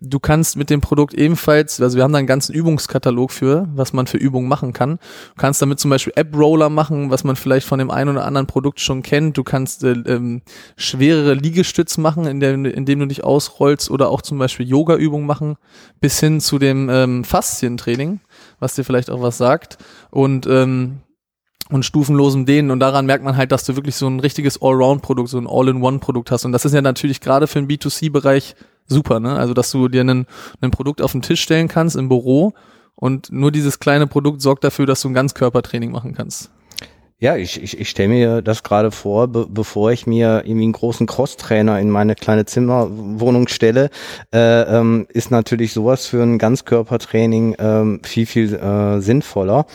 Du 0.00 0.20
kannst 0.20 0.56
mit 0.56 0.70
dem 0.70 0.80
Produkt 0.80 1.12
ebenfalls, 1.12 1.80
also 1.80 1.96
wir 1.96 2.04
haben 2.04 2.12
da 2.12 2.18
einen 2.18 2.28
ganzen 2.28 2.54
Übungskatalog 2.54 3.32
für, 3.32 3.68
was 3.74 3.92
man 3.92 4.06
für 4.06 4.16
Übungen 4.16 4.48
machen 4.48 4.72
kann. 4.72 4.98
Du 5.34 5.40
kannst 5.40 5.60
damit 5.60 5.80
zum 5.80 5.90
Beispiel 5.90 6.12
App-Roller 6.14 6.68
machen, 6.68 7.10
was 7.10 7.24
man 7.24 7.34
vielleicht 7.34 7.66
von 7.66 7.80
dem 7.80 7.90
einen 7.90 8.10
oder 8.10 8.24
anderen 8.24 8.46
Produkt 8.46 8.78
schon 8.78 9.02
kennt. 9.02 9.36
Du 9.36 9.42
kannst 9.42 9.82
äh, 9.82 9.92
ähm, 9.92 10.42
schwerere 10.76 11.34
Liegestütz 11.34 11.98
machen, 11.98 12.26
in 12.26 12.38
der, 12.38 12.54
indem 12.54 13.00
du 13.00 13.06
dich 13.06 13.24
ausrollst 13.24 13.90
oder 13.90 14.08
auch 14.10 14.22
zum 14.22 14.38
Beispiel 14.38 14.68
Yoga-Übungen 14.68 15.26
machen, 15.26 15.56
bis 16.00 16.20
hin 16.20 16.40
zu 16.40 16.60
dem 16.60 16.88
ähm, 16.88 17.24
Faszientraining, 17.24 18.20
was 18.60 18.76
dir 18.76 18.84
vielleicht 18.84 19.10
auch 19.10 19.20
was 19.20 19.36
sagt. 19.36 19.78
Und 20.10 20.46
ähm, 20.46 20.98
und 21.70 21.84
stufenlosem 21.84 22.46
Dehnen 22.46 22.70
und 22.70 22.80
daran 22.80 23.04
merkt 23.04 23.24
man 23.24 23.36
halt, 23.36 23.52
dass 23.52 23.64
du 23.64 23.76
wirklich 23.76 23.94
so 23.94 24.06
ein 24.06 24.20
richtiges 24.20 24.62
Allround-Produkt, 24.62 25.28
so 25.28 25.36
ein 25.36 25.46
All-in-One-Produkt 25.46 26.30
hast 26.30 26.46
und 26.46 26.52
das 26.52 26.64
ist 26.64 26.72
ja 26.72 26.80
natürlich 26.80 27.20
gerade 27.20 27.46
für 27.46 27.60
den 27.60 27.68
B2C-Bereich 27.68 28.54
super, 28.88 29.20
ne? 29.20 29.36
Also, 29.36 29.54
dass 29.54 29.70
du 29.70 29.88
dir 29.88 30.02
ein 30.02 30.26
Produkt 30.70 31.02
auf 31.02 31.12
den 31.12 31.22
Tisch 31.22 31.40
stellen 31.40 31.68
kannst 31.68 31.96
im 31.96 32.08
Büro 32.08 32.52
und 32.94 33.30
nur 33.30 33.52
dieses 33.52 33.78
kleine 33.78 34.06
Produkt 34.06 34.42
sorgt 34.42 34.64
dafür, 34.64 34.86
dass 34.86 35.02
du 35.02 35.08
ein 35.08 35.14
Ganzkörpertraining 35.14 35.92
machen 35.92 36.14
kannst. 36.14 36.50
Ja, 37.20 37.36
ich, 37.36 37.60
ich, 37.60 37.80
ich 37.80 37.90
stelle 37.90 38.10
mir 38.10 38.42
das 38.42 38.62
gerade 38.62 38.92
vor, 38.92 39.26
be 39.26 39.46
bevor 39.48 39.90
ich 39.90 40.06
mir 40.06 40.42
irgendwie 40.44 40.62
einen 40.62 40.72
großen 40.72 41.06
Crosstrainer 41.06 41.80
in 41.80 41.90
meine 41.90 42.14
kleine 42.14 42.44
Zimmerwohnung 42.44 43.48
stelle, 43.48 43.90
äh, 44.32 44.62
ähm, 44.62 45.06
ist 45.08 45.32
natürlich 45.32 45.72
sowas 45.72 46.06
für 46.06 46.22
ein 46.22 46.38
Ganzkörpertraining 46.38 47.56
ähm, 47.58 48.00
viel, 48.04 48.26
viel 48.26 48.54
äh, 48.54 49.00
sinnvoller. 49.00 49.66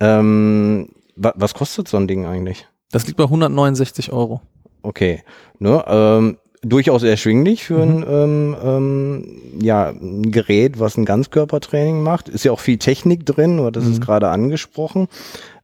Ähm, 0.00 0.88
wa 1.16 1.34
was 1.36 1.52
kostet 1.52 1.86
so 1.86 1.98
ein 1.98 2.08
Ding 2.08 2.24
eigentlich? 2.24 2.66
Das 2.90 3.06
liegt 3.06 3.18
bei 3.18 3.24
169 3.24 4.10
Euro. 4.12 4.40
Okay. 4.80 5.22
Ne, 5.58 5.84
ähm, 5.86 6.38
durchaus 6.68 7.02
erschwinglich 7.02 7.64
für 7.64 7.82
ein, 7.82 7.98
mhm. 7.98 8.06
ähm, 8.08 8.56
ähm, 8.62 9.42
ja, 9.60 9.88
ein 9.90 10.30
Gerät, 10.30 10.78
was 10.78 10.96
ein 10.96 11.04
Ganzkörpertraining 11.04 12.02
macht. 12.02 12.28
Ist 12.28 12.44
ja 12.44 12.52
auch 12.52 12.60
viel 12.60 12.78
Technik 12.78 13.24
drin, 13.26 13.58
oder 13.58 13.72
das 13.72 13.84
mhm. 13.84 13.92
ist 13.92 14.00
gerade 14.00 14.28
angesprochen. 14.28 15.08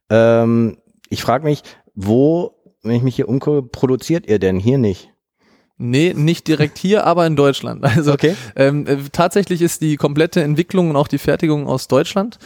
Ähm, 0.09 0.77
ich 1.09 1.21
frage 1.21 1.45
mich, 1.45 1.63
wo, 1.95 2.55
wenn 2.81 2.95
ich 2.95 3.03
mich 3.03 3.15
hier 3.15 3.29
umgucke, 3.29 3.63
produziert 3.63 4.27
ihr 4.27 4.39
denn 4.39 4.59
hier 4.59 4.77
nicht? 4.77 5.12
Nee, 5.79 6.13
nicht 6.15 6.47
direkt 6.47 6.77
hier, 6.77 7.05
aber 7.05 7.25
in 7.25 7.35
Deutschland. 7.35 7.83
Also 7.93 8.13
okay. 8.13 8.35
ähm, 8.55 8.85
äh, 8.87 8.97
tatsächlich 9.11 9.61
ist 9.61 9.81
die 9.81 9.97
komplette 9.97 10.41
Entwicklung 10.41 10.89
und 10.89 10.95
auch 10.95 11.07
die 11.07 11.17
Fertigung 11.17 11.67
aus 11.67 11.87
Deutschland. 11.87 12.37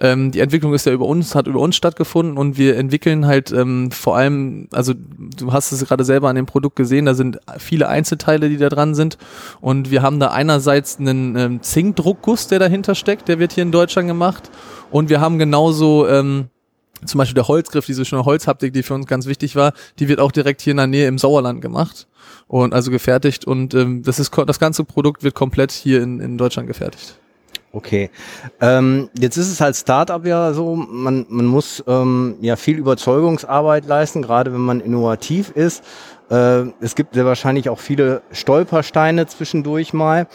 Ähm, 0.00 0.30
die 0.30 0.40
Entwicklung 0.40 0.74
ist 0.74 0.86
ja 0.86 0.92
über 0.92 1.06
uns, 1.06 1.34
hat 1.34 1.46
über 1.46 1.60
uns 1.60 1.76
stattgefunden 1.76 2.36
und 2.36 2.58
wir 2.58 2.76
entwickeln 2.76 3.26
halt 3.26 3.52
ähm, 3.52 3.90
vor 3.90 4.16
allem, 4.16 4.68
also 4.72 4.94
du 4.94 5.52
hast 5.52 5.72
es 5.72 5.84
gerade 5.84 6.04
selber 6.04 6.28
an 6.28 6.36
dem 6.36 6.46
Produkt 6.46 6.76
gesehen, 6.76 7.06
da 7.06 7.14
sind 7.14 7.38
viele 7.58 7.88
Einzelteile, 7.88 8.48
die 8.48 8.56
da 8.56 8.68
dran 8.68 8.94
sind 8.94 9.16
und 9.60 9.90
wir 9.90 10.02
haben 10.02 10.20
da 10.20 10.28
einerseits 10.28 10.98
einen 10.98 11.36
ähm, 11.36 11.62
Zinkdruckguss, 11.62 12.48
der 12.48 12.58
dahinter 12.58 12.94
steckt, 12.94 13.28
der 13.28 13.38
wird 13.38 13.52
hier 13.52 13.62
in 13.62 13.72
Deutschland 13.72 14.08
gemacht 14.08 14.50
und 14.90 15.08
wir 15.08 15.20
haben 15.20 15.38
genauso 15.38 16.06
ähm, 16.08 16.50
zum 17.04 17.18
Beispiel 17.18 17.34
der 17.34 17.48
Holzgriff, 17.48 17.86
diese 17.86 18.04
schöne 18.04 18.24
Holzhaptik, 18.24 18.72
die 18.72 18.82
für 18.82 18.94
uns 18.94 19.06
ganz 19.06 19.26
wichtig 19.26 19.56
war, 19.56 19.72
die 19.98 20.08
wird 20.08 20.20
auch 20.20 20.32
direkt 20.32 20.60
hier 20.60 20.72
in 20.72 20.78
der 20.78 20.86
Nähe 20.86 21.08
im 21.08 21.18
Sauerland 21.18 21.60
gemacht 21.60 22.06
und 22.48 22.74
also 22.74 22.90
gefertigt 22.90 23.44
und 23.44 23.74
ähm, 23.74 24.02
das 24.02 24.18
ist 24.18 24.32
das 24.46 24.58
ganze 24.58 24.84
Produkt 24.84 25.22
wird 25.22 25.34
komplett 25.34 25.72
hier 25.72 26.02
in, 26.02 26.20
in 26.20 26.38
Deutschland 26.38 26.68
gefertigt. 26.68 27.18
Okay. 27.72 28.10
Ähm, 28.62 29.10
jetzt 29.18 29.36
ist 29.36 29.50
es 29.50 29.60
als 29.60 29.80
Startup 29.80 30.24
ja 30.24 30.54
so, 30.54 30.76
man, 30.76 31.26
man 31.28 31.44
muss 31.44 31.84
ähm, 31.86 32.36
ja 32.40 32.56
viel 32.56 32.78
Überzeugungsarbeit 32.78 33.86
leisten, 33.86 34.22
gerade 34.22 34.52
wenn 34.54 34.62
man 34.62 34.80
innovativ 34.80 35.50
ist. 35.50 35.84
Äh, 36.30 36.64
es 36.80 36.94
gibt 36.94 37.14
sehr 37.14 37.26
wahrscheinlich 37.26 37.68
auch 37.68 37.78
viele 37.78 38.22
Stolpersteine 38.32 39.26
zwischendurch 39.26 39.92
mal. 39.92 40.26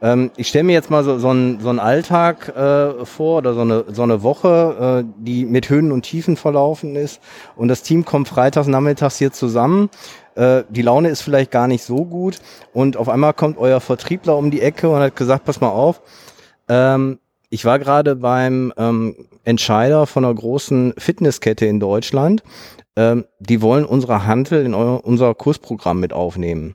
Ähm, 0.00 0.30
ich 0.36 0.48
stelle 0.48 0.64
mir 0.64 0.72
jetzt 0.72 0.90
mal 0.90 1.04
so, 1.04 1.18
so, 1.18 1.28
einen, 1.28 1.60
so 1.60 1.68
einen 1.68 1.78
Alltag 1.78 2.48
äh, 2.56 3.04
vor 3.04 3.38
oder 3.38 3.54
so 3.54 3.60
eine, 3.62 3.84
so 3.92 4.02
eine 4.02 4.22
Woche, 4.22 5.04
äh, 5.04 5.12
die 5.18 5.44
mit 5.44 5.68
Höhen 5.68 5.92
und 5.92 6.02
Tiefen 6.02 6.36
verlaufen 6.36 6.96
ist. 6.96 7.20
Und 7.56 7.68
das 7.68 7.82
Team 7.82 8.04
kommt 8.04 8.28
freitags 8.28 8.66
nachmittags 8.68 9.18
hier 9.18 9.32
zusammen 9.32 9.90
äh, 10.34 10.62
die 10.68 10.82
Laune 10.82 11.08
ist 11.08 11.22
vielleicht 11.22 11.50
gar 11.50 11.66
nicht 11.66 11.82
so 11.82 12.04
gut 12.04 12.38
und 12.72 12.96
auf 12.96 13.08
einmal 13.08 13.34
kommt 13.34 13.58
euer 13.58 13.80
Vertriebler 13.80 14.36
um 14.36 14.52
die 14.52 14.62
Ecke 14.62 14.88
und 14.88 15.00
hat 15.00 15.16
gesagt, 15.16 15.44
pass 15.44 15.60
mal 15.60 15.70
auf, 15.70 16.00
ähm, 16.68 17.18
ich 17.50 17.64
war 17.64 17.78
gerade 17.78 18.14
beim 18.14 18.72
ähm, 18.76 19.16
Entscheider 19.44 20.06
von 20.06 20.24
einer 20.24 20.34
großen 20.34 20.94
Fitnesskette 20.98 21.66
in 21.66 21.80
Deutschland. 21.80 22.42
Ähm, 22.96 23.24
die 23.40 23.62
wollen 23.62 23.84
unsere 23.86 24.26
Handel 24.26 24.64
in 24.64 24.74
euer, 24.74 25.04
unser 25.04 25.34
Kursprogramm 25.34 26.00
mit 26.00 26.12
aufnehmen. 26.12 26.74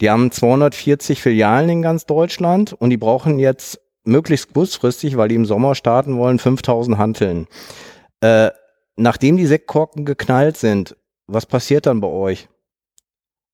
Die 0.00 0.10
haben 0.10 0.30
240 0.30 1.22
Filialen 1.22 1.68
in 1.68 1.82
ganz 1.82 2.06
Deutschland 2.06 2.72
und 2.72 2.90
die 2.90 2.96
brauchen 2.96 3.38
jetzt 3.38 3.80
möglichst 4.04 4.52
kurzfristig, 4.52 5.16
weil 5.16 5.28
die 5.28 5.34
im 5.34 5.46
Sommer 5.46 5.74
starten 5.74 6.16
wollen, 6.18 6.38
5000 6.38 6.98
Hanteln. 6.98 7.46
Äh, 8.20 8.50
nachdem 8.96 9.36
die 9.36 9.46
Sektkorken 9.46 10.04
geknallt 10.04 10.56
sind, 10.56 10.96
was 11.26 11.46
passiert 11.46 11.86
dann 11.86 12.00
bei 12.00 12.08
euch? 12.08 12.48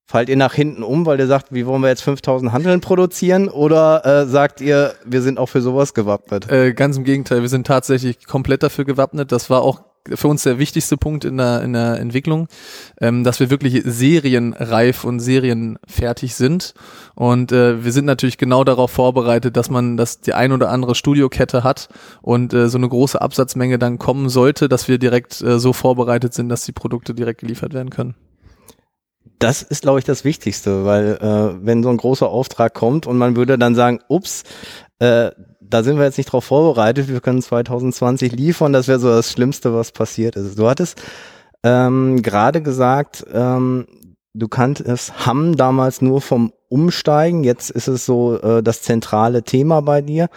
Fallt 0.07 0.29
ihr 0.29 0.37
nach 0.37 0.55
hinten 0.55 0.83
um, 0.83 1.07
weil 1.07 1.21
ihr 1.21 1.29
sagt, 1.29 1.55
wie 1.55 1.67
wollen 1.67 1.83
wir 1.83 1.89
jetzt 1.89 2.03
5000 2.03 2.53
Handeln 2.53 2.81
produzieren? 2.81 3.49
Oder 3.49 4.05
äh, 4.05 4.27
sagt 4.27 4.61
ihr, 4.61 4.95
wir 5.05 5.23
sind 5.23 5.39
auch 5.39 5.47
für 5.47 5.61
sowas 5.61 5.95
gewappnet? 5.95 6.51
Äh, 6.51 6.73
ganz 6.73 6.97
im 6.97 7.05
Gegenteil, 7.05 7.43
wir 7.43 7.49
sind 7.49 7.65
tatsächlich 7.65 8.27
komplett 8.27 8.65
dafür 8.65 8.85
gewappnet. 8.85 9.31
Das 9.31 9.51
war 9.51 9.63
auch 9.63 9.85
für 10.09 10.29
uns 10.29 10.43
der 10.43 10.59
wichtigste 10.59 10.97
Punkt 10.97 11.25
in 11.25 11.37
der, 11.37 11.63
in 11.63 11.73
der 11.73 11.99
Entwicklung, 11.99 12.49
ähm, 13.01 13.25
dass 13.25 13.41
wir 13.41 13.51
wirklich 13.51 13.83
serienreif 13.85 15.05
und 15.05 15.21
serienfertig 15.21 16.35
sind. 16.35 16.75
Und 17.15 17.53
äh, 17.53 17.85
wir 17.85 17.93
sind 17.93 18.07
natürlich 18.07 18.39
genau 18.39 18.65
darauf 18.65 18.91
vorbereitet, 18.91 19.57
dass 19.57 19.71
man, 19.71 19.97
dass 19.97 20.21
die 20.21 20.35
ein 20.35 20.53
oder 20.53 20.71
andere 20.71 20.95
Studiokette 20.95 21.65
hat 21.65 21.89
und 22.23 22.53
äh, 22.55 22.69
so 22.69 22.79
eine 22.79 22.89
große 22.89 23.21
Absatzmenge 23.21 23.79
dann 23.79 23.99
kommen 23.99 24.29
sollte, 24.29 24.69
dass 24.69 24.89
wir 24.89 24.99
direkt 24.99 25.41
äh, 25.43 25.59
so 25.59 25.73
vorbereitet 25.73 26.35
sind, 26.35 26.49
dass 26.49 26.65
die 26.65 26.73
Produkte 26.73 27.15
direkt 27.15 27.41
geliefert 27.41 27.75
werden 27.75 27.91
können. 27.91 28.15
Das 29.39 29.63
ist, 29.63 29.83
glaube 29.83 29.99
ich, 29.99 30.05
das 30.05 30.25
Wichtigste, 30.25 30.85
weil 30.85 31.17
äh, 31.21 31.65
wenn 31.65 31.83
so 31.83 31.89
ein 31.89 31.97
großer 31.97 32.29
Auftrag 32.29 32.75
kommt 32.75 33.07
und 33.07 33.17
man 33.17 33.37
würde 33.37 33.59
dann 33.59 33.75
sagen, 33.75 34.01
ups, 34.09 34.45
äh, 34.99 35.31
da 35.71 35.83
sind 35.83 35.97
wir 35.97 36.05
jetzt 36.05 36.19
nicht 36.19 36.33
drauf 36.33 36.45
vorbereitet, 36.45 37.09
wir 37.09 37.21
können 37.21 37.41
2020 37.43 38.33
liefern, 38.33 38.73
das 38.73 38.89
wäre 38.89 38.99
so 38.99 39.09
das 39.09 39.31
Schlimmste, 39.31 39.75
was 39.75 39.93
passiert 39.93 40.37
ist. 40.37 40.59
Du 40.59 40.69
hattest 40.69 41.01
ähm, 41.63 42.23
gerade 42.23 42.63
gesagt, 42.63 43.25
ähm, 43.33 43.87
du 44.35 44.49
kanntest 44.49 45.27
Hamm 45.27 45.57
damals 45.57 46.03
nur 46.03 46.21
vom 46.21 46.53
Umsteigen, 46.69 47.45
jetzt 47.45 47.71
ist 47.71 47.89
es 47.89 48.07
so 48.07 48.39
äh, 48.41 48.63
das 48.63 48.83
zentrale 48.83 49.43
Thema 49.43 49.81
bei 49.83 50.03
dir. 50.03 50.29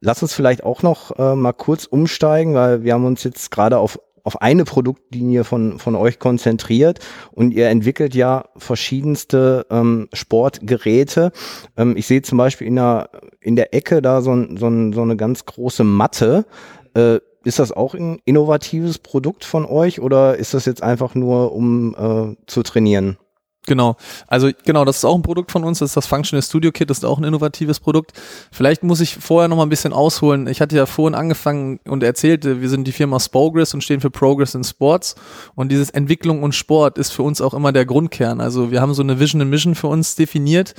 Lass 0.00 0.22
uns 0.22 0.32
vielleicht 0.32 0.64
auch 0.64 0.82
noch 0.82 1.18
äh, 1.18 1.34
mal 1.34 1.52
kurz 1.52 1.84
umsteigen, 1.84 2.54
weil 2.54 2.82
wir 2.82 2.94
haben 2.94 3.04
uns 3.04 3.24
jetzt 3.24 3.50
gerade 3.50 3.78
auf 3.78 3.98
auf 4.24 4.40
eine 4.40 4.64
Produktlinie 4.64 5.44
von, 5.44 5.78
von 5.78 5.94
euch 5.94 6.18
konzentriert 6.18 7.00
und 7.32 7.52
ihr 7.52 7.68
entwickelt 7.68 8.14
ja 8.14 8.44
verschiedenste 8.56 9.66
ähm, 9.70 10.08
Sportgeräte. 10.12 11.32
Ähm, 11.76 11.96
ich 11.96 12.06
sehe 12.06 12.22
zum 12.22 12.38
Beispiel 12.38 12.66
in 12.66 12.76
der, 12.76 13.10
in 13.40 13.56
der 13.56 13.74
Ecke 13.74 14.02
da 14.02 14.22
so, 14.22 14.32
ein, 14.32 14.56
so, 14.56 14.68
ein, 14.68 14.92
so 14.92 15.02
eine 15.02 15.16
ganz 15.16 15.44
große 15.44 15.84
Matte. 15.84 16.46
Äh, 16.94 17.18
ist 17.44 17.58
das 17.58 17.72
auch 17.72 17.94
ein 17.94 18.20
innovatives 18.24 18.98
Produkt 18.98 19.44
von 19.44 19.66
euch 19.66 20.00
oder 20.00 20.36
ist 20.36 20.54
das 20.54 20.64
jetzt 20.64 20.82
einfach 20.82 21.14
nur, 21.14 21.52
um 21.52 21.94
äh, 21.94 22.36
zu 22.46 22.62
trainieren? 22.62 23.18
Genau. 23.68 23.96
Also 24.26 24.50
genau, 24.64 24.84
das 24.84 24.96
ist 24.96 25.04
auch 25.04 25.14
ein 25.14 25.22
Produkt 25.22 25.52
von 25.52 25.62
uns, 25.62 25.78
das 25.78 25.90
ist 25.90 25.96
das 25.96 26.06
Functional 26.08 26.42
Studio 26.42 26.72
Kit, 26.72 26.90
das 26.90 26.98
ist 26.98 27.04
auch 27.04 27.18
ein 27.18 27.24
innovatives 27.24 27.78
Produkt. 27.78 28.12
Vielleicht 28.50 28.82
muss 28.82 29.00
ich 29.00 29.14
vorher 29.14 29.46
noch 29.46 29.56
mal 29.56 29.62
ein 29.62 29.68
bisschen 29.68 29.92
ausholen. 29.92 30.48
Ich 30.48 30.60
hatte 30.60 30.74
ja 30.74 30.84
vorhin 30.84 31.14
angefangen 31.14 31.78
und 31.86 32.02
erzählte, 32.02 32.60
wir 32.60 32.68
sind 32.68 32.88
die 32.88 32.92
Firma 32.92 33.20
Spogress 33.20 33.72
und 33.72 33.84
stehen 33.84 34.00
für 34.00 34.10
Progress 34.10 34.56
in 34.56 34.64
Sports 34.64 35.14
und 35.54 35.70
dieses 35.70 35.90
Entwicklung 35.90 36.42
und 36.42 36.56
Sport 36.56 36.98
ist 36.98 37.12
für 37.12 37.22
uns 37.22 37.40
auch 37.40 37.54
immer 37.54 37.70
der 37.70 37.86
Grundkern. 37.86 38.40
Also 38.40 38.72
wir 38.72 38.80
haben 38.80 38.94
so 38.94 39.02
eine 39.02 39.20
Vision 39.20 39.40
and 39.40 39.50
Mission 39.50 39.76
für 39.76 39.86
uns 39.86 40.16
definiert, 40.16 40.74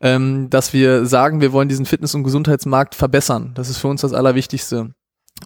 ähm, 0.00 0.50
dass 0.50 0.72
wir 0.72 1.06
sagen, 1.06 1.40
wir 1.40 1.52
wollen 1.52 1.68
diesen 1.68 1.86
Fitness- 1.86 2.16
und 2.16 2.24
Gesundheitsmarkt 2.24 2.96
verbessern. 2.96 3.52
Das 3.54 3.68
ist 3.68 3.78
für 3.78 3.88
uns 3.88 4.00
das 4.00 4.12
Allerwichtigste. 4.12 4.90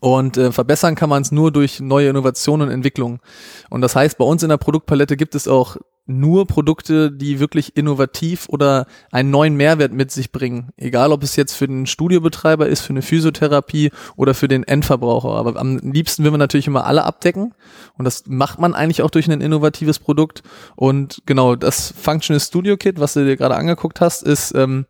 Und 0.00 0.36
äh, 0.36 0.52
verbessern 0.52 0.94
kann 0.94 1.10
man 1.10 1.22
es 1.22 1.32
nur 1.32 1.52
durch 1.52 1.80
neue 1.80 2.08
Innovationen 2.08 2.68
und 2.68 2.72
Entwicklung. 2.72 3.20
Und 3.68 3.82
das 3.82 3.94
heißt, 3.94 4.16
bei 4.16 4.24
uns 4.24 4.42
in 4.42 4.48
der 4.48 4.56
Produktpalette 4.56 5.16
gibt 5.16 5.34
es 5.34 5.48
auch 5.48 5.76
nur 6.08 6.46
Produkte, 6.46 7.12
die 7.12 7.38
wirklich 7.38 7.76
innovativ 7.76 8.48
oder 8.48 8.86
einen 9.12 9.30
neuen 9.30 9.56
Mehrwert 9.56 9.92
mit 9.92 10.10
sich 10.10 10.32
bringen. 10.32 10.70
Egal, 10.78 11.12
ob 11.12 11.22
es 11.22 11.36
jetzt 11.36 11.52
für 11.52 11.68
den 11.68 11.86
Studiobetreiber 11.86 12.66
ist, 12.66 12.80
für 12.80 12.90
eine 12.90 13.02
Physiotherapie 13.02 13.90
oder 14.16 14.32
für 14.32 14.48
den 14.48 14.64
Endverbraucher. 14.64 15.28
Aber 15.28 15.60
am 15.60 15.76
liebsten 15.78 16.24
will 16.24 16.30
man 16.30 16.40
natürlich 16.40 16.66
immer 16.66 16.86
alle 16.86 17.04
abdecken. 17.04 17.54
Und 17.98 18.06
das 18.06 18.24
macht 18.26 18.58
man 18.58 18.74
eigentlich 18.74 19.02
auch 19.02 19.10
durch 19.10 19.28
ein 19.30 19.40
innovatives 19.42 19.98
Produkt. 19.98 20.42
Und 20.76 21.22
genau, 21.26 21.56
das 21.56 21.92
Functional 22.00 22.40
Studio 22.40 22.78
Kit, 22.78 22.98
was 22.98 23.12
du 23.12 23.24
dir 23.26 23.36
gerade 23.36 23.56
angeguckt 23.56 24.00
hast, 24.00 24.22
ist 24.22 24.54
ähm, 24.54 24.86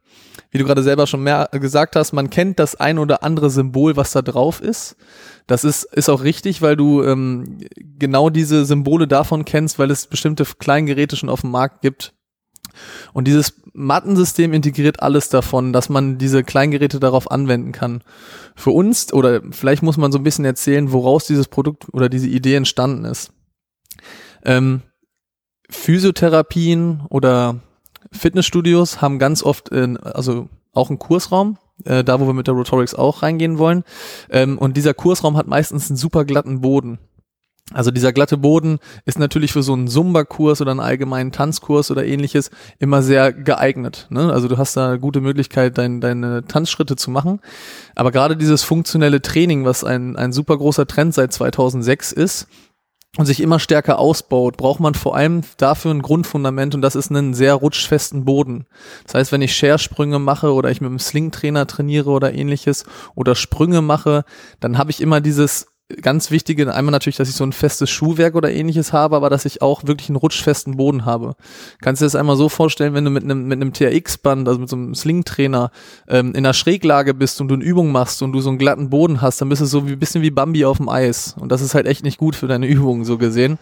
wie 0.51 0.59
du 0.59 0.65
gerade 0.65 0.83
selber 0.83 1.07
schon 1.07 1.23
mehr 1.23 1.49
gesagt 1.53 1.97
hast, 1.97 2.13
man 2.13 2.31
kennt 2.31 2.59
das 2.59 2.75
ein 2.77 2.99
oder 2.99 3.23
andere 3.23 3.51
Symbol, 3.51 3.97
was 3.97 4.13
da 4.13 4.23
drauf 4.23 4.61
ist. 4.61 4.97
Das 5.47 5.65
ist, 5.65 5.85
ist 5.85 6.09
auch 6.09 6.23
richtig, 6.23 6.63
weil 6.63 6.77
du 6.77 7.03
ähm, 7.03 7.59
genau 7.99 8.31
diese 8.31 8.65
Symbole 8.65 9.07
davon 9.07 9.45
kennst, 9.45 9.79
weil 9.79 9.91
es 9.91 10.07
bestimmte 10.07 10.45
Kleingeräte 10.45 11.17
schon 11.17 11.29
auf 11.29 11.43
dem 11.43 11.51
Markt 11.51 11.83
gibt. 11.83 12.15
Und 13.13 13.27
dieses 13.27 13.61
Mattensystem 13.73 14.53
integriert 14.53 15.03
alles 15.03 15.29
davon, 15.29 15.73
dass 15.73 15.89
man 15.89 16.19
diese 16.19 16.45
Kleingeräte 16.45 17.01
darauf 17.01 17.31
anwenden 17.31 17.73
kann. 17.73 18.03
Für 18.55 18.71
uns, 18.71 19.13
oder 19.13 19.43
vielleicht 19.51 19.83
muss 19.83 19.97
man 19.97 20.13
so 20.13 20.19
ein 20.19 20.25
bisschen 20.25 20.45
erzählen, 20.45 20.93
woraus 20.93 21.27
dieses 21.27 21.49
Produkt 21.49 21.87
oder 21.93 22.09
diese 22.09 22.29
Idee 22.29 22.55
entstanden 22.55 23.05
ist. 23.05 23.33
Ähm, 24.45 24.83
Physiotherapien 25.71 27.03
oder 27.09 27.61
Fitnessstudios 28.13 29.01
haben 29.01 29.19
ganz 29.19 29.43
oft, 29.43 29.69
in, 29.69 29.97
also 29.99 30.49
auch 30.73 30.91
einen 30.91 30.99
Kursraum, 30.99 31.59
äh, 31.85 32.05
da 32.05 32.21
wo 32.21 32.27
wir 32.27 32.35
mit 32.35 32.47
der 32.47 32.55
Rotorix 32.55 32.95
auch 32.95 33.23
reingehen 33.23 33.59
wollen. 33.59 33.85
Ähm, 34.31 34.59
und 34.59 34.77
dieser 34.77 34.95
Kursraum 34.95 35.37
hat 35.37 35.47
meistens 35.47 35.91
einen 35.91 35.97
super 35.97 36.25
glatten 36.25 36.61
Boden. 36.61 36.99
Also 37.75 37.91
dieser 37.91 38.15
glatte 38.15 38.39
Boden 38.39 38.79
ist 39.05 39.19
natürlich 39.19 39.53
für 39.53 39.63
so 39.63 39.75
einen 39.75 39.89
Zumba-Kurs 39.89 40.63
oder 40.63 40.71
einen 40.71 40.81
allgemeinen 40.81 41.33
Tanzkurs 41.33 41.91
oder 41.91 42.07
ähnliches 42.07 42.51
immer 42.79 43.03
sehr 43.03 43.31
geeignet. 43.31 44.07
Ne? 44.09 44.33
Also 44.33 44.49
du 44.49 44.57
hast 44.57 44.75
da 44.75 44.97
gute 44.97 45.21
Möglichkeit, 45.21 45.77
dein, 45.77 46.01
deine 46.01 46.45
Tanzschritte 46.47 46.97
zu 46.97 47.11
machen. 47.11 47.41
Aber 47.95 48.11
gerade 48.11 48.39
dieses 48.39 48.63
funktionelle 48.63 49.21
Training, 49.21 49.67
was 49.67 49.85
ein, 49.85 50.17
ein 50.17 50.33
super 50.33 50.57
großer 50.57 50.87
Trend 50.87 51.13
seit 51.13 51.35
2006 51.35 52.13
ist, 52.13 52.49
und 53.17 53.27
sich 53.27 53.41
immer 53.41 53.59
stärker 53.59 53.99
ausbaut, 53.99 54.57
braucht 54.57 54.81
man 54.81 54.95
vor 54.95 55.17
allem 55.17 55.43
dafür 55.57 55.93
ein 55.93 56.03
Grundfundament 56.03 56.75
und 56.75 56.83
das 56.83 56.95
ist 56.95 57.11
einen 57.11 57.35
sehr 57.35 57.55
rutschfesten 57.55 58.25
Boden. 58.25 58.67
Das 59.05 59.15
heißt, 59.15 59.33
wenn 59.33 59.43
ich 59.43 59.57
Share-Sprünge 59.57 60.19
mache 60.19 60.53
oder 60.53 60.71
ich 60.71 60.81
mit 60.81 60.89
einem 60.89 60.99
Sling-Trainer 60.99 61.67
trainiere 61.67 62.11
oder 62.11 62.35
ähnliches 62.35 62.85
oder 63.15 63.35
Sprünge 63.35 63.81
mache, 63.83 64.25
dann 64.61 64.77
habe 64.79 64.91
ich 64.91 65.01
immer 65.01 65.21
dieses 65.21 65.78
ganz 66.03 66.31
wichtige, 66.31 66.73
einmal 66.75 66.93
natürlich, 66.93 67.17
dass 67.17 67.31
ich 67.31 67.35
so 67.35 67.45
ein 67.45 67.53
festes 67.53 67.89
Schuhwerk 67.89 68.35
oder 68.35 68.51
ähnliches 68.51 68.93
habe, 68.93 69.17
aber 69.17 69.31
dass 69.31 69.47
ich 69.47 69.63
auch 69.63 69.85
wirklich 69.85 70.11
einen 70.11 70.17
rutschfesten 70.17 70.77
Boden 70.77 71.07
habe. 71.07 71.35
Kannst 71.81 72.03
du 72.03 72.05
dir 72.05 72.07
das 72.07 72.15
einmal 72.15 72.37
so 72.37 72.49
vorstellen, 72.49 72.93
wenn 72.95 73.05
du 73.05 73.11
mit 73.11 73.25
einem, 73.25 73.49
mit 73.49 73.61
einem 73.61 73.73
TRX-Band, 73.73 74.47
also 74.47 74.61
mit 74.61 74.69
so 74.69 74.77
einem 74.77 74.95
Sling-Trainer, 74.95 75.71
ähm, 76.09 76.35
in 76.35 76.45
der 76.45 76.53
Schräglage 76.53 77.15
bist 77.15 77.41
und 77.41 77.49
du 77.49 77.55
eine 77.55 77.65
Übung 77.65 77.91
machst 77.91 78.23
und 78.23 78.33
du 78.33 78.41
so 78.41 78.51
einen 78.51 78.59
glatten 78.59 78.91
Boden 78.91 79.23
hast, 79.23 79.41
dann 79.41 79.49
bist 79.49 79.63
du 79.63 79.67
so 79.67 79.89
wie 79.89 79.93
ein 79.93 79.99
bisschen 79.99 80.23
wie 80.23 80.31
Bambi 80.31 80.67
auf 80.67 80.77
dem 80.77 80.91
Eis. 80.91 81.35
Und 81.41 81.51
das 81.51 81.63
ist 81.63 81.75
halt 81.75 81.87
echt 81.87 82.05
nicht 82.05 82.19
gut 82.19 82.37
für 82.37 82.49
deine 82.49 82.67
Übungen, 82.67 83.05
so 83.05 83.17
gesehen. 83.17 83.59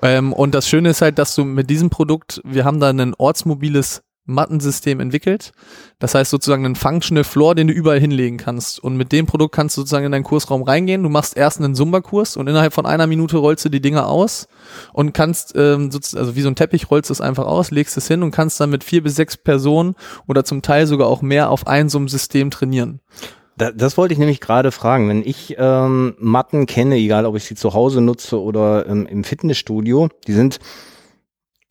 Ähm, 0.00 0.32
und 0.32 0.54
das 0.54 0.68
Schöne 0.68 0.90
ist 0.90 1.02
halt, 1.02 1.18
dass 1.18 1.34
du 1.34 1.44
mit 1.44 1.70
diesem 1.70 1.90
Produkt, 1.90 2.40
wir 2.44 2.64
haben 2.64 2.78
da 2.78 2.90
ein 2.90 3.14
ortsmobiles 3.14 4.02
Mattensystem 4.26 5.00
entwickelt. 5.00 5.52
Das 5.98 6.14
heißt 6.14 6.30
sozusagen 6.30 6.64
einen 6.64 6.76
Functional 6.76 7.24
Floor, 7.24 7.54
den 7.54 7.68
du 7.68 7.74
überall 7.74 8.00
hinlegen 8.00 8.38
kannst. 8.38 8.82
Und 8.82 8.96
mit 8.96 9.12
dem 9.12 9.26
Produkt 9.26 9.54
kannst 9.54 9.76
du 9.76 9.82
sozusagen 9.82 10.06
in 10.06 10.12
deinen 10.12 10.24
Kursraum 10.24 10.62
reingehen. 10.62 11.02
Du 11.02 11.08
machst 11.08 11.36
erst 11.36 11.58
einen 11.60 11.74
Zumba-Kurs 11.74 12.36
und 12.36 12.48
innerhalb 12.48 12.72
von 12.72 12.86
einer 12.86 13.06
Minute 13.06 13.36
rollst 13.36 13.64
du 13.64 13.68
die 13.68 13.80
Dinger 13.80 14.08
aus 14.08 14.48
und 14.92 15.12
kannst, 15.12 15.54
ähm, 15.56 15.90
also 15.92 16.36
wie 16.36 16.40
so 16.40 16.48
ein 16.48 16.56
Teppich 16.56 16.90
rollst 16.90 17.10
du 17.10 17.12
es 17.12 17.20
einfach 17.20 17.46
aus, 17.46 17.70
legst 17.70 17.96
es 17.96 18.08
hin 18.08 18.22
und 18.22 18.30
kannst 18.30 18.60
dann 18.60 18.70
mit 18.70 18.84
vier 18.84 19.02
bis 19.02 19.14
sechs 19.16 19.36
Personen 19.36 19.94
oder 20.26 20.44
zum 20.44 20.62
Teil 20.62 20.86
sogar 20.86 21.08
auch 21.08 21.22
mehr 21.22 21.50
auf 21.50 21.66
ein 21.66 21.88
so 21.88 21.98
einem 21.98 22.08
System 22.08 22.50
trainieren. 22.50 23.00
Da, 23.56 23.70
das 23.70 23.96
wollte 23.96 24.14
ich 24.14 24.18
nämlich 24.18 24.40
gerade 24.40 24.72
fragen. 24.72 25.08
Wenn 25.08 25.22
ich 25.24 25.54
ähm, 25.58 26.14
Matten 26.18 26.66
kenne, 26.66 26.96
egal 26.96 27.24
ob 27.24 27.36
ich 27.36 27.44
sie 27.44 27.54
zu 27.54 27.72
Hause 27.72 28.00
nutze 28.00 28.40
oder 28.40 28.86
ähm, 28.88 29.06
im 29.06 29.22
Fitnessstudio, 29.22 30.08
die 30.26 30.32
sind 30.32 30.58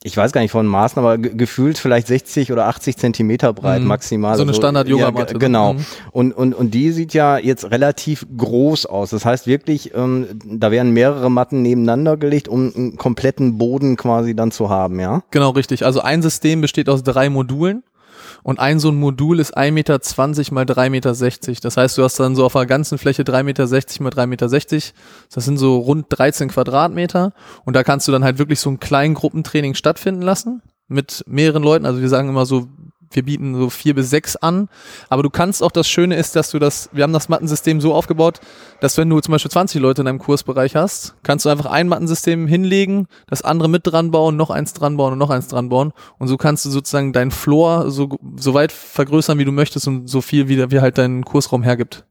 ich 0.03 0.17
weiß 0.17 0.33
gar 0.33 0.41
nicht 0.41 0.51
von 0.51 0.67
Maßen, 0.67 0.99
aber 0.99 1.17
gefühlt 1.17 1.77
vielleicht 1.77 2.07
60 2.07 2.51
oder 2.51 2.67
80 2.67 2.97
Zentimeter 2.97 3.53
breit 3.53 3.81
mhm. 3.81 3.87
maximal. 3.87 4.35
So 4.35 4.41
eine 4.41 4.51
also, 4.51 4.61
Standard-Yoga-Matte. 4.61 5.33
Ja, 5.33 5.39
genau. 5.39 5.73
Mhm. 5.73 5.85
Und, 6.11 6.31
und, 6.33 6.53
und 6.53 6.73
die 6.73 6.91
sieht 6.91 7.13
ja 7.13 7.37
jetzt 7.37 7.71
relativ 7.71 8.27
groß 8.35 8.85
aus. 8.85 9.11
Das 9.11 9.23
heißt 9.23 9.47
wirklich, 9.47 9.93
ähm, 9.95 10.27
da 10.45 10.71
werden 10.71 10.91
mehrere 10.91 11.31
Matten 11.31 11.61
nebeneinander 11.61 12.17
gelegt, 12.17 12.49
um 12.49 12.73
einen 12.75 12.97
kompletten 12.97 13.57
Boden 13.57 13.95
quasi 13.95 14.35
dann 14.35 14.51
zu 14.51 14.69
haben, 14.69 14.99
ja? 14.99 15.23
Genau, 15.31 15.51
richtig. 15.51 15.85
Also 15.85 16.01
ein 16.01 16.21
System 16.21 16.59
besteht 16.59 16.89
aus 16.89 17.03
drei 17.03 17.29
Modulen. 17.29 17.83
Und 18.41 18.59
ein 18.59 18.79
so 18.79 18.89
ein 18.89 18.95
Modul 18.95 19.39
ist 19.39 19.57
1,20 19.57 19.71
Meter 19.71 19.99
mal 20.51 20.65
3,60 20.65 20.89
Meter. 20.89 21.61
Das 21.61 21.77
heißt, 21.77 21.97
du 21.97 22.03
hast 22.03 22.19
dann 22.19 22.35
so 22.35 22.45
auf 22.45 22.53
der 22.53 22.65
ganzen 22.65 22.97
Fläche 22.97 23.23
3,60 23.23 23.43
Meter 23.43 23.65
mal 24.03 24.09
3,60 24.09 24.27
Meter. 24.27 24.47
Das 25.33 25.45
sind 25.45 25.57
so 25.57 25.77
rund 25.77 26.07
13 26.09 26.49
Quadratmeter. 26.49 27.33
Und 27.65 27.75
da 27.75 27.83
kannst 27.83 28.07
du 28.07 28.11
dann 28.11 28.23
halt 28.23 28.37
wirklich 28.37 28.59
so 28.59 28.69
ein 28.69 28.79
kleinen 28.79 29.13
Gruppentraining 29.13 29.75
stattfinden 29.75 30.21
lassen 30.21 30.61
mit 30.87 31.23
mehreren 31.27 31.63
Leuten. 31.63 31.85
Also 31.85 32.01
wir 32.01 32.09
sagen 32.09 32.29
immer 32.29 32.45
so 32.45 32.67
wir 33.15 33.23
bieten 33.23 33.55
so 33.55 33.69
vier 33.69 33.95
bis 33.95 34.09
sechs 34.09 34.35
an. 34.35 34.69
Aber 35.09 35.23
du 35.23 35.29
kannst 35.29 35.63
auch, 35.63 35.71
das 35.71 35.87
Schöne 35.87 36.15
ist, 36.15 36.35
dass 36.35 36.51
du 36.51 36.59
das, 36.59 36.89
wir 36.91 37.03
haben 37.03 37.13
das 37.13 37.29
Mattensystem 37.29 37.81
so 37.81 37.93
aufgebaut, 37.93 38.39
dass 38.79 38.97
wenn 38.97 39.09
du 39.09 39.19
zum 39.19 39.31
Beispiel 39.31 39.51
20 39.51 39.81
Leute 39.81 40.01
in 40.01 40.05
deinem 40.05 40.19
Kursbereich 40.19 40.75
hast, 40.75 41.15
kannst 41.23 41.45
du 41.45 41.49
einfach 41.49 41.65
ein 41.65 41.87
Mattensystem 41.87 42.47
hinlegen, 42.47 43.07
das 43.27 43.41
andere 43.41 43.69
mit 43.69 43.81
dran 43.85 44.11
bauen, 44.11 44.35
noch 44.35 44.49
eins 44.49 44.73
dran 44.73 44.97
bauen 44.97 45.13
und 45.13 45.19
noch 45.19 45.29
eins 45.29 45.47
dran 45.47 45.69
bauen. 45.69 45.93
Und 46.19 46.27
so 46.27 46.37
kannst 46.37 46.65
du 46.65 46.69
sozusagen 46.69 47.13
deinen 47.13 47.31
Floor 47.31 47.91
so, 47.91 48.09
so 48.35 48.53
weit 48.53 48.71
vergrößern, 48.71 49.37
wie 49.37 49.45
du 49.45 49.51
möchtest 49.51 49.87
und 49.87 50.07
so 50.07 50.21
viel, 50.21 50.47
wie, 50.47 50.71
wie 50.71 50.81
halt 50.81 50.97
dein 50.97 51.25
Kursraum 51.25 51.63
hergibt. 51.63 52.05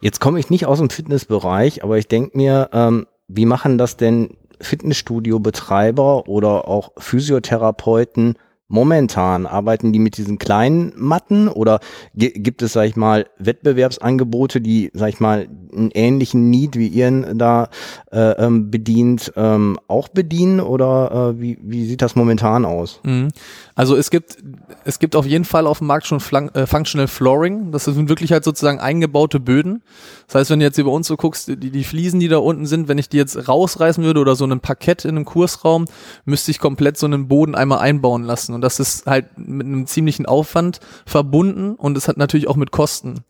Jetzt 0.00 0.20
komme 0.20 0.38
ich 0.38 0.50
nicht 0.50 0.66
aus 0.66 0.78
dem 0.78 0.90
Fitnessbereich, 0.90 1.82
aber 1.82 1.98
ich 1.98 2.06
denke 2.06 2.36
mir, 2.36 2.70
ähm, 2.72 3.06
wie 3.26 3.46
machen 3.46 3.78
das 3.78 3.96
denn 3.96 4.36
Fitnessstudio-Betreiber 4.60 6.28
oder 6.28 6.68
auch 6.68 6.92
Physiotherapeuten 6.98 8.36
momentan? 8.68 9.46
Arbeiten 9.46 9.92
die 9.92 9.98
mit 9.98 10.16
diesen 10.16 10.38
kleinen 10.38 10.92
Matten 10.96 11.48
oder 11.48 11.80
gibt 12.14 12.62
es, 12.62 12.74
sag 12.74 12.84
ich 12.84 12.96
mal, 12.96 13.26
Wettbewerbsangebote, 13.38 14.60
die, 14.60 14.90
sag 14.94 15.08
ich 15.08 15.20
mal, 15.20 15.48
einen 15.74 15.90
ähnlichen 15.92 16.50
Need 16.50 16.76
wie 16.76 16.88
ihr 16.88 17.08
da 17.34 17.68
äh, 18.12 18.32
ähm, 18.32 18.70
bedient, 18.70 19.32
ähm, 19.36 19.78
auch 19.88 20.08
bedienen 20.08 20.60
oder 20.60 21.32
äh, 21.34 21.40
wie, 21.40 21.58
wie 21.62 21.86
sieht 21.86 22.02
das 22.02 22.16
momentan 22.16 22.64
aus? 22.64 23.00
Mhm. 23.02 23.28
Also 23.74 23.96
es 23.96 24.10
gibt, 24.10 24.38
es 24.84 24.98
gibt 24.98 25.16
auf 25.16 25.24
jeden 25.24 25.44
Fall 25.44 25.66
auf 25.66 25.78
dem 25.78 25.86
Markt 25.86 26.06
schon 26.06 26.20
Flan 26.20 26.48
äh, 26.50 26.66
Functional 26.66 27.08
Flooring. 27.08 27.72
Das 27.72 27.84
sind 27.84 28.08
wirklich 28.08 28.32
halt 28.32 28.44
sozusagen 28.44 28.80
eingebaute 28.80 29.40
Böden. 29.40 29.82
Das 30.26 30.34
heißt, 30.34 30.50
wenn 30.50 30.58
du 30.58 30.64
jetzt 30.64 30.78
über 30.78 30.92
uns 30.92 31.06
so 31.06 31.16
guckst, 31.16 31.48
die, 31.48 31.56
die 31.56 31.84
Fliesen, 31.84 32.20
die 32.20 32.28
da 32.28 32.38
unten 32.38 32.66
sind, 32.66 32.88
wenn 32.88 32.98
ich 32.98 33.08
die 33.08 33.16
jetzt 33.16 33.48
rausreißen 33.48 34.02
würde 34.04 34.20
oder 34.20 34.36
so 34.36 34.44
ein 34.44 34.60
Parkett 34.60 35.04
in 35.04 35.16
einem 35.16 35.24
Kursraum, 35.24 35.86
müsste 36.24 36.50
ich 36.50 36.58
komplett 36.58 36.98
so 36.98 37.06
einen 37.06 37.28
Boden 37.28 37.54
einmal 37.54 37.78
einbauen 37.78 38.24
lassen. 38.24 38.57
Und 38.58 38.62
das 38.62 38.80
ist 38.80 39.06
halt 39.06 39.38
mit 39.38 39.68
einem 39.68 39.86
ziemlichen 39.86 40.26
Aufwand 40.26 40.80
verbunden 41.06 41.76
und 41.76 41.96
es 41.96 42.08
hat 42.08 42.16
natürlich 42.16 42.48
auch 42.48 42.56
mit 42.56 42.72
Kosten. 42.72 43.20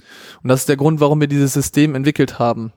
Und 0.42 0.48
das 0.48 0.60
ist 0.60 0.70
der 0.70 0.78
Grund, 0.78 1.00
warum 1.00 1.20
wir 1.20 1.28
dieses 1.28 1.52
System 1.52 1.94
entwickelt 1.94 2.38
haben. 2.38 2.72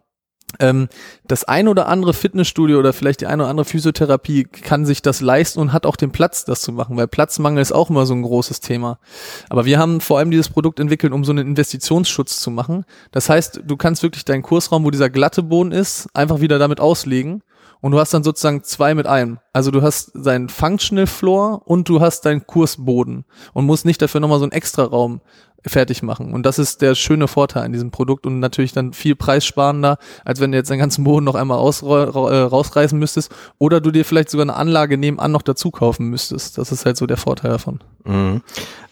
Ähm, 0.60 0.90
das 1.26 1.46
ein 1.46 1.70
oder 1.70 1.88
andere 1.88 2.14
Fitnessstudio 2.14 2.78
oder 2.78 2.92
vielleicht 2.92 3.22
die 3.22 3.28
eine 3.28 3.44
oder 3.44 3.50
andere 3.50 3.64
Physiotherapie 3.64 4.44
kann 4.44 4.86
sich 4.86 5.02
das 5.02 5.22
leisten 5.22 5.62
und 5.62 5.72
hat 5.72 5.86
auch 5.86 5.96
den 5.96 6.12
Platz, 6.12 6.44
das 6.44 6.60
zu 6.60 6.74
machen, 6.74 6.98
weil 6.98 7.08
Platzmangel 7.08 7.62
ist 7.62 7.72
auch 7.72 7.90
immer 7.90 8.06
so 8.06 8.14
ein 8.14 8.22
großes 8.22 8.60
Thema. 8.60 9.00
Aber 9.48 9.64
wir 9.64 9.80
haben 9.80 10.02
vor 10.02 10.18
allem 10.18 10.30
dieses 10.30 10.50
Produkt 10.50 10.82
entwickelt, 10.82 11.14
um 11.14 11.24
so 11.24 11.32
einen 11.32 11.48
Investitionsschutz 11.48 12.42
zu 12.42 12.52
machen. 12.52 12.84
Das 13.12 13.30
heißt, 13.30 13.62
du 13.66 13.78
kannst 13.78 14.04
wirklich 14.04 14.26
deinen 14.26 14.44
Kursraum, 14.44 14.84
wo 14.84 14.92
dieser 14.92 15.10
glatte 15.10 15.42
Boden 15.42 15.72
ist, 15.72 16.10
einfach 16.14 16.42
wieder 16.42 16.60
damit 16.60 16.82
auslegen 16.82 17.44
und 17.82 17.92
du 17.92 18.00
hast 18.00 18.14
dann 18.14 18.24
sozusagen 18.24 18.64
zwei 18.64 18.94
mit 18.94 19.08
einem. 19.08 19.40
Also 19.54 19.72
du 19.72 19.82
hast 19.82 20.12
deinen 20.14 20.50
Functional 20.50 21.08
Floor 21.08 21.64
und 21.66 21.90
du 21.90 22.00
hast 22.00 22.26
deinen 22.26 22.46
Kursboden 22.46 23.26
und 23.54 23.66
musst 23.66 23.86
nicht 23.86 24.02
dafür 24.02 24.22
nochmal 24.22 24.40
so 24.40 24.46
einen 24.46 24.52
extra 24.52 24.84
Raum 24.84 25.22
fertig 25.66 26.02
machen. 26.02 26.34
Und 26.34 26.46
das 26.46 26.60
ist 26.60 26.82
der 26.82 26.96
schöne 26.96 27.28
Vorteil 27.28 27.64
an 27.64 27.72
diesem 27.72 27.92
Produkt 27.92 28.26
und 28.26 28.40
natürlich 28.40 28.74
dann 28.74 28.94
viel 28.94 29.16
preissparender, 29.16 29.98
als 30.26 30.40
wenn 30.40 30.52
du 30.52 30.58
jetzt 30.58 30.72
den 30.72 30.80
ganzen 30.80 31.04
Boden 31.04 31.26
noch 31.26 31.36
einmal 31.36 31.60
äh, 31.60 32.38
rausreißen 32.42 32.98
müsstest 32.98 33.32
oder 33.60 33.80
du 33.82 33.92
dir 33.92 34.06
vielleicht 34.06 34.30
sogar 34.30 34.46
eine 34.46 34.56
Anlage 34.56 34.98
nebenan 34.98 35.32
noch 35.32 35.44
dazu 35.44 35.72
kaufen 35.72 36.08
müsstest. 36.08 36.58
Das 36.58 36.72
ist 36.72 36.86
halt 36.86 36.98
so 36.98 37.06
der 37.06 37.18
Vorteil 37.18 37.52
davon. 37.52 37.80
Mhm. 38.06 38.42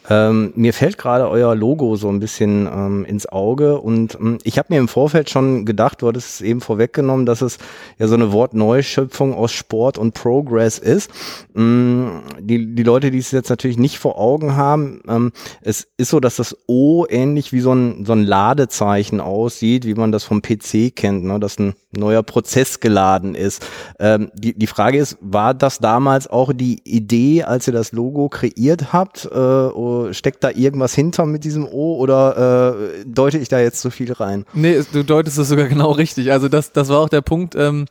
Ähm, 0.10 0.52
mir 0.56 0.74
fällt 0.74 0.98
gerade 0.98 1.30
euer 1.30 1.56
Logo 1.56 1.96
so 1.96 2.10
ein 2.10 2.20
bisschen 2.20 2.68
ähm, 2.68 3.06
ins 3.06 3.28
Auge 3.28 3.80
und 3.80 4.16
ähm, 4.16 4.40
ich 4.44 4.58
habe 4.58 4.74
mir 4.74 4.80
im 4.80 4.88
Vorfeld 4.88 5.30
schon 5.30 5.66
gedacht, 5.66 6.02
du 6.02 6.08
hattest 6.08 6.36
es 6.36 6.42
eben 6.42 6.62
vorweggenommen, 6.62 7.28
dass 7.28 7.42
es 7.42 7.60
ja 8.00 8.08
so 8.08 8.16
eine 8.16 8.32
Wortneuschöpfung 8.32 9.36
aus 9.36 9.52
Sport 9.52 9.98
und 10.00 10.14
Progress 10.14 10.80
ist. 10.80 11.12
Ähm, 11.56 12.22
die, 12.40 12.74
die 12.74 12.84
Leute, 12.84 13.12
die 13.12 13.20
es 13.20 13.32
jetzt 13.32 13.50
natürlich 13.50 13.78
nicht 13.78 14.00
vor 14.00 14.18
Augen 14.18 14.56
haben, 14.56 15.02
ähm, 15.08 15.32
es 15.62 15.88
ist 15.98 16.10
so, 16.10 16.20
dass 16.20 16.38
das 16.38 16.58
O 16.68 17.06
ähnlich 17.08 17.54
wie 17.54 17.60
so 17.60 17.74
ein, 17.74 18.06
so 18.06 18.14
ein 18.14 18.24
Ladezeichen 18.24 19.22
aussieht, 19.22 19.86
wie 19.86 19.94
man 19.94 20.12
das 20.12 20.24
vom 20.24 20.42
PC 20.42 20.96
kennt, 20.96 21.24
ne? 21.24 21.40
dass 21.40 21.60
ein 21.60 21.76
neuer 21.92 22.24
Prozess 22.24 22.80
geladen 22.80 23.36
ist. 23.36 23.66
Ähm, 24.00 24.32
die, 24.34 24.54
die 24.54 24.68
Frage 24.68 25.00
ist, 25.00 25.18
war 25.22 25.54
das 25.54 25.80
damals 25.80 26.28
auch 26.28 26.54
die 26.54 26.82
Idee, 26.84 27.44
als 27.44 27.68
ihr 27.68 27.74
das 27.74 27.92
Logo 27.92 28.30
kreiert 28.30 28.94
habt? 28.94 29.26
Äh, 29.26 30.14
steckt 30.14 30.44
da 30.44 30.52
irgendwas 30.52 30.94
hinter 30.94 31.26
mit 31.26 31.44
diesem 31.44 31.66
O 31.66 31.98
oder 31.98 32.74
äh, 32.74 33.06
deute 33.06 33.38
ich 33.40 33.50
da 33.50 33.60
jetzt 33.60 33.82
zu 33.82 33.90
viel 33.90 34.14
rein? 34.14 34.46
Nee, 34.54 34.82
du 34.92 35.04
deutest 35.04 35.38
es 35.38 35.50
sogar 35.50 35.68
genau 35.68 35.92
richtig. 35.92 36.32
Also 36.32 36.48
das, 36.48 36.72
das 36.72 36.90
war 36.90 37.00
auch 37.00 37.10
der 37.10 37.22
Punkt. 37.22 37.56
Ähm, 37.56 37.86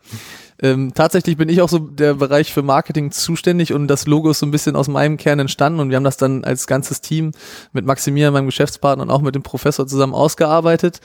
ähm, 0.60 0.92
tatsächlich 0.92 1.36
bin 1.36 1.48
ich 1.48 1.62
auch 1.62 1.68
so 1.68 1.78
der 1.78 2.14
Bereich 2.14 2.52
für 2.52 2.62
Marketing 2.62 3.12
zuständig 3.12 3.72
und 3.72 3.86
das 3.86 4.06
Logo 4.06 4.30
ist 4.30 4.40
so 4.40 4.46
ein 4.46 4.50
bisschen 4.50 4.74
aus 4.74 4.88
meinem 4.88 5.16
Kern 5.16 5.38
entstanden 5.38 5.78
und 5.78 5.90
wir 5.90 5.96
haben 5.96 6.04
das 6.04 6.16
dann 6.16 6.44
als 6.44 6.66
ganzes 6.66 7.00
Team 7.00 7.30
mit 7.72 7.86
Maximilian, 7.86 8.32
meinem 8.32 8.46
Geschäftspartner 8.46 9.04
und 9.04 9.10
auch 9.10 9.22
mit 9.22 9.36
dem 9.36 9.44
Professor 9.44 9.86
zusammen 9.86 10.14
ausgearbeitet. 10.14 11.00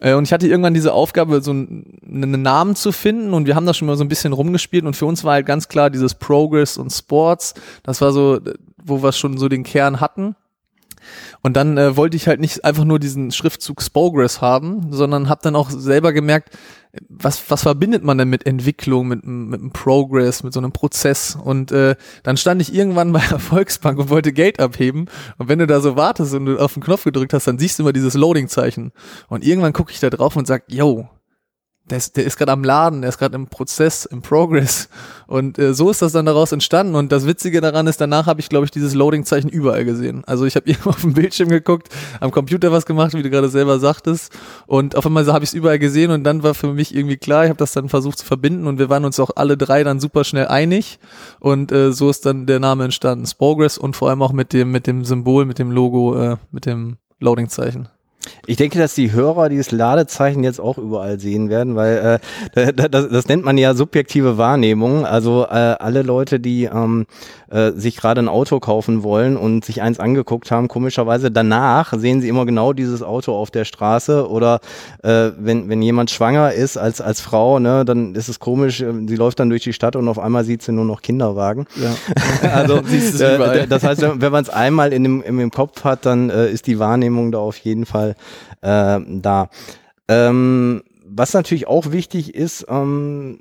Äh, 0.00 0.14
und 0.14 0.24
ich 0.24 0.32
hatte 0.32 0.46
irgendwann 0.46 0.74
diese 0.74 0.92
Aufgabe, 0.92 1.42
so 1.42 1.50
einen, 1.50 1.98
einen 2.06 2.42
Namen 2.42 2.76
zu 2.76 2.92
finden 2.92 3.34
und 3.34 3.46
wir 3.46 3.56
haben 3.56 3.66
da 3.66 3.74
schon 3.74 3.88
mal 3.88 3.96
so 3.96 4.04
ein 4.04 4.08
bisschen 4.08 4.32
rumgespielt 4.32 4.84
und 4.84 4.94
für 4.94 5.06
uns 5.06 5.24
war 5.24 5.34
halt 5.34 5.46
ganz 5.46 5.68
klar 5.68 5.90
dieses 5.90 6.14
Progress 6.14 6.76
und 6.76 6.90
Sports. 6.90 7.54
Das 7.82 8.00
war 8.00 8.12
so, 8.12 8.40
wo 8.84 9.02
wir 9.02 9.12
schon 9.12 9.36
so 9.36 9.48
den 9.48 9.64
Kern 9.64 10.00
hatten. 10.00 10.36
Und 11.42 11.56
dann 11.56 11.76
äh, 11.76 11.96
wollte 11.96 12.16
ich 12.16 12.28
halt 12.28 12.40
nicht 12.40 12.64
einfach 12.64 12.84
nur 12.84 13.00
diesen 13.00 13.32
Schriftzug 13.32 13.82
Spogress 13.82 14.40
haben, 14.40 14.92
sondern 14.92 15.28
habe 15.28 15.40
dann 15.42 15.56
auch 15.56 15.70
selber 15.70 16.12
gemerkt, 16.12 16.56
was, 17.08 17.50
was 17.50 17.62
verbindet 17.62 18.04
man 18.04 18.18
denn 18.18 18.28
mit 18.28 18.46
Entwicklung, 18.46 19.08
mit, 19.08 19.24
mit 19.24 19.60
einem 19.60 19.72
Progress, 19.72 20.42
mit 20.42 20.52
so 20.52 20.60
einem 20.60 20.72
Prozess? 20.72 21.36
Und 21.42 21.72
äh, 21.72 21.96
dann 22.22 22.36
stand 22.36 22.60
ich 22.60 22.74
irgendwann 22.74 23.12
bei 23.12 23.22
der 23.30 23.38
Volksbank 23.38 23.98
und 23.98 24.10
wollte 24.10 24.32
Geld 24.32 24.60
abheben. 24.60 25.06
Und 25.38 25.48
wenn 25.48 25.58
du 25.58 25.66
da 25.66 25.80
so 25.80 25.96
wartest 25.96 26.34
und 26.34 26.46
du 26.46 26.58
auf 26.58 26.74
den 26.74 26.82
Knopf 26.82 27.04
gedrückt 27.04 27.32
hast, 27.32 27.46
dann 27.46 27.58
siehst 27.58 27.78
du 27.78 27.84
immer 27.84 27.92
dieses 27.92 28.14
Loading-Zeichen. 28.14 28.92
Und 29.28 29.44
irgendwann 29.44 29.72
gucke 29.72 29.92
ich 29.92 30.00
da 30.00 30.10
drauf 30.10 30.36
und 30.36 30.46
sag, 30.46 30.64
yo, 30.70 31.08
der 31.90 31.98
ist, 31.98 32.16
der 32.16 32.24
ist 32.24 32.36
gerade 32.36 32.52
am 32.52 32.62
Laden, 32.62 33.02
der 33.02 33.08
ist 33.08 33.18
gerade 33.18 33.34
im 33.34 33.48
Prozess, 33.48 34.04
im 34.04 34.22
Progress. 34.22 34.88
Und 35.26 35.58
äh, 35.58 35.74
so 35.74 35.90
ist 35.90 36.00
das 36.00 36.12
dann 36.12 36.26
daraus 36.26 36.52
entstanden. 36.52 36.94
Und 36.94 37.10
das 37.10 37.26
Witzige 37.26 37.60
daran 37.60 37.86
ist, 37.88 38.00
danach 38.00 38.26
habe 38.26 38.40
ich, 38.40 38.48
glaube 38.48 38.64
ich, 38.64 38.70
dieses 38.70 38.94
Loading-Zeichen 38.94 39.50
überall 39.50 39.84
gesehen. 39.84 40.22
Also 40.26 40.44
ich 40.44 40.54
habe 40.54 40.66
irgendwo 40.70 40.90
auf 40.90 41.00
dem 41.00 41.14
Bildschirm 41.14 41.48
geguckt, 41.48 41.88
am 42.20 42.30
Computer 42.30 42.70
was 42.70 42.86
gemacht, 42.86 43.14
wie 43.14 43.22
du 43.22 43.30
gerade 43.30 43.48
selber 43.48 43.80
sagtest. 43.80 44.32
Und 44.66 44.96
auf 44.96 45.04
einmal 45.04 45.26
habe 45.26 45.44
ich 45.44 45.50
es 45.50 45.54
überall 45.54 45.80
gesehen 45.80 46.12
und 46.12 46.22
dann 46.24 46.42
war 46.44 46.54
für 46.54 46.72
mich 46.72 46.94
irgendwie 46.94 47.16
klar, 47.16 47.44
ich 47.44 47.50
habe 47.50 47.58
das 47.58 47.72
dann 47.72 47.88
versucht 47.88 48.18
zu 48.18 48.26
verbinden 48.26 48.66
und 48.66 48.78
wir 48.78 48.88
waren 48.88 49.04
uns 49.04 49.18
auch 49.18 49.30
alle 49.34 49.56
drei 49.56 49.82
dann 49.82 49.98
super 49.98 50.22
schnell 50.24 50.46
einig. 50.46 51.00
Und 51.40 51.72
äh, 51.72 51.92
so 51.92 52.10
ist 52.10 52.24
dann 52.26 52.46
der 52.46 52.60
Name 52.60 52.84
entstanden, 52.84 53.26
Progress 53.36 53.76
und 53.76 53.96
vor 53.96 54.08
allem 54.08 54.22
auch 54.22 54.32
mit 54.32 54.52
dem, 54.52 54.70
mit 54.70 54.86
dem 54.86 55.04
Symbol, 55.04 55.46
mit 55.46 55.58
dem 55.58 55.72
Logo, 55.72 56.16
äh, 56.16 56.36
mit 56.52 56.64
dem 56.64 56.98
Loading-Zeichen. 57.18 57.88
Ich 58.46 58.56
denke, 58.56 58.78
dass 58.78 58.94
die 58.94 59.12
Hörer 59.12 59.48
dieses 59.48 59.70
Ladezeichen 59.70 60.44
jetzt 60.44 60.60
auch 60.60 60.78
überall 60.78 61.20
sehen 61.20 61.48
werden, 61.48 61.76
weil 61.76 62.20
äh, 62.54 62.72
das, 62.72 63.08
das 63.08 63.28
nennt 63.28 63.44
man 63.44 63.58
ja 63.58 63.74
subjektive 63.74 64.38
Wahrnehmung. 64.38 65.06
Also 65.06 65.44
äh, 65.44 65.54
alle 65.54 66.02
Leute, 66.02 66.40
die 66.40 66.64
ähm, 66.64 67.06
äh, 67.52 67.72
sich 67.72 67.96
gerade 67.96 68.20
ein 68.20 68.28
Auto 68.28 68.60
kaufen 68.60 69.02
wollen 69.02 69.36
und 69.36 69.64
sich 69.64 69.82
eins 69.82 70.00
angeguckt 70.00 70.50
haben, 70.50 70.68
komischerweise 70.68 71.30
danach 71.30 71.92
sehen 71.96 72.20
sie 72.20 72.28
immer 72.28 72.46
genau 72.46 72.72
dieses 72.72 73.02
Auto 73.02 73.34
auf 73.34 73.50
der 73.50 73.64
Straße. 73.64 74.28
Oder 74.28 74.60
äh, 75.02 75.30
wenn, 75.36 75.68
wenn 75.68 75.82
jemand 75.82 76.10
schwanger 76.10 76.52
ist 76.52 76.76
als, 76.76 77.00
als 77.00 77.20
Frau, 77.20 77.58
ne, 77.58 77.84
dann 77.84 78.14
ist 78.14 78.28
es 78.28 78.40
komisch, 78.40 78.80
äh, 78.80 78.92
sie 79.06 79.16
läuft 79.16 79.38
dann 79.38 79.50
durch 79.50 79.62
die 79.62 79.72
Stadt 79.72 79.96
und 79.96 80.08
auf 80.08 80.18
einmal 80.18 80.44
sieht 80.44 80.62
sie 80.62 80.72
nur 80.72 80.86
noch 80.86 81.02
Kinderwagen. 81.02 81.66
Ja. 81.76 81.94
also 82.54 82.76
äh, 83.22 83.66
das 83.66 83.84
heißt, 83.84 84.02
wenn 84.02 84.32
man 84.32 84.42
es 84.42 84.48
einmal 84.48 84.92
in 84.92 85.02
dem, 85.02 85.22
in 85.22 85.36
dem 85.36 85.50
Kopf 85.50 85.84
hat, 85.84 86.06
dann 86.06 86.30
äh, 86.30 86.50
ist 86.50 86.66
die 86.66 86.78
Wahrnehmung 86.78 87.32
da 87.32 87.38
auf 87.38 87.58
jeden 87.58 87.84
Fall 87.84 88.14
äh, 88.62 88.98
da. 89.06 89.48
Ähm, 90.08 90.82
was 91.04 91.34
natürlich 91.34 91.68
auch 91.68 91.92
wichtig 91.92 92.34
ist, 92.34 92.66
ähm, 92.68 93.38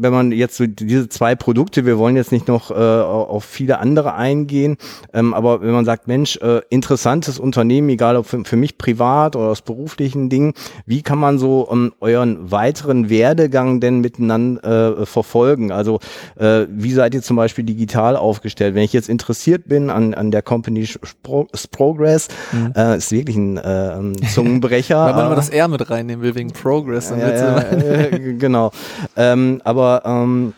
wenn 0.00 0.12
man 0.12 0.32
jetzt 0.32 0.56
so 0.56 0.66
diese 0.66 1.08
zwei 1.08 1.34
Produkte, 1.34 1.84
wir 1.86 1.98
wollen 1.98 2.16
jetzt 2.16 2.32
nicht 2.32 2.48
noch 2.48 2.70
äh, 2.70 2.74
auf 2.74 3.44
viele 3.44 3.78
andere 3.78 4.14
eingehen, 4.14 4.76
ähm, 5.12 5.34
aber 5.34 5.60
wenn 5.60 5.72
man 5.72 5.84
sagt, 5.84 6.08
Mensch, 6.08 6.36
äh, 6.38 6.60
interessantes 6.70 7.38
Unternehmen, 7.38 7.88
egal 7.90 8.16
ob 8.16 8.26
für, 8.26 8.44
für, 8.44 8.56
mich 8.56 8.78
privat 8.78 9.36
oder 9.36 9.48
aus 9.48 9.62
beruflichen 9.62 10.28
Dingen, 10.28 10.54
wie 10.86 11.02
kann 11.02 11.18
man 11.18 11.38
so 11.38 11.68
ähm, 11.70 11.92
euren 12.00 12.50
weiteren 12.50 13.10
Werdegang 13.10 13.80
denn 13.80 14.00
miteinander 14.00 15.00
äh, 15.00 15.06
verfolgen? 15.06 15.72
Also 15.72 16.00
äh, 16.36 16.66
wie 16.68 16.92
seid 16.92 17.14
ihr 17.14 17.22
zum 17.22 17.36
Beispiel 17.36 17.64
digital 17.64 18.16
aufgestellt? 18.16 18.74
Wenn 18.74 18.84
ich 18.84 18.92
jetzt 18.92 19.08
interessiert 19.08 19.68
bin 19.68 19.90
an, 19.90 20.14
an 20.14 20.30
der 20.30 20.42
Company 20.42 20.86
Spro 20.86 21.48
Progress, 21.70 22.28
mhm. 22.52 22.72
äh, 22.76 22.96
ist 22.96 23.12
wirklich 23.12 23.36
ein 23.36 23.56
äh, 23.56 24.26
Zungenbrecher. 24.34 24.98
Weil 25.04 25.14
man 25.14 25.26
immer 25.26 25.34
das 25.34 25.50
R 25.50 25.68
mit 25.68 25.88
reinnehmen 25.90 26.22
will 26.22 26.34
wegen 26.34 26.52
Progress. 26.52 27.10
Ja, 27.10 27.16
ja, 27.16 27.58
äh, 27.58 28.34
genau. 28.38 28.70
Ähm, 29.16 29.60
aber 29.64 29.89
aber 29.90 30.04
ähm, 30.04 30.54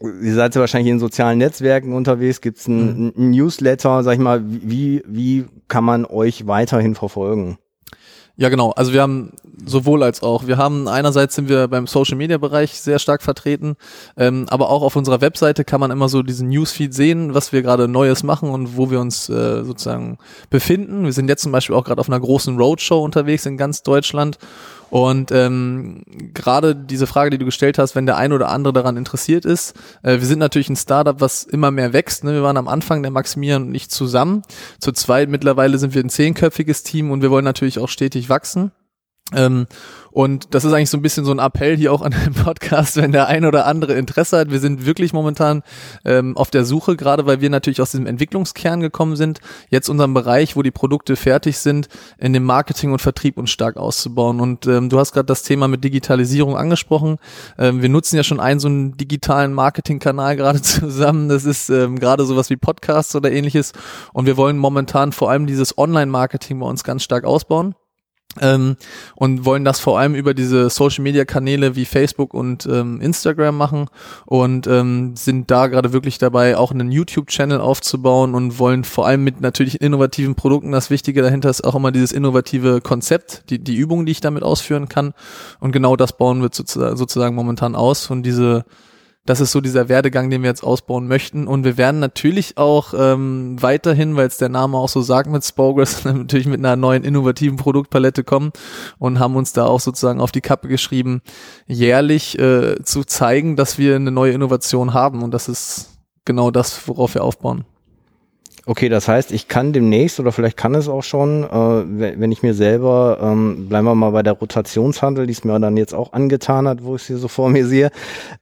ihr 0.00 0.34
seid 0.34 0.54
ja 0.54 0.60
wahrscheinlich 0.60 0.92
in 0.92 1.00
sozialen 1.00 1.38
Netzwerken 1.38 1.92
unterwegs, 1.92 2.40
gibt 2.40 2.58
es 2.58 2.68
ein, 2.68 3.12
mhm. 3.16 3.30
Newsletter, 3.30 4.02
sag 4.02 4.14
ich 4.14 4.18
mal, 4.18 4.42
wie, 4.46 5.02
wie 5.06 5.46
kann 5.68 5.84
man 5.84 6.04
euch 6.04 6.46
weiterhin 6.46 6.94
verfolgen? 6.94 7.58
Ja, 8.40 8.50
genau. 8.50 8.70
Also 8.70 8.92
wir 8.92 9.02
haben 9.02 9.32
sowohl 9.66 10.04
als 10.04 10.22
auch. 10.22 10.46
Wir 10.46 10.58
haben 10.58 10.86
einerseits 10.86 11.34
sind 11.34 11.48
wir 11.48 11.66
beim 11.66 11.88
Social 11.88 12.16
Media 12.16 12.38
Bereich 12.38 12.80
sehr 12.80 13.00
stark 13.00 13.20
vertreten, 13.20 13.74
ähm, 14.16 14.46
aber 14.48 14.70
auch 14.70 14.82
auf 14.82 14.94
unserer 14.94 15.20
Webseite 15.20 15.64
kann 15.64 15.80
man 15.80 15.90
immer 15.90 16.08
so 16.08 16.22
diesen 16.22 16.48
Newsfeed 16.48 16.94
sehen, 16.94 17.34
was 17.34 17.52
wir 17.52 17.62
gerade 17.62 17.88
Neues 17.88 18.22
machen 18.22 18.50
und 18.50 18.76
wo 18.76 18.92
wir 18.92 19.00
uns 19.00 19.28
äh, 19.28 19.64
sozusagen 19.64 20.18
befinden. 20.50 21.04
Wir 21.04 21.12
sind 21.12 21.28
jetzt 21.28 21.42
zum 21.42 21.50
Beispiel 21.50 21.74
auch 21.74 21.82
gerade 21.82 22.00
auf 22.00 22.08
einer 22.08 22.20
großen 22.20 22.56
Roadshow 22.56 23.02
unterwegs 23.02 23.44
in 23.44 23.56
ganz 23.56 23.82
Deutschland 23.82 24.38
und 24.90 25.30
ähm, 25.32 26.02
gerade 26.32 26.74
diese 26.74 27.06
Frage, 27.06 27.30
die 27.30 27.38
du 27.38 27.44
gestellt 27.44 27.78
hast, 27.78 27.94
wenn 27.94 28.06
der 28.06 28.16
ein 28.16 28.32
oder 28.32 28.48
andere 28.48 28.72
daran 28.72 28.96
interessiert 28.96 29.44
ist, 29.44 29.74
äh, 30.02 30.12
wir 30.12 30.26
sind 30.26 30.38
natürlich 30.38 30.70
ein 30.70 30.76
Startup, 30.76 31.20
was 31.20 31.44
immer 31.44 31.70
mehr 31.70 31.92
wächst. 31.92 32.24
Ne? 32.24 32.32
Wir 32.32 32.42
waren 32.42 32.56
am 32.56 32.68
Anfang 32.68 33.02
der 33.02 33.10
Maximilian 33.10 33.68
und 33.68 33.74
ich 33.74 33.90
zusammen. 33.90 34.42
Zu 34.80 34.92
zweit 34.92 35.28
mittlerweile 35.28 35.78
sind 35.78 35.94
wir 35.94 36.02
ein 36.02 36.10
zehnköpfiges 36.10 36.82
Team 36.82 37.10
und 37.10 37.22
wir 37.22 37.30
wollen 37.30 37.44
natürlich 37.44 37.78
auch 37.78 37.88
stetig 37.88 38.28
wachsen. 38.28 38.72
Ähm, 39.34 39.66
und 40.18 40.52
das 40.52 40.64
ist 40.64 40.72
eigentlich 40.72 40.90
so 40.90 40.98
ein 40.98 41.02
bisschen 41.02 41.24
so 41.24 41.30
ein 41.30 41.38
Appell 41.38 41.76
hier 41.76 41.92
auch 41.92 42.02
an 42.02 42.10
den 42.10 42.34
Podcast, 42.34 42.96
wenn 42.96 43.12
der 43.12 43.28
ein 43.28 43.44
oder 43.44 43.66
andere 43.66 43.94
Interesse 43.94 44.38
hat. 44.38 44.50
Wir 44.50 44.58
sind 44.58 44.84
wirklich 44.84 45.12
momentan 45.12 45.62
ähm, 46.04 46.36
auf 46.36 46.50
der 46.50 46.64
Suche, 46.64 46.96
gerade 46.96 47.24
weil 47.24 47.40
wir 47.40 47.50
natürlich 47.50 47.80
aus 47.80 47.92
diesem 47.92 48.06
Entwicklungskern 48.06 48.80
gekommen 48.80 49.14
sind, 49.14 49.38
jetzt 49.70 49.88
unseren 49.88 50.12
Bereich, 50.14 50.56
wo 50.56 50.62
die 50.62 50.72
Produkte 50.72 51.14
fertig 51.14 51.58
sind, 51.58 51.86
in 52.18 52.32
dem 52.32 52.42
Marketing 52.42 52.90
und 52.90 53.00
Vertrieb 53.00 53.38
uns 53.38 53.50
stark 53.50 53.76
auszubauen. 53.76 54.40
Und 54.40 54.66
ähm, 54.66 54.88
du 54.88 54.98
hast 54.98 55.12
gerade 55.12 55.26
das 55.26 55.44
Thema 55.44 55.68
mit 55.68 55.84
Digitalisierung 55.84 56.56
angesprochen. 56.56 57.18
Ähm, 57.56 57.80
wir 57.80 57.88
nutzen 57.88 58.16
ja 58.16 58.24
schon 58.24 58.40
einen 58.40 58.58
so 58.58 58.66
einen 58.66 58.96
digitalen 58.96 59.54
Marketingkanal 59.54 60.34
gerade 60.34 60.60
zusammen. 60.62 61.28
Das 61.28 61.44
ist 61.44 61.70
ähm, 61.70 61.96
gerade 61.96 62.24
sowas 62.24 62.50
wie 62.50 62.56
Podcasts 62.56 63.14
oder 63.14 63.30
ähnliches. 63.30 63.72
Und 64.12 64.26
wir 64.26 64.36
wollen 64.36 64.58
momentan 64.58 65.12
vor 65.12 65.30
allem 65.30 65.46
dieses 65.46 65.78
Online-Marketing 65.78 66.58
bei 66.58 66.66
uns 66.66 66.82
ganz 66.82 67.04
stark 67.04 67.22
ausbauen. 67.24 67.76
Ähm, 68.40 68.76
und 69.14 69.46
wollen 69.46 69.64
das 69.64 69.80
vor 69.80 69.98
allem 69.98 70.14
über 70.14 70.34
diese 70.34 70.68
Social 70.68 71.02
Media 71.02 71.24
Kanäle 71.24 71.76
wie 71.76 71.86
Facebook 71.86 72.34
und 72.34 72.66
ähm, 72.66 73.00
Instagram 73.00 73.56
machen 73.56 73.86
und 74.26 74.66
ähm, 74.66 75.16
sind 75.16 75.50
da 75.50 75.66
gerade 75.66 75.94
wirklich 75.94 76.18
dabei, 76.18 76.56
auch 76.56 76.70
einen 76.70 76.92
YouTube-Channel 76.92 77.58
aufzubauen 77.58 78.34
und 78.34 78.58
wollen 78.58 78.84
vor 78.84 79.06
allem 79.06 79.24
mit 79.24 79.40
natürlich 79.40 79.80
innovativen 79.80 80.34
Produkten, 80.34 80.72
das 80.72 80.90
Wichtige 80.90 81.22
dahinter 81.22 81.48
ist 81.48 81.64
auch 81.64 81.74
immer 81.74 81.90
dieses 81.90 82.12
innovative 82.12 82.82
Konzept, 82.82 83.44
die, 83.48 83.58
die 83.58 83.76
Übung, 83.76 84.04
die 84.04 84.12
ich 84.12 84.20
damit 84.20 84.42
ausführen 84.42 84.88
kann. 84.90 85.14
Und 85.58 85.72
genau 85.72 85.96
das 85.96 86.12
bauen 86.16 86.42
wir 86.42 86.50
sozusagen 86.52 87.34
momentan 87.34 87.74
aus 87.74 88.10
und 88.10 88.24
diese 88.24 88.66
das 89.28 89.40
ist 89.40 89.52
so 89.52 89.60
dieser 89.60 89.90
Werdegang, 89.90 90.30
den 90.30 90.40
wir 90.42 90.48
jetzt 90.48 90.64
ausbauen 90.64 91.06
möchten. 91.06 91.46
Und 91.46 91.62
wir 91.62 91.76
werden 91.76 92.00
natürlich 92.00 92.56
auch 92.56 92.94
ähm, 92.96 93.56
weiterhin, 93.60 94.16
weil 94.16 94.26
es 94.26 94.38
der 94.38 94.48
Name 94.48 94.78
auch 94.78 94.88
so 94.88 95.02
sagt 95.02 95.28
mit 95.28 95.44
Spogress, 95.44 96.02
natürlich 96.04 96.46
mit 96.46 96.60
einer 96.60 96.76
neuen 96.76 97.04
innovativen 97.04 97.58
Produktpalette 97.58 98.24
kommen 98.24 98.52
und 98.98 99.18
haben 99.18 99.36
uns 99.36 99.52
da 99.52 99.66
auch 99.66 99.80
sozusagen 99.80 100.22
auf 100.22 100.32
die 100.32 100.40
Kappe 100.40 100.68
geschrieben, 100.68 101.20
jährlich 101.66 102.38
äh, 102.38 102.82
zu 102.82 103.04
zeigen, 103.04 103.54
dass 103.56 103.76
wir 103.76 103.96
eine 103.96 104.10
neue 104.10 104.32
Innovation 104.32 104.94
haben. 104.94 105.22
Und 105.22 105.34
das 105.34 105.48
ist 105.50 105.98
genau 106.24 106.50
das, 106.50 106.88
worauf 106.88 107.12
wir 107.12 107.22
aufbauen. 107.22 107.66
Okay, 108.68 108.90
das 108.90 109.08
heißt, 109.08 109.32
ich 109.32 109.48
kann 109.48 109.72
demnächst 109.72 110.20
oder 110.20 110.30
vielleicht 110.30 110.58
kann 110.58 110.74
es 110.74 110.90
auch 110.90 111.02
schon, 111.02 111.42
äh, 111.42 112.18
wenn 112.20 112.30
ich 112.30 112.42
mir 112.42 112.52
selber, 112.52 113.18
ähm, 113.18 113.66
bleiben 113.66 113.86
wir 113.86 113.94
mal 113.94 114.10
bei 114.10 114.22
der 114.22 114.34
Rotationshandel, 114.34 115.26
die 115.26 115.32
es 115.32 115.42
mir 115.42 115.58
dann 115.58 115.78
jetzt 115.78 115.94
auch 115.94 116.12
angetan 116.12 116.68
hat, 116.68 116.84
wo 116.84 116.96
ich 116.96 117.04
sie 117.04 117.16
so 117.16 117.28
vor 117.28 117.48
mir 117.48 117.66
sehe, 117.66 117.90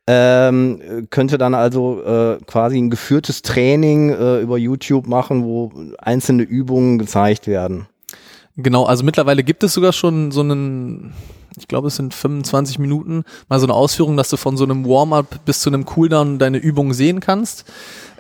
ähm, 0.09 1.07
könnte 1.11 1.39
dann 1.39 1.55
also 1.55 2.03
äh, 2.03 2.39
quasi 2.45 2.77
ein 2.77 2.91
geführtes 2.91 3.43
Training 3.43 4.11
äh, 4.11 4.41
über 4.41 4.59
YouTube 4.59 5.07
machen, 5.07 5.45
wo 5.45 5.71
einzelne 5.99 6.43
Übungen 6.43 6.99
gezeigt 6.99 7.47
werden. 7.47 7.87
Genau, 8.57 8.83
also 8.85 9.05
mittlerweile 9.05 9.45
gibt 9.45 9.63
es 9.63 9.75
sogar 9.75 9.93
schon 9.93 10.33
so 10.33 10.41
einen 10.41 11.15
ich 11.59 11.69
glaube, 11.69 11.89
es 11.89 11.97
sind 11.97 12.13
25 12.13 12.79
Minuten, 12.79 13.25
mal 13.49 13.59
so 13.59 13.67
eine 13.67 13.73
Ausführung, 13.73 14.17
dass 14.17 14.29
du 14.29 14.37
von 14.37 14.57
so 14.57 14.65
einem 14.65 14.87
Warm-up 14.87 15.45
bis 15.47 15.61
zu 15.61 15.71
einem 15.71 15.87
Cooldown 15.87 16.39
deine 16.39 16.59
Übung 16.59 16.93
sehen 16.93 17.21
kannst. 17.21 17.65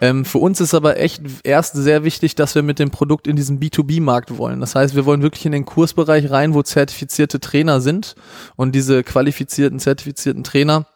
Ähm, 0.01 0.25
für 0.25 0.39
uns 0.39 0.61
ist 0.61 0.75
aber 0.75 0.99
echt 0.99 1.23
erst 1.45 1.75
sehr 1.75 2.05
wichtig, 2.05 2.35
dass 2.35 2.55
wir 2.55 2.63
mit 2.63 2.79
dem 2.79 2.91
Produkt 2.91 3.27
in 3.27 3.37
diesen 3.37 3.61
B2B-Markt 3.61 4.37
wollen. 4.37 4.61
Das 4.61 4.75
heißt, 4.75 4.95
wir 4.95 5.07
wollen 5.07 5.23
wirklich 5.23 5.47
in 5.47 5.53
den 5.53 5.65
Kursbereich 5.65 6.31
rein, 6.31 6.55
wo 6.55 6.63
zertifizierte 6.63 7.41
Trainer 7.41 7.81
sind 7.81 8.15
und 8.57 8.75
diese 8.75 9.03
qualifizierten, 9.03 9.79
zertifizierten 9.79 10.45
Trainer 10.45 10.87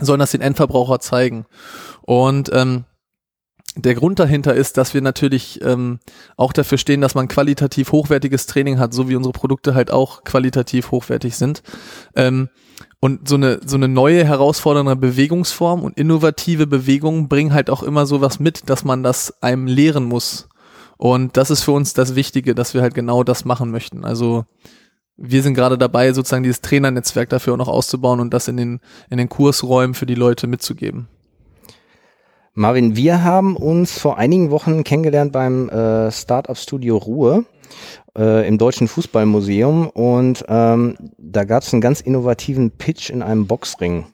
sollen 0.00 0.20
das 0.20 0.32
den 0.32 0.42
Endverbraucher 0.42 1.00
zeigen. 1.00 1.46
Und 2.02 2.50
ähm, 2.52 2.84
der 3.76 3.94
Grund 3.94 4.18
dahinter 4.18 4.54
ist, 4.54 4.78
dass 4.78 4.94
wir 4.94 5.02
natürlich 5.02 5.60
ähm, 5.62 5.98
auch 6.36 6.52
dafür 6.52 6.78
stehen, 6.78 7.02
dass 7.02 7.14
man 7.14 7.28
qualitativ 7.28 7.92
hochwertiges 7.92 8.46
Training 8.46 8.78
hat, 8.78 8.94
so 8.94 9.08
wie 9.08 9.16
unsere 9.16 9.32
Produkte 9.32 9.74
halt 9.74 9.90
auch 9.90 10.24
qualitativ 10.24 10.90
hochwertig 10.90 11.36
sind. 11.36 11.62
Ähm, 12.14 12.48
und 13.00 13.28
so 13.28 13.36
eine, 13.36 13.60
so 13.64 13.76
eine 13.76 13.88
neue 13.88 14.24
herausfordernde 14.24 14.96
Bewegungsform 14.96 15.82
und 15.82 15.98
innovative 15.98 16.66
Bewegungen 16.66 17.28
bringen 17.28 17.52
halt 17.52 17.68
auch 17.68 17.82
immer 17.82 18.06
sowas 18.06 18.40
mit, 18.40 18.68
dass 18.70 18.84
man 18.84 19.02
das 19.02 19.42
einem 19.42 19.66
lehren 19.66 20.04
muss. 20.04 20.48
Und 20.96 21.36
das 21.36 21.50
ist 21.50 21.62
für 21.62 21.72
uns 21.72 21.92
das 21.92 22.14
Wichtige, 22.14 22.54
dass 22.54 22.72
wir 22.72 22.80
halt 22.80 22.94
genau 22.94 23.22
das 23.22 23.44
machen 23.44 23.70
möchten. 23.70 24.04
Also 24.06 24.46
wir 25.18 25.42
sind 25.42 25.54
gerade 25.54 25.76
dabei, 25.76 26.12
sozusagen 26.12 26.42
dieses 26.42 26.62
Trainernetzwerk 26.62 27.28
dafür 27.28 27.54
auch 27.54 27.58
noch 27.58 27.68
auszubauen 27.68 28.20
und 28.20 28.32
das 28.32 28.48
in 28.48 28.56
den, 28.56 28.80
in 29.10 29.18
den 29.18 29.28
Kursräumen 29.28 29.94
für 29.94 30.06
die 30.06 30.14
Leute 30.14 30.46
mitzugeben. 30.46 31.08
Marvin, 32.58 32.96
wir 32.96 33.22
haben 33.22 33.54
uns 33.54 33.98
vor 33.98 34.16
einigen 34.16 34.50
Wochen 34.50 34.82
kennengelernt 34.82 35.30
beim 35.30 35.68
äh, 35.68 36.10
Startup 36.10 36.56
Studio 36.56 36.96
Ruhe 36.96 37.44
äh, 38.16 38.48
im 38.48 38.56
Deutschen 38.56 38.88
Fußballmuseum 38.88 39.90
und 39.90 40.42
ähm, 40.48 40.96
da 41.18 41.44
gab 41.44 41.64
es 41.64 41.74
einen 41.74 41.82
ganz 41.82 42.00
innovativen 42.00 42.70
Pitch 42.70 43.10
in 43.10 43.20
einem 43.20 43.46
Boxring. 43.46 44.06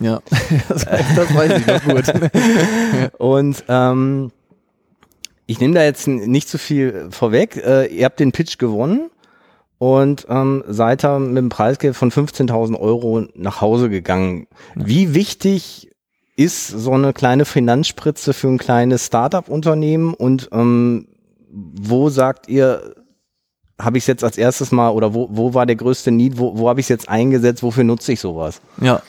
Ja, 0.00 0.20
das, 0.68 0.84
das 1.16 1.32
weiß 1.32 1.60
ich 1.60 1.66
noch 1.68 1.84
gut. 1.84 3.18
und 3.18 3.64
ähm, 3.68 4.32
ich 5.46 5.60
nehme 5.60 5.74
da 5.74 5.84
jetzt 5.84 6.08
nicht 6.08 6.48
zu 6.48 6.58
viel 6.58 7.06
vorweg. 7.10 7.56
Äh, 7.56 7.86
ihr 7.86 8.04
habt 8.04 8.18
den 8.18 8.32
Pitch 8.32 8.58
gewonnen 8.58 9.10
und 9.78 10.26
ähm, 10.28 10.64
seid 10.66 11.04
da 11.04 11.20
mit 11.20 11.38
einem 11.38 11.50
Preisgeld 11.50 11.94
von 11.94 12.10
15.000 12.10 12.80
Euro 12.80 13.26
nach 13.36 13.60
Hause 13.60 13.90
gegangen. 13.90 14.48
Wie 14.74 15.14
wichtig 15.14 15.92
ist 16.36 16.68
so 16.68 16.92
eine 16.92 17.12
kleine 17.12 17.44
Finanzspritze 17.44 18.34
für 18.34 18.48
ein 18.48 18.58
kleines 18.58 19.06
Startup-Unternehmen 19.06 20.14
und 20.14 20.48
ähm, 20.52 21.08
wo 21.50 22.10
sagt 22.10 22.48
ihr, 22.48 22.94
habe 23.78 23.98
ich 23.98 24.04
es 24.04 24.08
jetzt 24.08 24.24
als 24.24 24.38
erstes 24.38 24.72
mal 24.72 24.90
oder 24.90 25.14
wo, 25.14 25.28
wo 25.30 25.54
war 25.54 25.66
der 25.66 25.76
größte 25.76 26.10
Need, 26.10 26.38
wo, 26.38 26.58
wo 26.58 26.68
habe 26.68 26.80
ich 26.80 26.84
es 26.84 26.88
jetzt 26.88 27.08
eingesetzt, 27.08 27.62
wofür 27.62 27.84
nutze 27.84 28.12
ich 28.12 28.20
sowas? 28.20 28.60
Ja, 28.80 29.02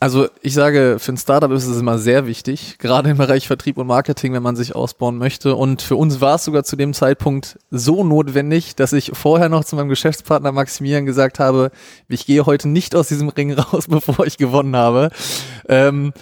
also 0.00 0.28
ich 0.42 0.54
sage, 0.54 0.96
für 1.00 1.12
ein 1.12 1.16
Startup 1.16 1.50
ist 1.50 1.66
es 1.66 1.80
immer 1.80 1.98
sehr 1.98 2.26
wichtig, 2.26 2.78
gerade 2.78 3.10
im 3.10 3.16
Bereich 3.16 3.48
Vertrieb 3.48 3.78
und 3.78 3.88
Marketing, 3.88 4.32
wenn 4.32 4.44
man 4.44 4.54
sich 4.54 4.76
ausbauen 4.76 5.18
möchte. 5.18 5.56
Und 5.56 5.82
für 5.82 5.96
uns 5.96 6.20
war 6.20 6.36
es 6.36 6.44
sogar 6.44 6.62
zu 6.62 6.76
dem 6.76 6.94
Zeitpunkt 6.94 7.58
so 7.70 8.04
notwendig, 8.04 8.76
dass 8.76 8.92
ich 8.92 9.10
vorher 9.14 9.48
noch 9.48 9.64
zu 9.64 9.74
meinem 9.74 9.88
Geschäftspartner 9.88 10.52
Maximilian 10.52 11.04
gesagt 11.04 11.40
habe, 11.40 11.72
ich 12.08 12.26
gehe 12.26 12.46
heute 12.46 12.68
nicht 12.68 12.94
aus 12.94 13.08
diesem 13.08 13.28
Ring 13.28 13.52
raus, 13.58 13.88
bevor 13.88 14.24
ich 14.24 14.36
gewonnen 14.36 14.76
habe. 14.76 15.10
Ähm, 15.68 16.12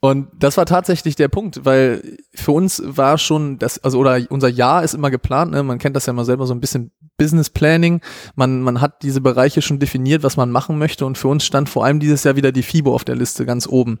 und 0.00 0.28
das 0.38 0.56
war 0.56 0.64
tatsächlich 0.64 1.16
der 1.16 1.28
Punkt, 1.28 1.64
weil 1.64 2.18
für 2.32 2.52
uns 2.52 2.80
war 2.84 3.18
schon 3.18 3.58
das, 3.58 3.82
also 3.82 3.98
oder 3.98 4.20
unser 4.30 4.48
Jahr 4.48 4.84
ist 4.84 4.94
immer 4.94 5.10
geplant, 5.10 5.50
ne? 5.50 5.62
man 5.64 5.78
kennt 5.78 5.96
das 5.96 6.06
ja 6.06 6.12
mal 6.12 6.24
selber 6.24 6.46
so 6.46 6.54
ein 6.54 6.60
bisschen 6.60 6.92
Business 7.18 7.50
Planning. 7.50 8.00
Man, 8.34 8.62
man 8.62 8.80
hat 8.80 9.02
diese 9.02 9.20
Bereiche 9.20 9.60
schon 9.60 9.78
definiert, 9.78 10.22
was 10.22 10.36
man 10.36 10.50
machen 10.50 10.78
möchte 10.78 11.04
und 11.04 11.18
für 11.18 11.28
uns 11.28 11.44
stand 11.44 11.68
vor 11.68 11.84
allem 11.84 12.00
dieses 12.00 12.24
Jahr 12.24 12.36
wieder 12.36 12.52
die 12.52 12.62
FIBO 12.62 12.94
auf 12.94 13.04
der 13.04 13.16
Liste 13.16 13.44
ganz 13.44 13.66
oben. 13.66 13.98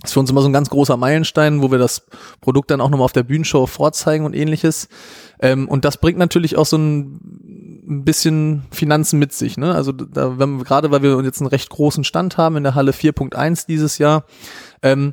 Das 0.00 0.10
ist 0.10 0.14
für 0.14 0.20
uns 0.20 0.30
immer 0.30 0.40
so 0.40 0.48
ein 0.48 0.54
ganz 0.54 0.70
großer 0.70 0.96
Meilenstein, 0.96 1.60
wo 1.60 1.70
wir 1.70 1.78
das 1.78 2.06
Produkt 2.40 2.70
dann 2.70 2.80
auch 2.80 2.88
nochmal 2.88 3.04
auf 3.04 3.12
der 3.12 3.22
Bühnenshow 3.22 3.66
vorzeigen 3.66 4.24
und 4.24 4.34
ähnliches. 4.34 4.88
Ähm, 5.40 5.68
und 5.68 5.84
das 5.84 5.98
bringt 5.98 6.16
natürlich 6.16 6.56
auch 6.56 6.64
so 6.64 6.78
ein 6.78 8.04
bisschen 8.04 8.62
Finanzen 8.70 9.18
mit 9.18 9.32
sich. 9.34 9.58
Ne? 9.58 9.74
Also 9.74 9.92
da, 9.92 10.38
wenn, 10.38 10.62
gerade 10.64 10.90
weil 10.90 11.02
wir 11.02 11.22
jetzt 11.22 11.40
einen 11.40 11.48
recht 11.48 11.68
großen 11.68 12.04
Stand 12.04 12.38
haben 12.38 12.56
in 12.56 12.62
der 12.62 12.74
Halle 12.74 12.92
4.1 12.92 13.66
dieses 13.66 13.98
Jahr, 13.98 14.24
ähm, 14.82 15.12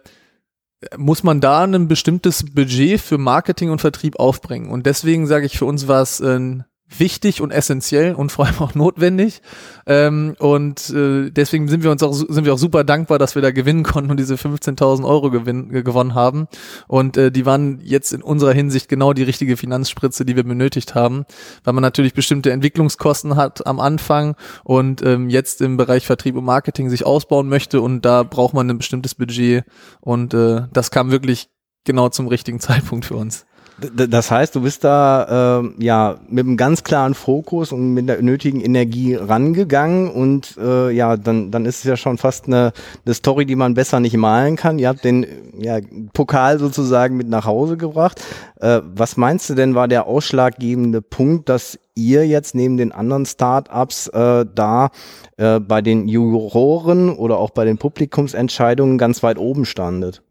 muss 0.95 1.23
man 1.23 1.41
da 1.41 1.63
ein 1.63 1.87
bestimmtes 1.87 2.45
Budget 2.53 3.01
für 3.01 3.17
Marketing 3.17 3.71
und 3.71 3.81
Vertrieb 3.81 4.19
aufbringen. 4.19 4.69
Und 4.69 4.85
deswegen 4.85 5.27
sage 5.27 5.47
ich, 5.47 5.57
für 5.57 5.65
uns 5.65 5.87
war 5.87 6.01
es 6.01 6.21
ein 6.21 6.65
wichtig 6.89 7.41
und 7.41 7.51
essentiell 7.51 8.13
und 8.13 8.31
vor 8.31 8.45
allem 8.45 8.59
auch 8.59 8.75
notwendig. 8.75 9.41
Ähm, 9.85 10.35
und 10.39 10.89
äh, 10.89 11.29
deswegen 11.29 11.67
sind 11.67 11.83
wir 11.83 11.91
uns 11.91 12.03
auch 12.03 12.13
sind 12.13 12.45
wir 12.45 12.53
auch 12.53 12.57
super 12.57 12.83
dankbar, 12.83 13.19
dass 13.19 13.35
wir 13.35 13.41
da 13.41 13.51
gewinnen 13.51 13.83
konnten 13.83 14.11
und 14.11 14.17
diese 14.17 14.35
15.000 14.35 15.05
Euro 15.05 15.29
gewinn, 15.29 15.69
gewonnen 15.69 16.15
haben. 16.15 16.47
Und 16.87 17.17
äh, 17.17 17.31
die 17.31 17.45
waren 17.45 17.79
jetzt 17.83 18.13
in 18.13 18.21
unserer 18.21 18.53
Hinsicht 18.53 18.89
genau 18.89 19.13
die 19.13 19.23
richtige 19.23 19.57
Finanzspritze, 19.57 20.25
die 20.25 20.35
wir 20.35 20.43
benötigt 20.43 20.95
haben, 20.95 21.25
weil 21.63 21.73
man 21.73 21.81
natürlich 21.81 22.13
bestimmte 22.13 22.51
Entwicklungskosten 22.51 23.35
hat 23.35 23.65
am 23.67 23.79
Anfang 23.79 24.35
und 24.63 25.01
ähm, 25.03 25.29
jetzt 25.29 25.61
im 25.61 25.77
Bereich 25.77 26.05
Vertrieb 26.05 26.35
und 26.35 26.45
Marketing 26.45 26.89
sich 26.89 27.05
ausbauen 27.05 27.49
möchte 27.49 27.81
und 27.81 28.05
da 28.05 28.23
braucht 28.23 28.53
man 28.53 28.69
ein 28.69 28.77
bestimmtes 28.77 29.15
Budget 29.15 29.65
und 29.99 30.33
äh, 30.33 30.63
das 30.71 30.91
kam 30.91 31.11
wirklich 31.11 31.49
genau 31.83 32.09
zum 32.09 32.27
richtigen 32.27 32.59
Zeitpunkt 32.59 33.05
für 33.05 33.15
uns. 33.15 33.46
Das 33.79 34.31
heißt, 34.31 34.55
du 34.55 34.61
bist 34.61 34.83
da 34.83 35.61
äh, 35.61 35.83
ja 35.83 36.15
mit 36.29 36.47
einem 36.47 36.57
ganz 36.57 36.83
klaren 36.83 37.13
Fokus 37.13 37.71
und 37.71 37.93
mit 37.93 38.09
der 38.09 38.23
nötigen 38.23 38.59
Energie 38.59 39.13
rangegangen 39.13 40.09
und 40.09 40.57
äh, 40.57 40.89
ja, 40.89 41.15
dann, 41.15 41.51
dann 41.51 41.65
ist 41.65 41.79
es 41.79 41.83
ja 41.83 41.95
schon 41.95 42.17
fast 42.17 42.47
eine, 42.47 42.73
eine 43.05 43.13
Story, 43.13 43.45
die 43.45 43.55
man 43.55 43.75
besser 43.75 43.99
nicht 43.99 44.17
malen 44.17 44.55
kann. 44.55 44.79
Ihr 44.79 44.87
habt 44.87 45.03
den 45.03 45.27
ja, 45.59 45.77
Pokal 46.13 46.57
sozusagen 46.57 47.17
mit 47.17 47.29
nach 47.29 47.45
Hause 47.45 47.77
gebracht. 47.77 48.19
Äh, 48.59 48.81
was 48.95 49.15
meinst 49.15 49.47
du 49.51 49.53
denn 49.53 49.75
war 49.75 49.87
der 49.87 50.07
ausschlaggebende 50.07 51.03
Punkt, 51.03 51.47
dass 51.47 51.77
ihr 51.93 52.27
jetzt 52.27 52.55
neben 52.55 52.77
den 52.77 52.91
anderen 52.91 53.27
Startups 53.27 54.07
äh, 54.07 54.45
da 54.55 54.89
äh, 55.37 55.59
bei 55.59 55.83
den 55.83 56.07
Juroren 56.07 57.11
oder 57.11 57.37
auch 57.37 57.51
bei 57.51 57.63
den 57.63 57.77
Publikumsentscheidungen 57.77 58.97
ganz 58.97 59.21
weit 59.21 59.37
oben 59.37 59.65
standet? 59.65 60.23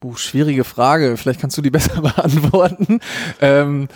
Buh, 0.00 0.14
schwierige 0.16 0.64
Frage. 0.64 1.16
Vielleicht 1.16 1.40
kannst 1.40 1.56
du 1.58 1.62
die 1.62 1.70
besser 1.72 2.00
beantworten. 2.00 3.00
Ähm, 3.40 3.88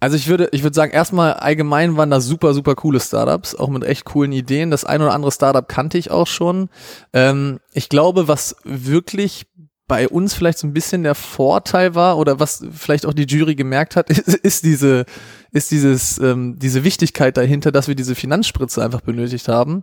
also 0.00 0.16
ich 0.16 0.28
würde, 0.28 0.48
ich 0.52 0.62
würde 0.62 0.74
sagen, 0.74 0.92
erstmal 0.92 1.34
allgemein 1.34 1.96
waren 1.96 2.10
das 2.10 2.24
super, 2.24 2.54
super 2.54 2.74
coole 2.74 3.00
Startups, 3.00 3.54
auch 3.54 3.68
mit 3.68 3.84
echt 3.84 4.06
coolen 4.06 4.32
Ideen. 4.32 4.70
Das 4.70 4.84
ein 4.84 5.02
oder 5.02 5.12
andere 5.12 5.30
Startup 5.30 5.68
kannte 5.68 5.98
ich 5.98 6.10
auch 6.10 6.26
schon. 6.26 6.70
Ähm, 7.12 7.60
ich 7.74 7.90
glaube, 7.90 8.26
was 8.26 8.56
wirklich 8.64 9.46
bei 9.90 10.08
uns 10.08 10.34
vielleicht 10.34 10.58
so 10.58 10.68
ein 10.68 10.72
bisschen 10.72 11.02
der 11.02 11.16
Vorteil 11.16 11.96
war 11.96 12.16
oder 12.16 12.38
was 12.38 12.64
vielleicht 12.70 13.04
auch 13.04 13.12
die 13.12 13.26
Jury 13.26 13.56
gemerkt 13.56 13.96
hat, 13.96 14.08
ist, 14.10 14.28
ist 14.28 14.64
diese, 14.64 15.04
ist 15.50 15.70
dieses, 15.70 16.16
ähm, 16.18 16.58
diese 16.58 16.84
Wichtigkeit 16.84 17.36
dahinter, 17.36 17.72
dass 17.72 17.88
wir 17.88 17.96
diese 17.96 18.14
Finanzspritze 18.14 18.82
einfach 18.82 19.00
benötigt 19.00 19.48
haben 19.48 19.82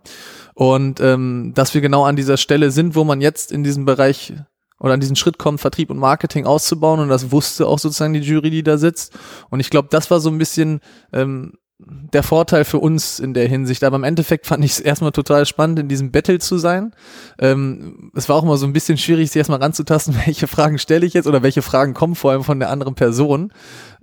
und 0.54 1.02
ähm, 1.02 1.52
dass 1.54 1.74
wir 1.74 1.82
genau 1.82 2.06
an 2.06 2.16
dieser 2.16 2.38
Stelle 2.38 2.72
sind, 2.72 2.96
wo 2.96 3.04
man 3.04 3.22
jetzt 3.22 3.52
in 3.52 3.64
diesem 3.64 3.86
Bereich 3.86 4.34
oder 4.80 4.94
an 4.94 5.00
diesen 5.00 5.16
Schritt 5.16 5.38
kommt, 5.38 5.60
Vertrieb 5.60 5.90
und 5.90 5.98
Marketing 5.98 6.46
auszubauen 6.46 7.00
und 7.00 7.10
das 7.10 7.32
wusste 7.32 7.68
auch 7.68 7.80
sozusagen 7.80 8.14
die 8.14 8.20
Jury, 8.20 8.50
die 8.50 8.64
da 8.64 8.78
sitzt. 8.78 9.18
Und 9.50 9.60
ich 9.60 9.70
glaube, 9.70 9.88
das 9.92 10.12
war 10.12 10.20
so 10.20 10.30
ein 10.30 10.38
bisschen 10.38 10.82
ähm, 11.14 11.54
der 11.80 12.24
Vorteil 12.24 12.66
für 12.66 12.80
uns 12.80 13.20
in 13.20 13.34
der 13.34 13.48
Hinsicht. 13.48 13.84
Aber 13.84 13.98
im 13.98 14.04
Endeffekt 14.04 14.48
fand 14.48 14.64
ich 14.64 14.72
es 14.72 14.80
erstmal 14.80 15.12
total 15.12 15.46
spannend, 15.46 15.80
in 15.80 15.88
diesem 15.88 16.12
Battle 16.12 16.40
zu 16.40 16.58
sein. 16.58 16.94
Ähm, 17.40 18.12
es 18.16 18.30
war 18.30 18.36
auch 18.36 18.44
immer 18.44 18.58
so 18.58 18.66
ein 18.66 18.74
bisschen 18.74 18.98
schwierig, 18.98 19.30
sich 19.30 19.38
erstmal 19.38 19.62
ranzutasten, 19.62 20.16
welche 20.26 20.48
Fragen 20.48 20.80
stelle 20.80 21.06
ich 21.06 21.14
jetzt 21.14 21.28
oder 21.28 21.44
welche 21.44 21.62
Fragen 21.62 21.94
kommen 21.94 22.16
vor 22.16 22.32
allem 22.32 22.44
von 22.44 22.60
der 22.60 22.70
anderen 22.70 22.96
Person. 22.96 23.52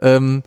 Ähm, 0.00 0.42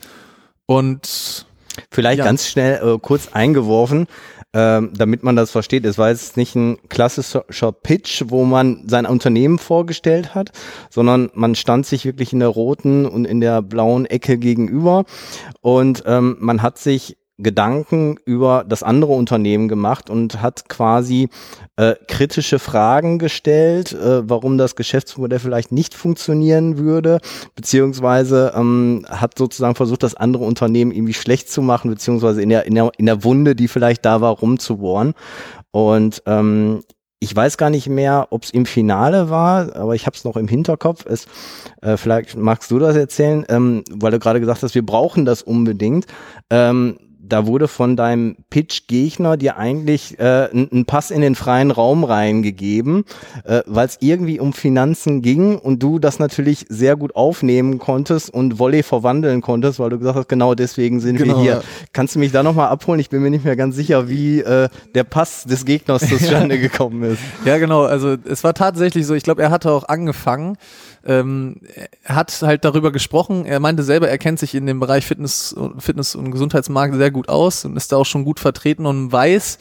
und 0.65 1.45
Vielleicht 1.91 2.19
ja. 2.19 2.25
ganz 2.25 2.47
schnell 2.47 2.81
äh, 2.81 2.99
kurz 2.99 3.29
eingeworfen 3.31 4.07
ähm, 4.53 4.91
damit 4.95 5.23
man 5.23 5.35
das 5.35 5.51
versteht. 5.51 5.85
Es 5.85 5.97
war 5.97 6.09
jetzt 6.09 6.37
nicht 6.37 6.55
ein 6.55 6.77
klassischer 6.89 7.71
Pitch, 7.71 8.23
wo 8.27 8.45
man 8.45 8.87
sein 8.87 9.05
Unternehmen 9.05 9.59
vorgestellt 9.59 10.35
hat, 10.35 10.51
sondern 10.89 11.29
man 11.33 11.55
stand 11.55 11.85
sich 11.85 12.05
wirklich 12.05 12.33
in 12.33 12.39
der 12.39 12.49
roten 12.49 13.05
und 13.05 13.25
in 13.25 13.41
der 13.41 13.61
blauen 13.61 14.05
Ecke 14.05 14.37
gegenüber 14.37 15.05
und 15.61 16.03
ähm, 16.05 16.37
man 16.39 16.61
hat 16.61 16.77
sich 16.77 17.17
Gedanken 17.37 18.17
über 18.25 18.65
das 18.67 18.81
andere 18.81 19.13
Unternehmen 19.13 19.67
gemacht 19.67 20.09
und 20.09 20.41
hat 20.41 20.69
quasi 20.69 21.29
äh, 21.75 21.93
kritische 22.07 22.57
Fragen 22.57 23.19
gestellt, 23.19 23.93
äh, 23.93 24.27
warum 24.27 24.57
das 24.57 24.75
Geschäftsmodell 24.75 25.39
vielleicht 25.39 25.71
nicht 25.71 25.93
funktionieren 25.93 26.79
würde, 26.79 27.19
beziehungsweise 27.55 28.53
ähm, 28.55 29.05
hat 29.07 29.37
sozusagen 29.37 29.75
versucht, 29.75 30.01
das 30.01 30.15
andere 30.15 30.45
Unternehmen 30.45 30.91
irgendwie 30.91 31.13
schlecht 31.13 31.51
zu 31.51 31.61
machen, 31.61 31.91
beziehungsweise 31.91 32.41
in 32.41 32.49
der, 32.49 32.65
in 32.65 32.73
der, 32.73 32.91
in 32.97 33.05
der 33.05 33.23
Wunde, 33.23 33.55
die 33.55 33.67
vielleicht 33.67 34.03
da 34.03 34.19
war, 34.21 34.31
rumzubohren. 34.31 35.13
Und 35.71 36.23
ähm, 36.25 36.81
ich 37.19 37.35
weiß 37.35 37.57
gar 37.57 37.69
nicht 37.69 37.87
mehr, 37.87 38.27
ob 38.29 38.43
es 38.43 38.51
im 38.51 38.65
Finale 38.65 39.29
war, 39.29 39.75
aber 39.75 39.95
ich 39.95 40.05
habe 40.05 40.15
es 40.15 40.23
noch 40.23 40.37
im 40.37 40.47
Hinterkopf. 40.47 41.05
Es, 41.05 41.27
äh, 41.81 41.97
vielleicht 41.97 42.35
magst 42.35 42.69
du 42.69 42.79
das 42.79 42.95
erzählen, 42.95 43.45
ähm, 43.49 43.83
weil 43.91 44.11
du 44.11 44.19
gerade 44.19 44.39
gesagt 44.39 44.61
hast, 44.61 44.75
wir 44.75 44.85
brauchen 44.85 45.25
das 45.25 45.41
unbedingt. 45.41 46.05
Ähm, 46.49 46.97
da 47.27 47.45
wurde 47.45 47.67
von 47.67 47.95
deinem 47.95 48.37
Pitch-Gegner 48.49 49.37
dir 49.37 49.57
eigentlich 49.57 50.19
äh, 50.19 50.49
einen 50.51 50.85
Pass 50.85 51.11
in 51.11 51.21
den 51.21 51.35
freien 51.35 51.71
Raum 51.71 52.03
reingegeben, 52.03 53.05
äh, 53.43 53.61
weil 53.65 53.87
es 53.87 53.97
irgendwie 53.99 54.39
um 54.39 54.53
Finanzen 54.53 55.21
ging 55.21 55.57
und 55.57 55.83
du 55.83 55.99
das 55.99 56.19
natürlich 56.19 56.65
sehr 56.69 56.95
gut 56.95 57.15
aufnehmen 57.15 57.79
konntest 57.79 58.29
und 58.29 58.59
Volley 58.59 58.83
verwandeln 58.83 59.41
konntest, 59.41 59.79
weil 59.79 59.89
du 59.89 59.99
gesagt 59.99 60.17
hast, 60.17 60.29
genau 60.29 60.55
deswegen 60.55 60.99
sind 60.99 61.17
genau, 61.17 61.35
wir 61.37 61.41
hier. 61.41 61.51
Ja. 61.53 61.61
Kannst 61.93 62.15
du 62.15 62.19
mich 62.19 62.31
da 62.31 62.43
nochmal 62.43 62.69
abholen? 62.69 62.99
Ich 62.99 63.09
bin 63.09 63.21
mir 63.21 63.29
nicht 63.29 63.45
mehr 63.45 63.55
ganz 63.55 63.75
sicher, 63.75 64.09
wie 64.09 64.39
äh, 64.39 64.69
der 64.95 65.03
Pass 65.03 65.43
des 65.43 65.65
Gegners 65.65 66.07
zustande 66.07 66.59
gekommen 66.59 67.03
ist. 67.03 67.21
Ja, 67.45 67.57
genau. 67.57 67.83
Also 67.83 68.15
es 68.25 68.43
war 68.43 68.53
tatsächlich 68.53 69.05
so, 69.05 69.13
ich 69.13 69.23
glaube, 69.23 69.41
er 69.41 69.51
hatte 69.51 69.71
auch 69.71 69.87
angefangen 69.87 70.57
ähm, 71.07 71.61
hat 72.05 72.41
halt 72.41 72.65
darüber 72.65 72.91
gesprochen. 72.91 73.45
Er 73.45 73.59
meinte 73.59 73.83
selber, 73.83 74.09
er 74.09 74.17
kennt 74.17 74.39
sich 74.39 74.53
in 74.53 74.65
dem 74.65 74.79
Bereich 74.79 75.05
Fitness, 75.05 75.55
Fitness 75.79 76.15
und 76.15 76.31
Gesundheitsmarkt 76.31 76.95
sehr 76.95 77.11
gut 77.11 77.29
aus 77.29 77.65
und 77.65 77.77
ist 77.77 77.91
da 77.91 77.97
auch 77.97 78.05
schon 78.05 78.25
gut 78.25 78.39
vertreten 78.39 78.85
und 78.85 79.11
weiß, 79.11 79.57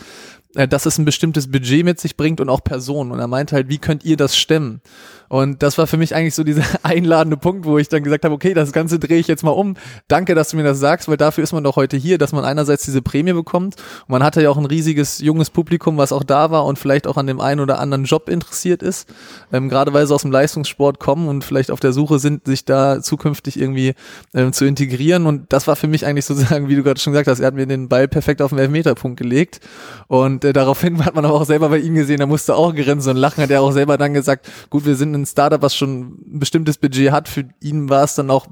dass 0.57 0.87
es 0.87 0.99
ein 0.99 1.05
bestimmtes 1.05 1.51
Budget 1.51 1.85
mit 1.85 2.01
sich 2.01 2.17
bringt 2.17 2.41
und 2.41 2.49
auch 2.49 2.65
Personen. 2.65 3.11
Und 3.13 3.19
er 3.19 3.29
meinte 3.29 3.55
halt, 3.55 3.69
wie 3.69 3.79
könnt 3.79 4.05
ihr 4.05 4.17
das 4.17 4.37
stemmen? 4.37 4.81
Und 5.29 5.63
das 5.63 5.77
war 5.79 5.87
für 5.87 5.97
mich 5.97 6.15
eigentlich 6.15 6.35
so 6.35 6.45
dieser 6.45 6.65
einladende 6.83 7.37
Punkt, 7.37 7.65
wo 7.65 7.79
ich 7.79 7.89
dann 7.89 8.03
gesagt 8.03 8.25
habe, 8.25 8.35
okay, 8.35 8.55
das 8.55 8.73
Ganze 8.73 8.99
drehe 8.99 9.19
ich 9.19 9.27
jetzt 9.27 9.43
mal 9.43 9.51
um. 9.51 9.75
Danke, 10.09 10.35
dass 10.35 10.51
du 10.51 10.57
mir 10.57 10.63
das 10.63 10.79
sagst, 10.79 11.09
weil 11.09 11.17
dafür 11.17 11.45
ist 11.45 11.53
man 11.53 11.65
doch 11.65 11.77
heute 11.77 11.97
hier, 11.97 12.19
dass 12.19 12.33
man 12.33 12.45
einerseits 12.45 12.85
diese 12.85 13.03
Prämie 13.03 13.33
bekommt 13.33 13.77
und 13.77 14.11
man 14.11 14.23
hatte 14.23 14.43
ja 14.43 14.51
auch 14.51 14.57
ein 14.57 14.67
riesiges 14.67 15.19
junges 15.19 15.51
Publikum, 15.51 15.97
was 15.97 16.13
auch 16.13 16.23
da 16.23 16.51
war 16.51 16.65
und 16.65 16.79
vielleicht 16.79 17.07
auch 17.07 17.17
an 17.17 17.27
dem 17.27 17.41
einen 17.41 17.61
oder 17.61 17.79
anderen 17.79 18.05
Job 18.05 18.29
interessiert 18.29 18.83
ist, 18.83 19.09
ähm, 19.53 19.69
gerade 19.69 19.93
weil 19.93 20.07
sie 20.07 20.15
aus 20.15 20.23
dem 20.23 20.31
Leistungssport 20.31 20.99
kommen 20.99 21.29
und 21.29 21.45
vielleicht 21.45 21.71
auf 21.71 21.81
der 21.81 21.93
Suche 21.93 22.19
sind, 22.19 22.47
sich 22.47 22.65
da 22.65 23.03
zukünftig 23.03 23.59
irgendwie 23.59 23.95
ähm, 24.35 24.53
zu 24.53 24.65
integrieren. 24.65 25.27
Und 25.27 25.53
das 25.53 25.67
war 25.67 25.77
für 25.77 25.89
mich 25.89 26.07
eigentlich 26.07 26.25
sozusagen, 26.25 26.69
wie 26.69 26.77
du 26.77 26.83
gerade 26.83 27.01
schon 27.01 27.13
gesagt 27.13 27.29
hast, 27.29 27.41
er 27.41 27.49
hat 27.49 27.55
mir 27.55 27.67
den 27.67 27.89
Ball 27.89 28.09
perfekt 28.09 28.43
auf 28.43 28.51
den 28.51 28.59
Elfmeterpunkt 28.59 29.19
gelegt 29.19 29.61
und 30.09 30.45
äh, 30.47 30.53
daraufhin 30.53 31.05
hat 31.05 31.15
man 31.15 31.25
aber 31.25 31.35
auch 31.35 31.45
selber 31.45 31.69
bei 31.69 31.79
ihm 31.79 31.95
gesehen, 31.95 32.21
er 32.21 32.27
musste 32.27 32.55
auch 32.55 32.75
grinsen 32.75 33.13
und 33.13 33.17
lachen, 33.17 33.43
hat 33.43 33.51
er 33.51 33.63
auch 33.63 33.73
selber 33.73 33.99
dann 33.99 34.15
gesagt, 34.15 34.49
gut, 34.71 34.87
wir 34.87 34.95
sind 34.95 35.15
ein 35.15 35.27
Startup, 35.27 35.61
was 35.61 35.77
schon 35.77 36.01
ein 36.01 36.39
bestimmtes 36.39 36.79
Budget 36.79 37.13
hat. 37.13 37.29
Für 37.29 37.45
ihn 37.61 37.89
war 37.89 38.05
es 38.05 38.15
dann 38.15 38.31
auch 38.31 38.47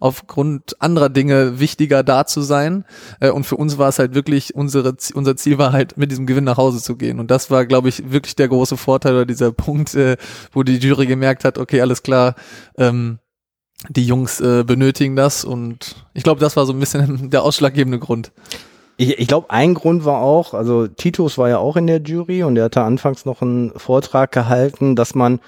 aufgrund 0.00 0.80
anderer 0.80 1.08
Dinge 1.08 1.58
wichtiger, 1.60 2.02
da 2.02 2.26
zu 2.26 2.42
sein. 2.42 2.84
Äh, 3.20 3.30
und 3.30 3.44
für 3.44 3.56
uns 3.56 3.78
war 3.78 3.88
es 3.88 3.98
halt 3.98 4.14
wirklich, 4.14 4.54
unsere, 4.54 4.96
unser 5.14 5.36
Ziel 5.36 5.58
war 5.58 5.72
halt, 5.72 5.96
mit 5.96 6.10
diesem 6.10 6.26
Gewinn 6.26 6.44
nach 6.44 6.58
Hause 6.58 6.82
zu 6.82 6.96
gehen. 6.96 7.20
Und 7.20 7.30
das 7.30 7.50
war, 7.50 7.64
glaube 7.66 7.88
ich, 7.88 8.10
wirklich 8.10 8.36
der 8.36 8.48
große 8.48 8.76
Vorteil 8.76 9.14
oder 9.14 9.26
dieser 9.26 9.52
Punkt, 9.52 9.94
äh, 9.94 10.16
wo 10.52 10.62
die 10.62 10.76
Jury 10.76 11.06
gemerkt 11.06 11.44
hat, 11.44 11.58
okay, 11.58 11.80
alles 11.80 12.02
klar, 12.02 12.34
ähm, 12.76 13.18
die 13.88 14.06
Jungs 14.06 14.40
äh, 14.40 14.64
benötigen 14.64 15.16
das 15.16 15.44
und 15.44 16.06
ich 16.14 16.22
glaube, 16.22 16.40
das 16.40 16.56
war 16.56 16.66
so 16.66 16.72
ein 16.72 16.80
bisschen 16.80 17.30
der 17.30 17.42
ausschlaggebende 17.42 17.98
Grund. 17.98 18.32
Ich, 18.96 19.18
ich 19.18 19.28
glaube, 19.28 19.50
ein 19.50 19.74
Grund 19.74 20.04
war 20.04 20.20
auch, 20.20 20.54
also 20.54 20.86
Titus 20.86 21.36
war 21.38 21.48
ja 21.48 21.58
auch 21.58 21.76
in 21.76 21.86
der 21.86 22.00
Jury 22.00 22.42
und 22.42 22.56
er 22.56 22.64
hatte 22.64 22.82
anfangs 22.82 23.24
noch 23.24 23.42
einen 23.42 23.72
Vortrag 23.78 24.32
gehalten, 24.32 24.96
dass 24.96 25.14
man 25.14 25.40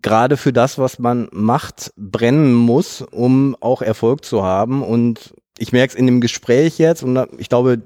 gerade 0.00 0.36
für 0.36 0.52
das, 0.52 0.78
was 0.78 0.98
man 0.98 1.28
macht, 1.32 1.92
brennen 1.96 2.54
muss, 2.54 3.02
um 3.02 3.56
auch 3.60 3.82
Erfolg 3.82 4.24
zu 4.24 4.42
haben. 4.42 4.82
Und 4.82 5.34
ich 5.58 5.72
merke 5.72 5.92
es 5.92 5.98
in 5.98 6.06
dem 6.06 6.20
Gespräch 6.20 6.78
jetzt 6.78 7.02
und 7.02 7.18
ich 7.38 7.48
glaube, 7.48 7.82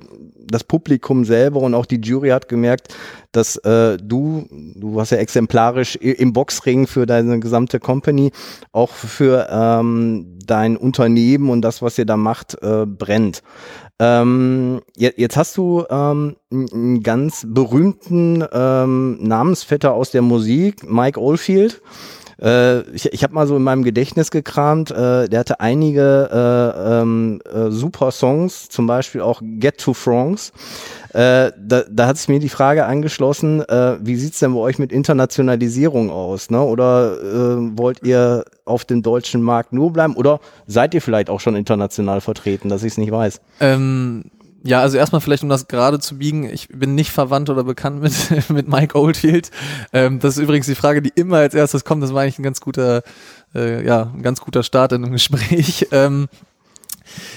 das 0.46 0.64
Publikum 0.64 1.24
selber 1.24 1.60
und 1.60 1.74
auch 1.74 1.86
die 1.86 2.00
Jury 2.00 2.30
hat 2.30 2.48
gemerkt, 2.48 2.94
dass 3.32 3.56
äh, 3.56 3.96
du, 3.96 4.46
du 4.76 4.94
warst 4.94 5.12
ja 5.12 5.18
exemplarisch 5.18 5.96
im 5.96 6.32
Boxring 6.32 6.86
für 6.86 7.06
deine 7.06 7.40
gesamte 7.40 7.80
Company, 7.80 8.32
auch 8.72 8.90
für 8.90 9.48
ähm, 9.50 10.38
dein 10.44 10.76
Unternehmen 10.76 11.48
und 11.48 11.62
das, 11.62 11.82
was 11.82 11.98
ihr 11.98 12.04
da 12.04 12.16
macht, 12.16 12.62
äh, 12.62 12.86
brennt. 12.86 13.42
Ähm, 13.98 14.80
jetzt 14.96 15.36
hast 15.36 15.56
du 15.56 15.84
ähm, 15.88 16.36
einen 16.50 17.02
ganz 17.02 17.46
berühmten 17.46 18.44
ähm, 18.52 19.18
Namensvetter 19.20 19.92
aus 19.92 20.10
der 20.10 20.22
Musik, 20.22 20.90
Mike 20.90 21.20
Oldfield. 21.20 21.80
Äh, 22.42 22.80
ich 22.90 23.12
ich 23.12 23.22
habe 23.22 23.34
mal 23.34 23.46
so 23.46 23.56
in 23.56 23.62
meinem 23.62 23.84
Gedächtnis 23.84 24.30
gekramt, 24.30 24.90
äh, 24.90 25.28
der 25.28 25.40
hatte 25.40 25.60
einige 25.60 26.28
äh, 26.32 27.00
ähm, 27.00 27.40
äh, 27.52 27.70
super 27.70 28.10
Songs, 28.10 28.68
zum 28.68 28.86
Beispiel 28.86 29.20
auch 29.20 29.40
Get 29.42 29.78
to 29.78 29.94
France. 29.94 30.52
Äh, 31.10 31.52
da, 31.58 31.84
da 31.88 32.06
hat 32.06 32.16
sich 32.16 32.28
mir 32.28 32.40
die 32.40 32.48
Frage 32.48 32.86
angeschlossen, 32.86 33.60
äh, 33.68 33.98
wie 34.00 34.16
sieht's 34.16 34.38
denn 34.38 34.54
bei 34.54 34.60
euch 34.60 34.78
mit 34.78 34.92
Internationalisierung 34.92 36.10
aus? 36.10 36.50
Ne? 36.50 36.60
Oder 36.60 37.18
äh, 37.20 37.78
wollt 37.78 38.02
ihr 38.02 38.44
auf 38.64 38.84
dem 38.84 39.02
deutschen 39.02 39.42
Markt 39.42 39.72
nur 39.72 39.92
bleiben? 39.92 40.16
Oder 40.16 40.40
seid 40.66 40.94
ihr 40.94 41.02
vielleicht 41.02 41.28
auch 41.28 41.40
schon 41.40 41.54
international 41.54 42.22
vertreten, 42.22 42.70
dass 42.70 42.82
ich 42.82 42.92
es 42.92 42.98
nicht 42.98 43.12
weiß? 43.12 43.40
Ähm 43.60 44.24
ja, 44.64 44.80
also 44.80 44.96
erstmal 44.96 45.20
vielleicht, 45.20 45.42
um 45.42 45.48
das 45.48 45.66
gerade 45.66 45.98
zu 45.98 46.18
biegen, 46.18 46.44
ich 46.44 46.68
bin 46.68 46.94
nicht 46.94 47.10
verwandt 47.10 47.50
oder 47.50 47.64
bekannt 47.64 48.00
mit, 48.00 48.12
mit 48.50 48.68
Mike 48.68 48.98
Oldfield. 48.98 49.50
Ähm, 49.92 50.20
das 50.20 50.36
ist 50.36 50.42
übrigens 50.42 50.66
die 50.66 50.74
Frage, 50.74 51.02
die 51.02 51.12
immer 51.14 51.38
als 51.38 51.54
erstes 51.54 51.84
kommt. 51.84 52.02
Das 52.02 52.14
war 52.14 52.22
eigentlich 52.22 52.38
ein 52.38 52.44
ganz 52.44 52.60
guter, 52.60 53.02
äh, 53.54 53.84
ja, 53.84 54.10
ein 54.14 54.22
ganz 54.22 54.40
guter 54.40 54.62
Start 54.62 54.92
in 54.92 55.02
einem 55.02 55.12
Gespräch. 55.12 55.88
Ähm, 55.90 56.28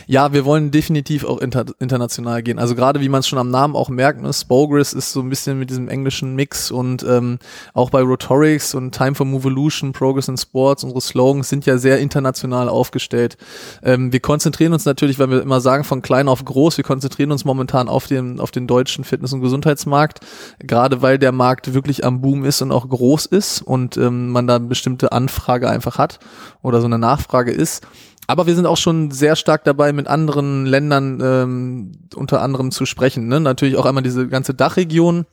ja, 0.08 0.34
wir 0.34 0.46
wollen 0.46 0.72
definitiv 0.72 1.26
auch 1.26 1.40
inter 1.40 1.66
international 1.80 2.44
gehen. 2.44 2.60
Also 2.60 2.76
gerade 2.76 3.02
wie 3.02 3.10
man 3.10 3.20
es 3.20 3.28
schon 3.28 3.40
am 3.40 3.50
Namen 3.50 3.76
auch 3.76 3.90
merkt, 3.90 4.22
ne, 4.22 4.34
Spogris 4.34 4.94
ist 4.94 5.12
so 5.12 5.22
ein 5.22 5.30
bisschen 5.30 5.60
mit 5.60 5.70
diesem 5.70 5.90
englischen 5.90 6.36
Mix 6.36 6.72
und 6.72 7.04
ähm, 7.04 7.40
auch 7.74 7.90
bei 7.90 8.02
Rotorics 8.02 8.76
und 8.76 8.94
Time 8.94 9.16
for 9.16 9.26
Movolution, 9.26 9.94
Progress 9.94 10.28
in 10.28 10.38
Sports, 10.38 10.84
unsere 10.84 11.02
Slogans 11.02 11.50
sind 11.50 11.66
ja 11.66 11.78
sehr 11.78 12.00
international 12.00 12.70
aufgestellt. 12.70 13.38
Ähm, 13.84 14.12
wir 14.12 14.20
konzentrieren 14.20 14.74
uns 14.74 14.86
natürlich, 14.86 15.20
weil 15.20 15.30
wir 15.30 15.42
immer 15.42 15.62
sagen, 15.62 15.84
von 15.84 16.02
klein 16.02 16.28
auf 16.28 16.44
groß, 16.44 16.78
wir 16.78 16.84
konzentrieren 16.84 17.32
uns 17.32 17.46
momentan 17.46 17.88
auf 17.88 18.08
den, 18.08 18.40
auf 18.40 18.52
den 18.52 18.68
deutschen 18.68 19.04
Fitness- 19.04 19.34
und 19.34 19.42
Gesundheitsmarkt, 19.42 20.20
gerade 20.60 21.02
weil 21.02 21.20
der 21.20 21.32
Markt 21.32 21.74
wirklich 21.74 22.04
am 22.06 22.22
Boom 22.22 22.46
ist 22.46 22.62
und 22.62 22.72
auch 22.72 22.88
groß 22.88 23.26
ist 23.26 23.62
und 23.62 23.98
ähm, 23.98 24.30
man 24.30 24.48
da 24.48 24.60
bestimmte 24.60 25.12
Anfrage 25.12 25.70
einfach 25.70 25.98
hat 25.98 26.20
oder 26.62 26.80
so 26.80 26.86
eine 26.86 27.00
Nachfrage 27.00 27.52
ist. 27.52 27.86
Aber 28.28 28.48
wir 28.48 28.56
sind 28.56 28.66
auch 28.66 28.78
schon 28.78 29.12
sehr 29.12 29.36
stark 29.36 29.64
dabei, 29.64 29.94
mit 29.94 30.08
anderen 30.08 30.66
Ländern 30.66 31.20
ähm, 31.22 31.92
unter 32.16 32.42
anderem 32.42 32.72
zu 32.72 32.86
sprechen. 32.86 33.28
Ne? 33.28 33.40
Natürlich 33.40 33.78
auch 33.78 33.86
einmal 33.86 34.04
diese 34.04 34.28
ganze 34.28 34.54
Dachregion, 34.54 35.26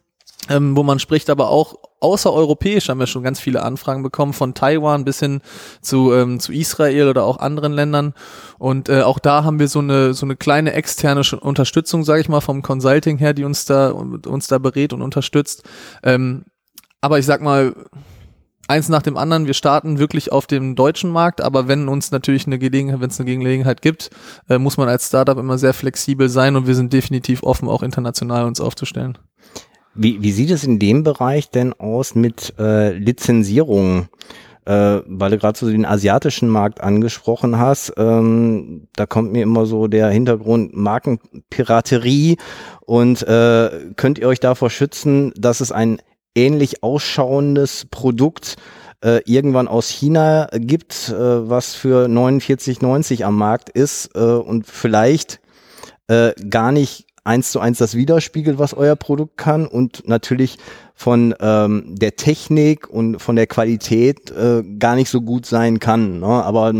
ähm, 0.48 0.76
wo 0.76 0.82
man 0.82 0.98
spricht, 0.98 1.30
aber 1.30 1.48
auch 1.48 1.76
außereuropäisch 2.00 2.88
haben 2.88 2.98
wir 2.98 3.06
schon 3.06 3.22
ganz 3.22 3.38
viele 3.38 3.62
Anfragen 3.62 4.02
bekommen, 4.02 4.32
von 4.32 4.54
Taiwan 4.54 5.04
bis 5.04 5.20
hin 5.20 5.40
zu, 5.80 6.12
ähm, 6.12 6.40
zu 6.40 6.52
Israel 6.52 7.08
oder 7.08 7.24
auch 7.24 7.38
anderen 7.38 7.72
Ländern. 7.72 8.12
Und 8.58 8.88
äh, 8.88 9.02
auch 9.02 9.20
da 9.20 9.44
haben 9.44 9.60
wir 9.60 9.68
so 9.68 9.78
eine, 9.78 10.12
so 10.12 10.26
eine 10.26 10.36
kleine 10.36 10.72
externe 10.72 11.22
Unterstützung, 11.40 12.04
sage 12.04 12.20
ich 12.20 12.28
mal, 12.28 12.40
vom 12.40 12.62
Consulting 12.62 13.18
her, 13.18 13.34
die 13.34 13.44
uns 13.44 13.64
da, 13.66 13.90
uns 13.90 14.48
da 14.48 14.58
berät 14.58 14.92
und 14.92 15.02
unterstützt. 15.02 15.62
Ähm, 16.02 16.44
aber 17.00 17.18
ich 17.18 17.26
sag 17.26 17.40
mal, 17.40 17.74
eins 18.68 18.88
nach 18.88 19.02
dem 19.02 19.16
anderen. 19.16 19.46
Wir 19.46 19.54
starten 19.54 19.98
wirklich 19.98 20.32
auf 20.32 20.46
dem 20.46 20.74
deutschen 20.74 21.10
Markt, 21.10 21.40
aber 21.40 21.68
wenn 21.68 21.88
uns 21.88 22.10
natürlich 22.10 22.46
eine 22.46 22.58
Gelegenheit, 22.58 23.00
wenn 23.00 23.10
es 23.10 23.20
eine 23.20 23.36
Gelegenheit 23.36 23.82
gibt, 23.82 24.10
äh, 24.48 24.58
muss 24.58 24.76
man 24.76 24.88
als 24.88 25.08
Startup 25.08 25.38
immer 25.38 25.58
sehr 25.58 25.74
flexibel 25.74 26.28
sein 26.28 26.56
und 26.56 26.66
wir 26.66 26.74
sind 26.74 26.92
definitiv 26.92 27.42
offen, 27.42 27.68
auch 27.68 27.82
international 27.82 28.44
uns 28.44 28.60
aufzustellen. 28.60 29.18
Wie, 29.94 30.22
wie 30.22 30.32
sieht 30.32 30.50
es 30.50 30.64
in 30.64 30.78
dem 30.78 31.02
Bereich 31.02 31.50
denn 31.50 31.74
aus 31.74 32.14
mit 32.14 32.54
äh, 32.58 32.92
Lizenzierungen? 32.92 34.08
Äh, 34.64 35.00
weil 35.06 35.32
du 35.32 35.38
gerade 35.38 35.58
so 35.58 35.68
den 35.68 35.84
asiatischen 35.84 36.48
Markt 36.48 36.80
angesprochen 36.80 37.58
hast, 37.58 37.94
ähm, 37.96 38.86
da 38.94 39.06
kommt 39.06 39.32
mir 39.32 39.42
immer 39.42 39.66
so 39.66 39.88
der 39.88 40.08
Hintergrund 40.08 40.72
Markenpiraterie 40.72 42.36
und 42.82 43.26
äh, 43.26 43.70
könnt 43.96 44.20
ihr 44.20 44.28
euch 44.28 44.38
davor 44.38 44.70
schützen, 44.70 45.32
dass 45.36 45.60
es 45.60 45.72
ein 45.72 45.98
ähnlich 46.34 46.82
ausschauendes 46.82 47.86
Produkt 47.90 48.56
äh, 49.04 49.20
irgendwann 49.24 49.68
aus 49.68 49.88
China 49.88 50.48
gibt, 50.52 51.08
äh, 51.08 51.48
was 51.48 51.74
für 51.74 52.06
49,90 52.06 53.24
am 53.24 53.36
Markt 53.36 53.68
ist 53.68 54.10
äh, 54.14 54.20
und 54.20 54.66
vielleicht 54.66 55.40
gar 56.50 56.72
nicht 56.72 57.06
eins 57.24 57.52
zu 57.52 57.60
eins 57.60 57.78
das 57.78 57.94
widerspiegelt, 57.94 58.58
was 58.58 58.74
euer 58.74 58.96
Produkt 58.96 59.38
kann. 59.38 59.66
Und 59.66 60.06
natürlich 60.06 60.58
von 60.94 61.34
ähm, 61.40 61.84
der 61.88 62.16
Technik 62.16 62.88
und 62.88 63.20
von 63.20 63.36
der 63.36 63.46
Qualität 63.46 64.30
äh, 64.30 64.62
gar 64.78 64.94
nicht 64.94 65.10
so 65.10 65.20
gut 65.20 65.46
sein 65.46 65.78
kann. 65.78 66.20
Ne? 66.20 66.26
Aber 66.26 66.72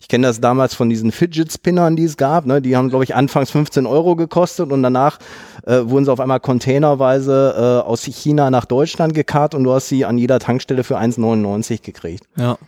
ich 0.00 0.08
kenne 0.08 0.26
das 0.26 0.40
damals 0.40 0.74
von 0.74 0.90
diesen 0.90 1.12
Fidget 1.12 1.52
Spinnern, 1.52 1.96
die 1.96 2.04
es 2.04 2.16
gab. 2.16 2.46
Ne? 2.46 2.60
Die 2.60 2.76
haben, 2.76 2.90
glaube 2.90 3.04
ich, 3.04 3.14
anfangs 3.14 3.50
15 3.50 3.86
Euro 3.86 4.16
gekostet 4.16 4.70
und 4.70 4.82
danach 4.82 5.18
äh, 5.66 5.80
wurden 5.84 6.04
sie 6.04 6.12
auf 6.12 6.20
einmal 6.20 6.40
containerweise 6.40 7.82
äh, 7.84 7.88
aus 7.88 8.02
China 8.02 8.50
nach 8.50 8.64
Deutschland 8.64 9.14
gekarrt 9.14 9.54
und 9.54 9.64
du 9.64 9.72
hast 9.72 9.88
sie 9.88 10.04
an 10.04 10.18
jeder 10.18 10.38
Tankstelle 10.38 10.84
für 10.84 10.98
1,99 10.98 11.82
gekriegt. 11.82 12.24
Ja, 12.36 12.58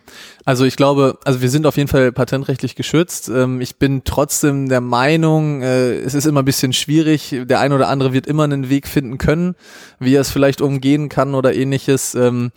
also 0.44 0.64
ich 0.64 0.76
glaube, 0.76 1.18
also 1.24 1.40
wir 1.40 1.50
sind 1.50 1.66
auf 1.66 1.76
jeden 1.76 1.88
Fall 1.88 2.12
patentrechtlich 2.12 2.74
geschützt. 2.74 3.28
Ähm, 3.28 3.60
ich 3.60 3.76
bin 3.76 4.02
trotzdem 4.04 4.68
der 4.68 4.80
Meinung, 4.80 5.62
äh, 5.62 5.94
es 5.94 6.14
ist 6.14 6.26
immer 6.26 6.42
ein 6.42 6.44
bisschen 6.44 6.72
schwierig. 6.72 7.34
Der 7.44 7.60
eine 7.60 7.74
oder 7.74 7.88
andere 7.88 8.12
wird 8.12 8.26
immer 8.26 8.44
einen 8.44 8.68
Weg 8.68 8.88
finden 8.88 9.18
können, 9.18 9.54
wie 9.98 10.14
er 10.14 10.20
es 10.20 10.30
vielleicht 10.30 10.60
umgehen 10.92 11.08
kann 11.08 11.34
oder 11.34 11.54
ähnliches. 11.54 12.14
Ähm, 12.14 12.52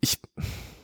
ich 0.00 0.18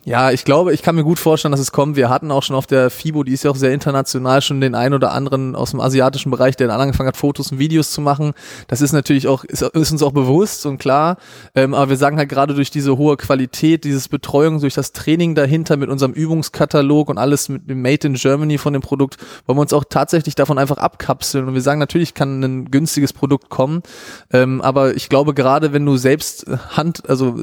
Ja, 0.05 0.33
ich 0.33 0.45
glaube, 0.45 0.75
ich 0.75 0.83
kann 0.83 0.97
mir 0.97 1.05
gut 1.05 1.21
vorstellen, 1.21 1.53
dass 1.53 1.61
es 1.61 1.71
kommt. 1.71 1.95
Wir 1.95 2.11
hatten 2.11 2.33
auch 2.33 2.43
schon 2.43 2.57
auf 2.57 2.67
der 2.67 2.91
FIBO, 2.91 3.23
die 3.23 3.33
ist 3.33 3.45
ja 3.45 3.53
auch 3.53 3.57
sehr 3.57 3.73
international, 3.73 4.43
schon 4.43 4.61
den 4.61 4.75
einen 4.75 4.95
oder 4.95 5.13
anderen 5.13 5.55
aus 5.55 5.71
dem 5.71 5.81
asiatischen 5.81 6.33
Bereich, 6.33 6.57
der 6.57 6.67
dann 6.67 6.81
angefangen 6.81 7.07
hat, 7.07 7.17
Fotos 7.17 7.53
und 7.53 7.61
Videos 7.61 7.93
zu 7.93 8.01
machen. 8.01 8.33
Das 8.67 8.81
ist 8.81 8.91
natürlich 8.91 9.29
auch, 9.29 9.45
ist, 9.45 9.63
ist 9.63 9.93
uns 9.93 10.03
auch 10.03 10.11
bewusst 10.11 10.67
und 10.67 10.79
klar. 10.79 11.19
Ähm, 11.55 11.73
aber 11.73 11.91
wir 11.91 11.97
sagen 11.97 12.17
halt 12.17 12.29
gerade 12.29 12.55
durch 12.55 12.73
diese 12.73 12.97
hohe 12.97 13.17
Qualität, 13.17 13.85
dieses 13.85 14.09
Betreuung, 14.09 14.61
durch 14.61 14.75
das 14.75 14.91
Training 14.91 15.37
dahinter 15.37 15.77
mit 15.77 15.89
unserem 15.89 16.15
Übungskatalog 16.15 17.09
und 17.09 17.19
alles 17.19 17.49
mit 17.49 17.71
dem 17.71 17.81
Made 17.81 18.05
in 18.05 18.15
Germany 18.15 18.59
von 18.59 18.73
dem 18.73 18.83
Produkt, 18.83 19.19
wollen 19.47 19.57
wir 19.57 19.63
uns 19.63 19.73
auch 19.73 19.85
tatsächlich 19.89 20.35
davon 20.35 20.59
einfach 20.59 20.79
abkapseln. 20.79 21.47
Und 21.47 21.55
wir 21.55 21.63
sagen, 21.63 21.79
natürlich 21.79 22.15
kann 22.15 22.43
ein 22.43 22.71
günstiges 22.73 23.13
Produkt 23.13 23.51
kommen. 23.51 23.85
Ähm, 24.33 24.63
aber 24.63 24.97
ich 24.97 25.09
glaube, 25.09 25.33
gerade 25.33 25.73
wenn 25.73 25.87
du 25.87 25.97
selbst 25.97 26.45
Hand, 26.71 27.09
also 27.09 27.37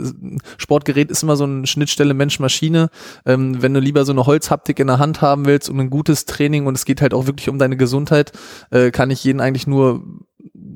Sportgerät 0.57 1.09
ist 1.09 1.23
immer 1.23 1.37
so 1.37 1.45
eine 1.45 1.65
Schnittstelle 1.65 2.13
Mensch 2.13 2.37
Maschine. 2.49 2.89
Ähm, 3.25 3.61
wenn 3.61 3.75
du 3.75 3.79
lieber 3.79 4.05
so 4.05 4.11
eine 4.11 4.25
Holzhaptik 4.25 4.79
in 4.79 4.87
der 4.87 4.97
Hand 4.97 5.21
haben 5.21 5.45
willst 5.45 5.69
und 5.69 5.79
ein 5.79 5.91
gutes 5.91 6.25
Training 6.25 6.65
und 6.65 6.75
es 6.75 6.85
geht 6.85 7.01
halt 7.01 7.13
auch 7.13 7.27
wirklich 7.27 7.47
um 7.47 7.59
deine 7.59 7.77
Gesundheit, 7.77 8.31
äh, 8.71 8.89
kann 8.89 9.11
ich 9.11 9.23
jeden 9.23 9.39
eigentlich 9.39 9.67
nur 9.67 10.03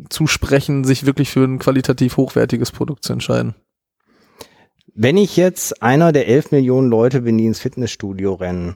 zusprechen, 0.10 0.84
sich 0.84 1.06
wirklich 1.08 1.32
für 1.32 1.44
ein 1.44 1.58
qualitativ 1.58 2.18
hochwertiges 2.18 2.72
Produkt 2.72 3.04
zu 3.04 3.14
entscheiden. 3.14 3.56
Wenn 4.94 5.18
ich 5.18 5.36
jetzt 5.36 5.82
einer 5.82 6.12
der 6.12 6.28
elf 6.28 6.52
Millionen 6.52 6.90
Leute 6.90 7.22
bin, 7.22 7.40
die 7.40 7.48
ins 7.48 7.60
Fitnessstudio 7.60 8.36
rennen 8.36 8.76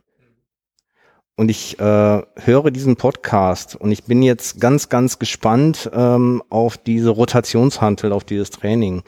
und 1.35 1.49
ich 1.49 1.79
äh, 1.79 2.21
höre 2.35 2.71
diesen 2.71 2.95
Podcast 2.95 3.75
und 3.75 3.91
ich 3.91 4.05
bin 4.05 4.23
jetzt 4.23 4.59
ganz, 4.59 4.89
ganz 4.89 5.19
gespannt 5.19 5.91
ähm, 5.93 6.41
auf 6.49 6.77
diese 6.77 7.11
Rotationshantel, 7.11 8.11
auf 8.11 8.23
dieses 8.23 8.49
Training. 8.49 9.03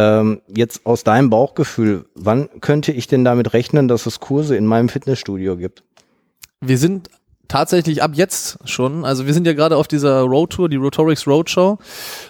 Ähm, 0.00 0.40
jetzt 0.48 0.86
aus 0.86 1.04
deinem 1.04 1.28
Bauchgefühl, 1.28 2.06
wann 2.14 2.48
könnte 2.60 2.90
ich 2.90 3.06
denn 3.06 3.22
damit 3.22 3.52
rechnen, 3.52 3.86
dass 3.86 4.06
es 4.06 4.18
Kurse 4.18 4.56
in 4.56 4.64
meinem 4.64 4.88
Fitnessstudio 4.88 5.58
gibt? 5.58 5.82
Wir 6.62 6.78
sind 6.78 7.10
tatsächlich 7.48 8.02
ab 8.02 8.12
jetzt 8.14 8.58
schon. 8.64 9.04
Also 9.04 9.26
wir 9.26 9.34
sind 9.34 9.46
ja 9.46 9.52
gerade 9.52 9.76
auf 9.76 9.88
dieser 9.88 10.20
Roadtour, 10.22 10.70
die 10.70 10.76
Rotorix 10.76 11.26
Roadshow. 11.26 11.78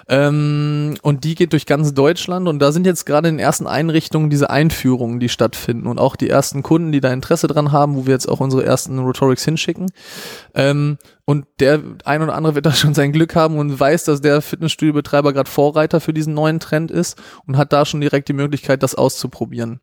Ähm, 0.09 0.97
und 1.03 1.23
die 1.23 1.37
geht 1.37 1.53
durch 1.53 1.67
ganz 1.67 1.95
Deutschland. 1.95 2.49
Und 2.49 2.59
da 2.59 2.73
sind 2.73 2.87
jetzt 2.87 3.07
gerade 3.07 3.29
in 3.29 3.37
den 3.37 3.45
ersten 3.45 3.69
Einrichtungen 3.69 4.31
diese 4.31 4.51
Einführungen, 4.51 5.21
die 5.21 5.29
stattfinden. 5.29 5.87
Und 5.87 6.01
auch 6.01 6.17
die 6.17 6.29
ersten 6.29 6.65
Kunden, 6.65 6.91
die 6.91 7.01
da 7.01 7.13
Interesse 7.13 7.47
dran 7.47 7.71
haben, 7.71 7.95
wo 7.95 8.07
wir 8.07 8.15
jetzt 8.15 8.29
auch 8.29 8.41
unsere 8.41 8.65
ersten 8.65 8.99
Rotorix 8.99 9.45
hinschicken. 9.45 9.93
Ähm, 10.55 10.99
und 11.31 11.47
der 11.61 11.81
ein 12.05 12.23
oder 12.23 12.35
andere 12.35 12.57
wird 12.57 12.67
da 12.67 12.73
schon 12.73 12.93
sein 12.93 13.13
Glück 13.13 13.37
haben 13.37 13.57
und 13.57 13.79
weiß, 13.79 14.03
dass 14.03 14.21
der 14.21 14.43
Fitnessstudio-Betreiber 14.43 15.33
gerade 15.33 15.49
Vorreiter 15.49 16.01
für 16.01 16.13
diesen 16.13 16.35
neuen 16.35 16.59
Trend 16.59 16.91
ist 16.91 17.17
und 17.47 17.57
hat 17.57 17.73
da 17.73 17.85
schon 17.87 18.01
direkt 18.01 18.29
die 18.29 18.33
Möglichkeit, 18.33 18.83
das 18.83 18.97
auszuprobieren. 18.97 19.79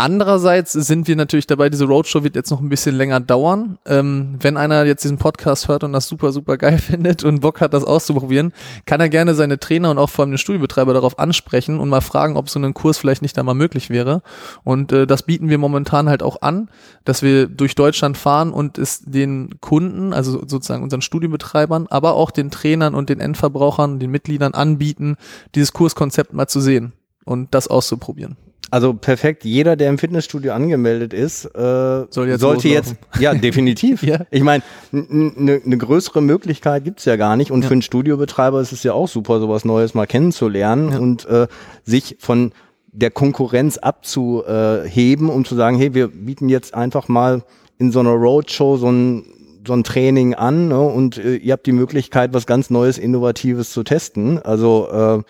Andererseits 0.00 0.74
sind 0.74 1.08
wir 1.08 1.16
natürlich 1.16 1.48
dabei, 1.48 1.70
diese 1.70 1.84
Roadshow 1.84 2.22
wird 2.22 2.36
jetzt 2.36 2.52
noch 2.52 2.60
ein 2.60 2.68
bisschen 2.68 2.94
länger 2.94 3.18
dauern. 3.18 3.78
Ähm, 3.84 4.36
wenn 4.40 4.56
einer 4.56 4.84
jetzt 4.84 5.02
diesen 5.02 5.18
Podcast 5.18 5.66
hört 5.66 5.82
und 5.82 5.92
das 5.92 6.06
super, 6.06 6.30
super 6.30 6.56
geil 6.56 6.78
findet 6.78 7.24
und 7.24 7.40
Bock 7.40 7.60
hat, 7.60 7.74
das 7.74 7.82
auszuprobieren, 7.82 8.52
kann 8.86 9.00
er 9.00 9.08
gerne 9.08 9.34
seine 9.34 9.58
Trainer 9.58 9.90
und 9.90 9.98
auch 9.98 10.08
vor 10.08 10.22
allem 10.22 10.30
den 10.30 10.38
Studiobetreiber 10.38 10.94
darauf 10.94 11.18
ansprechen 11.18 11.80
und 11.80 11.88
mal 11.88 12.00
fragen, 12.00 12.36
ob 12.36 12.48
so 12.48 12.60
ein 12.60 12.74
Kurs 12.74 12.96
vielleicht 12.96 13.22
nicht 13.22 13.36
einmal 13.40 13.56
möglich 13.56 13.90
wäre. 13.90 14.22
Und 14.62 14.92
äh, 14.92 15.04
das 15.04 15.24
bieten 15.24 15.48
wir 15.48 15.58
momentan 15.58 16.08
halt 16.08 16.22
auch 16.22 16.42
an, 16.42 16.70
dass 17.04 17.22
wir 17.22 17.48
durch 17.48 17.74
Deutschland 17.74 18.16
fahren 18.16 18.52
und 18.52 18.78
es 18.78 19.00
den 19.00 19.60
Kunden, 19.60 20.12
also 20.12 20.46
sozusagen 20.46 20.84
unseren 20.84 21.02
Studiobetreibern, 21.02 21.88
aber 21.90 22.14
auch 22.14 22.30
den 22.30 22.52
Trainern 22.52 22.94
und 22.94 23.08
den 23.08 23.18
Endverbrauchern, 23.18 23.98
den 23.98 24.12
Mitgliedern 24.12 24.54
anbieten, 24.54 25.16
dieses 25.56 25.72
Kurskonzept 25.72 26.32
mal 26.34 26.46
zu 26.46 26.60
sehen 26.60 26.92
und 27.24 27.52
das 27.52 27.66
auszuprobieren. 27.66 28.36
Also 28.70 28.94
perfekt. 28.94 29.44
Jeder, 29.44 29.76
der 29.76 29.88
im 29.88 29.98
Fitnessstudio 29.98 30.52
angemeldet 30.52 31.12
ist, 31.12 31.44
äh, 31.44 32.06
Soll 32.10 32.28
jetzt 32.28 32.40
sollte 32.40 32.68
jetzt, 32.68 32.96
ja, 33.18 33.34
definitiv. 33.34 34.02
ja. 34.02 34.20
Ich 34.30 34.42
meine, 34.42 34.62
eine 34.92 35.60
ne 35.64 35.78
größere 35.78 36.20
Möglichkeit 36.20 36.84
gibt's 36.84 37.04
ja 37.04 37.16
gar 37.16 37.36
nicht. 37.36 37.50
Und 37.50 37.62
ja. 37.62 37.68
für 37.68 37.74
einen 37.74 37.82
Studiobetreiber 37.82 38.60
ist 38.60 38.72
es 38.72 38.82
ja 38.82 38.92
auch 38.92 39.08
super, 39.08 39.40
sowas 39.40 39.64
Neues 39.64 39.94
mal 39.94 40.06
kennenzulernen 40.06 40.92
ja. 40.92 40.98
und 40.98 41.26
äh, 41.26 41.46
sich 41.84 42.16
von 42.18 42.52
der 42.92 43.10
Konkurrenz 43.10 43.78
abzuheben, 43.78 45.28
um 45.28 45.44
zu 45.44 45.54
sagen, 45.54 45.76
hey, 45.76 45.94
wir 45.94 46.08
bieten 46.08 46.48
jetzt 46.48 46.74
einfach 46.74 47.08
mal 47.08 47.44
in 47.78 47.92
so 47.92 48.00
einer 48.00 48.10
Roadshow 48.10 48.76
so 48.76 48.90
ein 48.90 49.24
so 49.66 49.74
ein 49.74 49.84
Training 49.84 50.34
an 50.34 50.68
ne, 50.68 50.80
und 50.80 51.18
äh, 51.18 51.36
ihr 51.36 51.52
habt 51.52 51.66
die 51.66 51.72
Möglichkeit, 51.72 52.32
was 52.32 52.46
ganz 52.46 52.70
Neues, 52.70 52.96
Innovatives 52.96 53.70
zu 53.70 53.82
testen. 53.82 54.38
Also 54.38 54.88
äh, 54.90 55.22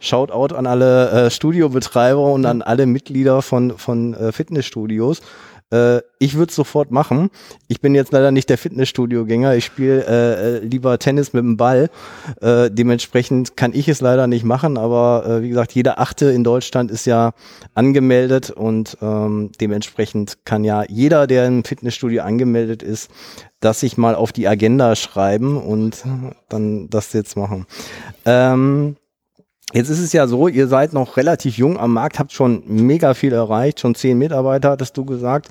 Shoutout 0.00 0.54
an 0.54 0.66
alle 0.66 1.10
äh, 1.10 1.30
Studiobetreiber 1.30 2.32
und 2.32 2.46
an 2.46 2.62
alle 2.62 2.86
Mitglieder 2.86 3.42
von, 3.42 3.76
von 3.76 4.14
äh, 4.14 4.32
Fitnessstudios. 4.32 5.20
Äh, 5.70 6.00
ich 6.18 6.34
würde 6.34 6.52
sofort 6.52 6.90
machen. 6.90 7.30
Ich 7.68 7.80
bin 7.80 7.94
jetzt 7.94 8.12
leider 8.12 8.30
nicht 8.30 8.48
der 8.48 8.58
Fitnessstudio-Gänger. 8.58 9.54
Ich 9.54 9.64
spiele 9.66 10.04
äh, 10.06 10.56
äh, 10.56 10.58
lieber 10.60 10.98
Tennis 10.98 11.32
mit 11.32 11.42
dem 11.42 11.56
Ball. 11.56 11.90
Äh, 12.40 12.70
dementsprechend 12.70 13.56
kann 13.56 13.74
ich 13.74 13.88
es 13.88 14.00
leider 14.00 14.26
nicht 14.26 14.44
machen. 14.44 14.78
Aber 14.78 15.24
äh, 15.26 15.42
wie 15.42 15.48
gesagt, 15.50 15.72
jeder 15.72 15.98
Achte 16.00 16.30
in 16.30 16.44
Deutschland 16.44 16.90
ist 16.90 17.04
ja 17.04 17.32
angemeldet 17.74 18.50
und 18.50 18.96
ähm, 19.02 19.50
dementsprechend 19.60 20.44
kann 20.44 20.64
ja 20.64 20.84
jeder, 20.88 21.26
der 21.26 21.46
im 21.46 21.64
Fitnessstudio 21.64 22.22
angemeldet 22.22 22.82
ist, 22.82 23.10
das 23.60 23.80
sich 23.80 23.98
mal 23.98 24.14
auf 24.14 24.32
die 24.32 24.48
Agenda 24.48 24.94
schreiben 24.96 25.60
und 25.60 26.04
dann 26.48 26.88
das 26.88 27.12
jetzt 27.12 27.36
machen. 27.36 27.66
Ähm, 28.24 28.96
Jetzt 29.74 29.90
ist 29.90 30.00
es 30.00 30.14
ja 30.14 30.26
so, 30.26 30.48
ihr 30.48 30.66
seid 30.66 30.94
noch 30.94 31.18
relativ 31.18 31.58
jung 31.58 31.78
am 31.78 31.92
Markt, 31.92 32.18
habt 32.18 32.32
schon 32.32 32.62
mega 32.66 33.12
viel 33.12 33.34
erreicht, 33.34 33.80
schon 33.80 33.94
zehn 33.94 34.16
Mitarbeiter, 34.16 34.70
hattest 34.70 34.96
du 34.96 35.04
gesagt. 35.04 35.50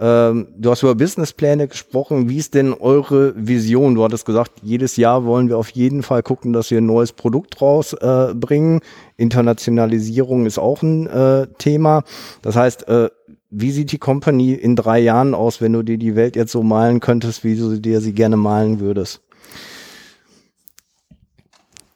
Ähm, 0.00 0.48
du 0.56 0.70
hast 0.70 0.82
über 0.82 0.94
Businesspläne 0.94 1.68
gesprochen. 1.68 2.30
Wie 2.30 2.38
ist 2.38 2.54
denn 2.54 2.72
eure 2.72 3.34
Vision? 3.36 3.94
Du 3.94 4.04
hattest 4.04 4.24
gesagt, 4.24 4.52
jedes 4.62 4.96
Jahr 4.96 5.26
wollen 5.26 5.50
wir 5.50 5.58
auf 5.58 5.68
jeden 5.68 6.02
Fall 6.02 6.22
gucken, 6.22 6.54
dass 6.54 6.70
wir 6.70 6.78
ein 6.78 6.86
neues 6.86 7.12
Produkt 7.12 7.60
rausbringen. 7.60 8.78
Äh, 8.78 9.22
Internationalisierung 9.22 10.46
ist 10.46 10.58
auch 10.58 10.80
ein 10.80 11.06
äh, 11.06 11.46
Thema. 11.58 12.04
Das 12.40 12.56
heißt, 12.56 12.88
äh, 12.88 13.10
wie 13.50 13.70
sieht 13.70 13.92
die 13.92 13.98
Company 13.98 14.54
in 14.54 14.76
drei 14.76 14.98
Jahren 14.98 15.34
aus, 15.34 15.60
wenn 15.60 15.74
du 15.74 15.82
dir 15.82 15.98
die 15.98 16.16
Welt 16.16 16.36
jetzt 16.36 16.52
so 16.52 16.62
malen 16.62 17.00
könntest, 17.00 17.44
wie 17.44 17.56
du 17.56 17.78
dir 17.78 18.00
sie 18.00 18.14
gerne 18.14 18.38
malen 18.38 18.80
würdest? 18.80 19.20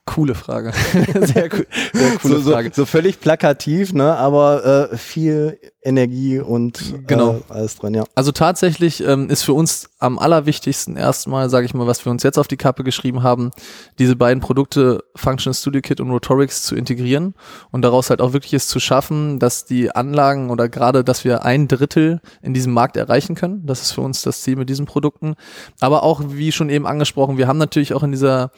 Coole 0.04 0.34
Frage. 0.34 0.72
sehr, 1.14 1.48
cool, 1.52 1.66
sehr 1.92 2.18
coole 2.18 2.40
so, 2.40 2.50
Frage. 2.50 2.70
So, 2.74 2.82
so, 2.82 2.86
völlig 2.86 3.20
plakativ, 3.20 3.92
ne? 3.92 4.16
aber 4.16 4.90
äh, 4.92 4.96
viel 4.96 5.58
Energie 5.82 6.38
und 6.38 7.06
genau. 7.06 7.36
Äh, 7.48 7.52
alles 7.52 7.76
drin, 7.76 7.94
ja. 7.94 8.04
Also 8.14 8.32
tatsächlich 8.32 9.02
ähm, 9.04 9.28
ist 9.28 9.42
für 9.42 9.52
uns 9.52 9.90
am 9.98 10.18
allerwichtigsten 10.18 10.96
erstmal, 10.96 11.50
sage 11.50 11.66
ich 11.66 11.74
mal, 11.74 11.86
was 11.86 12.04
wir 12.04 12.12
uns 12.12 12.22
jetzt 12.22 12.38
auf 12.38 12.48
die 12.48 12.56
Kappe 12.56 12.84
geschrieben 12.84 13.22
haben, 13.22 13.50
diese 13.98 14.14
beiden 14.14 14.40
Produkte 14.40 15.04
Function 15.16 15.52
Studio 15.54 15.80
Kit 15.80 16.00
und 16.00 16.10
Rotorix 16.10 16.62
zu 16.62 16.76
integrieren 16.76 17.34
und 17.70 17.82
daraus 17.82 18.10
halt 18.10 18.20
auch 18.20 18.32
wirklich 18.32 18.54
es 18.54 18.68
zu 18.68 18.78
schaffen, 18.78 19.38
dass 19.38 19.64
die 19.64 19.90
Anlagen 19.90 20.50
oder 20.50 20.68
gerade, 20.68 21.02
dass 21.02 21.24
wir 21.24 21.44
ein 21.44 21.66
Drittel 21.66 22.20
in 22.42 22.54
diesem 22.54 22.72
Markt 22.72 22.96
erreichen 22.96 23.34
können. 23.34 23.66
Das 23.66 23.82
ist 23.82 23.92
für 23.92 24.02
uns 24.02 24.22
das 24.22 24.42
Ziel 24.42 24.56
mit 24.56 24.68
diesen 24.68 24.86
Produkten. 24.86 25.34
Aber 25.80 26.04
auch, 26.04 26.22
wie 26.28 26.52
schon 26.52 26.70
eben 26.70 26.86
angesprochen, 26.86 27.38
wir 27.38 27.48
haben 27.48 27.58
natürlich 27.58 27.94
auch 27.94 28.04
in 28.04 28.12
dieser 28.12 28.52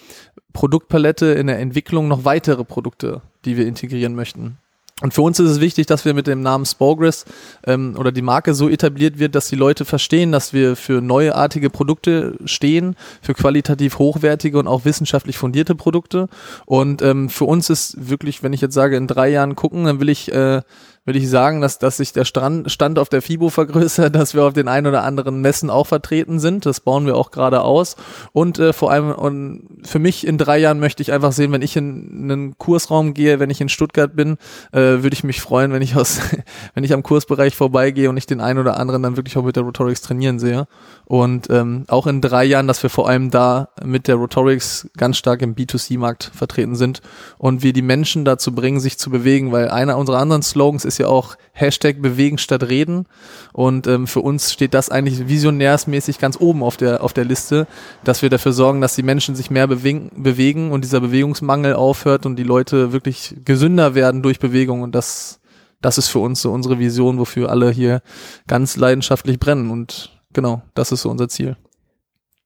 Produktpalette 0.52 1.26
in 1.26 1.46
der 1.46 1.58
Entwicklung 1.58 2.06
noch 2.08 2.24
weitere 2.24 2.64
Produkte, 2.64 3.22
die 3.44 3.56
wir 3.56 3.66
integrieren 3.66 4.14
möchten. 4.14 4.58
Und 5.02 5.12
für 5.12 5.22
uns 5.22 5.40
ist 5.40 5.50
es 5.50 5.60
wichtig, 5.60 5.86
dass 5.86 6.04
wir 6.04 6.14
mit 6.14 6.28
dem 6.28 6.40
Namen 6.40 6.64
Spogress 6.64 7.24
ähm, 7.66 7.96
oder 7.98 8.12
die 8.12 8.22
Marke 8.22 8.54
so 8.54 8.68
etabliert 8.68 9.18
wird, 9.18 9.34
dass 9.34 9.48
die 9.48 9.56
Leute 9.56 9.84
verstehen, 9.84 10.30
dass 10.30 10.52
wir 10.52 10.76
für 10.76 11.00
neuartige 11.00 11.68
Produkte 11.68 12.36
stehen, 12.44 12.94
für 13.20 13.34
qualitativ 13.34 13.98
hochwertige 13.98 14.56
und 14.56 14.68
auch 14.68 14.84
wissenschaftlich 14.84 15.36
fundierte 15.36 15.74
Produkte. 15.74 16.28
Und 16.64 17.02
ähm, 17.02 17.28
für 17.28 17.44
uns 17.44 17.70
ist 17.70 18.08
wirklich, 18.08 18.44
wenn 18.44 18.52
ich 18.52 18.60
jetzt 18.60 18.74
sage, 18.74 18.96
in 18.96 19.08
drei 19.08 19.30
Jahren 19.30 19.56
gucken, 19.56 19.84
dann 19.84 19.98
will 19.98 20.08
ich 20.08 20.30
äh, 20.32 20.62
würde 21.04 21.18
ich 21.18 21.28
sagen, 21.28 21.60
dass, 21.60 21.78
dass 21.78 21.98
sich 21.98 22.12
der 22.12 22.24
Strand, 22.24 22.70
Stand 22.70 22.98
auf 22.98 23.08
der 23.08 23.20
FIBO 23.20 23.50
vergrößert, 23.50 24.14
dass 24.14 24.34
wir 24.34 24.44
auf 24.44 24.54
den 24.54 24.68
ein 24.68 24.86
oder 24.86 25.04
anderen 25.04 25.40
Messen 25.40 25.70
auch 25.70 25.86
vertreten 25.86 26.40
sind. 26.40 26.66
Das 26.66 26.80
bauen 26.80 27.06
wir 27.06 27.16
auch 27.16 27.30
gerade 27.30 27.62
aus. 27.62 27.96
Und 28.32 28.58
äh, 28.58 28.72
vor 28.72 28.90
allem, 28.90 29.12
und 29.12 29.68
für 29.84 29.98
mich 29.98 30.26
in 30.26 30.38
drei 30.38 30.58
Jahren 30.58 30.80
möchte 30.80 31.02
ich 31.02 31.12
einfach 31.12 31.32
sehen, 31.32 31.52
wenn 31.52 31.62
ich 31.62 31.76
in 31.76 32.30
einen 32.30 32.58
Kursraum 32.58 33.12
gehe, 33.12 33.38
wenn 33.38 33.50
ich 33.50 33.60
in 33.60 33.68
Stuttgart 33.68 34.16
bin, 34.16 34.38
äh, 34.72 34.80
würde 34.80 35.12
ich 35.12 35.24
mich 35.24 35.40
freuen, 35.40 35.72
wenn 35.72 35.82
ich 35.82 35.96
aus, 35.96 36.20
wenn 36.74 36.84
ich 36.84 36.94
am 36.94 37.02
Kursbereich 37.02 37.54
vorbeigehe 37.54 38.08
und 38.08 38.16
ich 38.16 38.26
den 38.26 38.40
einen 38.40 38.58
oder 38.58 38.78
anderen 38.78 39.02
dann 39.02 39.16
wirklich 39.16 39.36
auch 39.36 39.44
mit 39.44 39.56
der 39.56 39.62
Rotorix 39.64 40.00
trainieren 40.00 40.38
sehe. 40.38 40.66
Und 41.04 41.50
ähm, 41.50 41.84
auch 41.88 42.06
in 42.06 42.22
drei 42.22 42.44
Jahren, 42.44 42.66
dass 42.66 42.82
wir 42.82 42.88
vor 42.88 43.08
allem 43.08 43.30
da 43.30 43.68
mit 43.84 44.08
der 44.08 44.14
Rotorix 44.14 44.88
ganz 44.96 45.18
stark 45.18 45.42
im 45.42 45.54
B2C-Markt 45.54 46.30
vertreten 46.34 46.76
sind 46.76 47.02
und 47.36 47.62
wir 47.62 47.74
die 47.74 47.82
Menschen 47.82 48.24
dazu 48.24 48.54
bringen, 48.54 48.80
sich 48.80 48.98
zu 48.98 49.10
bewegen, 49.10 49.52
weil 49.52 49.68
einer 49.68 49.98
unserer 49.98 50.18
anderen 50.18 50.42
Slogans 50.42 50.86
ist 50.86 50.93
ist 50.94 50.98
ja 50.98 51.08
auch 51.08 51.36
Hashtag 51.52 52.00
bewegen 52.00 52.38
statt 52.38 52.64
reden. 52.64 53.06
Und 53.52 53.86
ähm, 53.86 54.06
für 54.06 54.20
uns 54.20 54.52
steht 54.52 54.74
das 54.74 54.88
eigentlich 54.88 55.28
visionärsmäßig 55.28 56.18
ganz 56.18 56.36
oben 56.40 56.62
auf 56.62 56.76
der, 56.76 57.02
auf 57.02 57.12
der 57.12 57.24
Liste, 57.24 57.66
dass 58.04 58.22
wir 58.22 58.30
dafür 58.30 58.52
sorgen, 58.52 58.80
dass 58.80 58.94
die 58.94 59.02
Menschen 59.02 59.34
sich 59.34 59.50
mehr 59.50 59.66
bewegen, 59.66 60.10
bewegen 60.16 60.70
und 60.70 60.84
dieser 60.84 61.00
Bewegungsmangel 61.00 61.74
aufhört 61.74 62.26
und 62.26 62.36
die 62.36 62.44
Leute 62.44 62.92
wirklich 62.92 63.36
gesünder 63.44 63.94
werden 63.94 64.22
durch 64.22 64.38
Bewegung. 64.38 64.82
Und 64.82 64.94
das 64.94 65.40
das 65.84 65.98
ist 65.98 66.08
für 66.08 66.20
uns 66.20 66.40
so 66.40 66.50
unsere 66.50 66.78
Vision, 66.78 67.18
wofür 67.18 67.50
alle 67.50 67.70
hier 67.70 68.00
ganz 68.46 68.76
leidenschaftlich 68.76 69.38
brennen. 69.38 69.70
Und 69.70 70.18
genau, 70.32 70.62
das 70.74 70.92
ist 70.92 71.02
so 71.02 71.10
unser 71.10 71.28
Ziel. 71.28 71.58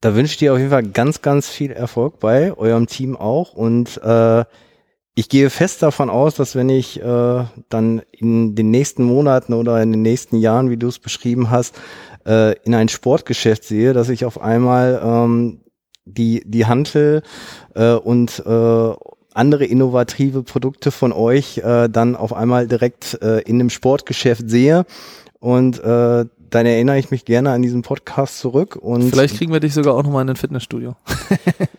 Da 0.00 0.16
wünsche 0.16 0.32
ich 0.32 0.38
dir 0.38 0.52
auf 0.52 0.58
jeden 0.58 0.70
Fall 0.70 0.82
ganz, 0.82 1.22
ganz 1.22 1.48
viel 1.48 1.70
Erfolg 1.70 2.18
bei 2.18 2.52
eurem 2.56 2.88
Team 2.88 3.16
auch. 3.16 3.52
Und 3.52 3.96
äh, 4.02 4.44
ich 5.18 5.28
gehe 5.28 5.50
fest 5.50 5.82
davon 5.82 6.10
aus, 6.10 6.36
dass 6.36 6.54
wenn 6.54 6.68
ich 6.68 7.02
äh, 7.02 7.44
dann 7.68 8.02
in 8.12 8.54
den 8.54 8.70
nächsten 8.70 9.02
Monaten 9.02 9.52
oder 9.52 9.82
in 9.82 9.90
den 9.90 10.02
nächsten 10.02 10.36
Jahren, 10.36 10.70
wie 10.70 10.76
du 10.76 10.86
es 10.86 11.00
beschrieben 11.00 11.50
hast, 11.50 11.74
äh, 12.24 12.56
in 12.62 12.72
ein 12.72 12.88
Sportgeschäft 12.88 13.64
sehe, 13.64 13.94
dass 13.94 14.10
ich 14.10 14.24
auf 14.24 14.40
einmal 14.40 15.00
ähm, 15.02 15.62
die, 16.04 16.44
die 16.46 16.66
Hantel 16.66 17.22
äh, 17.74 17.94
und 17.94 18.44
äh, 18.46 18.94
andere 19.34 19.64
innovative 19.64 20.44
Produkte 20.44 20.92
von 20.92 21.12
euch 21.12 21.58
äh, 21.58 21.88
dann 21.88 22.14
auf 22.14 22.32
einmal 22.32 22.68
direkt 22.68 23.20
äh, 23.20 23.40
in 23.40 23.56
einem 23.56 23.70
Sportgeschäft 23.70 24.48
sehe. 24.48 24.86
Und 25.40 25.80
äh, 25.80 26.26
dann 26.50 26.66
erinnere 26.66 27.00
ich 27.00 27.10
mich 27.10 27.24
gerne 27.24 27.50
an 27.50 27.62
diesen 27.62 27.82
Podcast 27.82 28.38
zurück. 28.38 28.76
Und 28.76 29.10
Vielleicht 29.10 29.36
kriegen 29.36 29.52
wir 29.52 29.58
dich 29.58 29.74
sogar 29.74 29.94
auch 29.94 30.04
nochmal 30.04 30.22
in 30.22 30.30
ein 30.30 30.36
Fitnessstudio. 30.36 30.94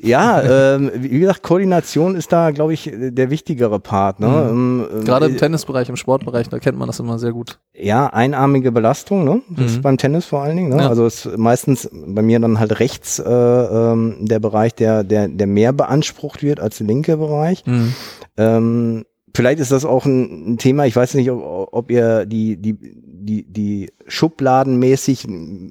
Ja, 0.00 0.74
ähm, 0.74 0.90
wie 0.94 1.20
gesagt, 1.20 1.42
Koordination 1.42 2.14
ist 2.14 2.32
da, 2.32 2.50
glaube 2.50 2.74
ich, 2.74 2.90
der 2.92 3.30
wichtigere 3.30 3.80
Part. 3.80 4.20
Ne? 4.20 4.28
Mhm. 4.28 4.86
Ähm, 4.92 5.04
Gerade 5.04 5.26
im 5.26 5.34
äh, 5.34 5.38
Tennisbereich, 5.38 5.88
im 5.88 5.96
Sportbereich, 5.96 6.48
da 6.48 6.58
kennt 6.58 6.78
man 6.78 6.86
das 6.86 7.00
immer 7.00 7.18
sehr 7.18 7.32
gut. 7.32 7.58
Ja, 7.74 8.06
einarmige 8.08 8.72
Belastung, 8.72 9.24
ne? 9.24 9.42
Das 9.50 9.60
mhm. 9.60 9.66
ist 9.66 9.82
beim 9.82 9.98
Tennis 9.98 10.26
vor 10.26 10.42
allen 10.42 10.56
Dingen. 10.56 10.68
Ne? 10.70 10.82
Ja. 10.82 10.88
Also 10.88 11.06
ist 11.06 11.36
meistens 11.36 11.88
bei 11.92 12.22
mir 12.22 12.38
dann 12.40 12.58
halt 12.58 12.80
rechts 12.80 13.18
äh, 13.18 13.30
ähm, 13.30 14.16
der 14.20 14.40
Bereich, 14.40 14.74
der, 14.74 15.04
der, 15.04 15.28
der 15.28 15.46
mehr 15.46 15.72
beansprucht 15.72 16.42
wird 16.42 16.60
als 16.60 16.78
der 16.78 16.86
linke 16.86 17.16
Bereich. 17.16 17.64
Mhm. 17.66 17.94
Ähm, 18.36 19.04
vielleicht 19.34 19.60
ist 19.60 19.72
das 19.72 19.84
auch 19.84 20.04
ein, 20.04 20.52
ein 20.52 20.58
Thema, 20.58 20.86
ich 20.86 20.96
weiß 20.96 21.14
nicht, 21.14 21.30
ob, 21.30 21.68
ob 21.72 21.90
ihr 21.90 22.26
die, 22.26 22.56
die, 22.56 22.76
die, 23.24 23.44
die 23.44 23.92
schubladenmäßig 24.06 25.26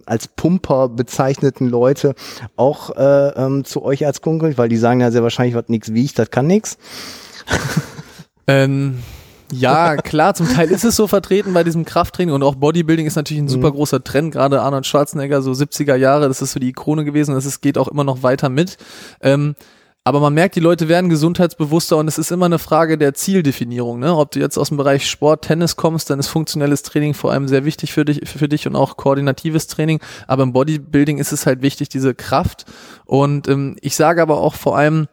als 0.06 0.28
Pumper 0.28 0.90
bezeichneten 0.90 1.68
Leute 1.68 2.16
auch 2.56 2.96
äh, 2.96 3.30
ähm, 3.30 3.64
zu 3.66 3.84
euch 3.84 4.06
als 4.06 4.22
Kumpel, 4.22 4.58
weil 4.58 4.70
die 4.70 4.78
sagen 4.78 5.02
ja 5.02 5.12
sehr 5.12 5.24
wahrscheinlich, 5.24 5.56
was 5.56 5.68
nichts 5.68 5.94
wiegt, 5.94 6.20
das 6.20 6.32
kann 6.32 6.48
nichts. 6.48 6.78
ähm, 8.48 9.00
ja, 9.52 9.98
klar, 9.98 10.34
zum 10.34 10.48
Teil 10.48 10.72
ist 10.72 10.86
es 10.86 10.96
so 10.96 11.08
vertreten 11.08 11.54
bei 11.54 11.64
diesem 11.64 11.86
Krafttraining 11.86 12.34
und 12.34 12.44
auch 12.44 12.56
Bodybuilding 12.56 13.06
ist 13.06 13.16
natürlich 13.16 13.44
ein 13.44 13.50
super 13.50 13.70
mhm. 13.70 13.76
großer 13.76 14.04
Trend, 14.04 14.32
gerade 14.34 14.62
Arnold 14.62 14.86
Schwarzenegger, 14.86 15.42
so 15.42 15.52
70er 15.52 15.96
Jahre, 15.96 16.28
das 16.28 16.42
ist 16.42 16.54
so 16.54 16.60
die 16.60 16.70
Ikone 16.70 17.04
gewesen, 17.04 17.36
das 17.36 17.46
ist, 17.46 17.62
geht 17.62 17.78
auch 17.78 17.88
immer 17.88 18.04
noch 18.04 18.24
weiter 18.24 18.50
mit. 18.50 18.78
Ähm, 19.22 19.56
aber 20.04 20.20
man 20.20 20.34
merkt, 20.34 20.56
die 20.56 20.62
Leute 20.62 20.88
werden 20.88 21.12
gesundheitsbewusster 21.12 21.98
und 21.98 22.08
es 22.08 22.18
ist 22.18 22.32
immer 22.32 22.48
eine 22.48 22.58
Frage 22.58 22.98
der 22.98 23.14
Zieldefinierung. 23.14 24.00
Ne? 24.00 24.16
Ob 24.16 24.32
du 24.32 24.40
jetzt 24.40 24.58
aus 24.58 24.70
dem 24.70 24.78
Bereich 24.78 25.08
Sport, 25.08 25.46
Tennis 25.46 25.76
kommst, 25.76 26.10
dann 26.10 26.20
ist 26.20 26.28
funktionelles 26.28 26.82
Training 26.82 27.14
vor 27.14 27.32
allem 27.32 27.48
sehr 27.48 27.66
wichtig 27.66 27.94
für 27.94 28.04
dich, 28.04 28.28
für 28.28 28.50
dich 28.50 28.66
und 28.66 28.76
auch 28.76 28.98
koordinatives 28.98 29.68
Training. 29.68 30.00
Aber 30.26 30.42
im 30.42 30.54
Bodybuilding 30.54 31.20
ist 31.20 31.32
es 31.32 31.46
halt 31.46 31.62
wichtig, 31.62 31.90
diese 31.90 32.16
Kraft. 32.16 32.66
Und 33.06 33.48
ähm, 33.48 33.76
ich 33.82 33.96
sage 33.96 34.24
aber 34.24 34.40
auch 34.40 34.56
vor 34.56 34.76
allem, 34.76 35.08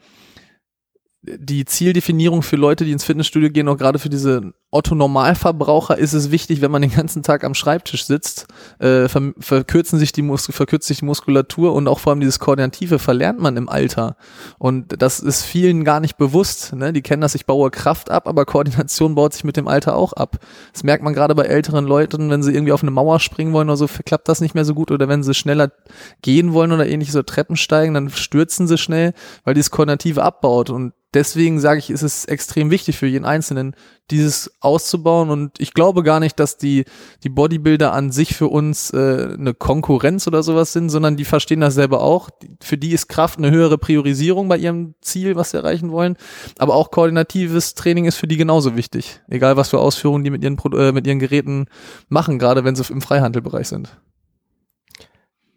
die 1.36 1.64
Zieldefinierung 1.64 2.42
für 2.42 2.56
Leute, 2.56 2.84
die 2.84 2.92
ins 2.92 3.04
Fitnessstudio 3.04 3.50
gehen, 3.50 3.68
auch 3.68 3.76
gerade 3.76 3.98
für 3.98 4.08
diese 4.08 4.52
Otto-Normalverbraucher 4.70 5.96
ist 5.96 6.12
es 6.12 6.30
wichtig, 6.30 6.60
wenn 6.60 6.70
man 6.70 6.82
den 6.82 6.92
ganzen 6.92 7.22
Tag 7.22 7.42
am 7.42 7.54
Schreibtisch 7.54 8.04
sitzt, 8.04 8.46
äh, 8.80 9.08
ver 9.08 9.32
verkürzen 9.38 9.98
sich 9.98 10.12
die 10.12 10.20
Mus 10.20 10.46
verkürzt 10.46 10.86
sich 10.86 10.98
die 10.98 11.06
Muskulatur 11.06 11.72
und 11.72 11.88
auch 11.88 11.98
vor 12.00 12.12
allem 12.12 12.20
dieses 12.20 12.38
Koordinative 12.38 12.98
verlernt 12.98 13.40
man 13.40 13.56
im 13.56 13.68
Alter. 13.68 14.16
Und 14.58 15.00
das 15.00 15.20
ist 15.20 15.44
vielen 15.44 15.84
gar 15.84 16.00
nicht 16.00 16.18
bewusst. 16.18 16.74
Ne? 16.74 16.92
Die 16.92 17.00
kennen 17.00 17.22
das, 17.22 17.34
ich 17.34 17.46
baue 17.46 17.70
Kraft 17.70 18.10
ab, 18.10 18.28
aber 18.28 18.44
Koordination 18.44 19.14
baut 19.14 19.32
sich 19.32 19.44
mit 19.44 19.56
dem 19.56 19.68
Alter 19.68 19.96
auch 19.96 20.12
ab. 20.12 20.36
Das 20.72 20.84
merkt 20.84 21.02
man 21.02 21.14
gerade 21.14 21.34
bei 21.34 21.44
älteren 21.44 21.86
Leuten, 21.86 22.28
wenn 22.28 22.42
sie 22.42 22.52
irgendwie 22.52 22.72
auf 22.72 22.82
eine 22.82 22.90
Mauer 22.90 23.20
springen 23.20 23.54
wollen 23.54 23.70
oder 23.70 23.76
so, 23.78 23.88
klappt 24.04 24.28
das 24.28 24.42
nicht 24.42 24.54
mehr 24.54 24.66
so 24.66 24.74
gut. 24.74 24.90
Oder 24.90 25.08
wenn 25.08 25.22
sie 25.22 25.32
schneller 25.32 25.72
gehen 26.20 26.52
wollen 26.52 26.72
oder 26.72 26.86
ähnlich 26.86 27.10
so 27.10 27.22
Treppen 27.22 27.56
steigen, 27.56 27.94
dann 27.94 28.10
stürzen 28.10 28.68
sie 28.68 28.76
schnell, 28.76 29.14
weil 29.44 29.54
dieses 29.54 29.70
Koordinative 29.70 30.22
abbaut. 30.22 30.68
Und 30.68 30.92
deswegen 31.18 31.58
sage 31.58 31.80
ich, 31.80 31.90
ist 31.90 32.02
es 32.02 32.24
extrem 32.24 32.70
wichtig 32.70 32.96
für 32.96 33.06
jeden 33.06 33.24
Einzelnen, 33.24 33.74
dieses 34.10 34.52
auszubauen. 34.60 35.30
Und 35.30 35.60
ich 35.60 35.74
glaube 35.74 36.04
gar 36.04 36.20
nicht, 36.20 36.38
dass 36.38 36.56
die, 36.56 36.84
die 37.24 37.28
Bodybuilder 37.28 37.92
an 37.92 38.12
sich 38.12 38.36
für 38.36 38.46
uns 38.46 38.92
äh, 38.92 39.34
eine 39.36 39.52
Konkurrenz 39.52 40.26
oder 40.28 40.42
sowas 40.44 40.72
sind, 40.72 40.90
sondern 40.90 41.16
die 41.16 41.24
verstehen 41.24 41.60
das 41.60 41.74
selber 41.74 42.02
auch. 42.02 42.30
Für 42.62 42.78
die 42.78 42.92
ist 42.92 43.08
Kraft 43.08 43.38
eine 43.38 43.50
höhere 43.50 43.78
Priorisierung 43.78 44.48
bei 44.48 44.58
ihrem 44.58 44.94
Ziel, 45.00 45.34
was 45.34 45.50
sie 45.50 45.56
erreichen 45.56 45.90
wollen. 45.90 46.16
Aber 46.58 46.74
auch 46.74 46.92
koordinatives 46.92 47.74
Training 47.74 48.04
ist 48.04 48.16
für 48.16 48.28
die 48.28 48.36
genauso 48.36 48.76
wichtig. 48.76 49.20
Egal 49.28 49.56
was 49.56 49.70
für 49.70 49.80
Ausführungen 49.80 50.22
die 50.22 50.30
mit 50.30 50.44
ihren, 50.44 50.56
äh, 50.74 50.92
mit 50.92 51.06
ihren 51.06 51.18
Geräten 51.18 51.66
machen, 52.08 52.38
gerade 52.38 52.64
wenn 52.64 52.76
sie 52.76 52.84
im 52.90 53.00
Freihandelbereich 53.00 53.66
sind. 53.66 53.98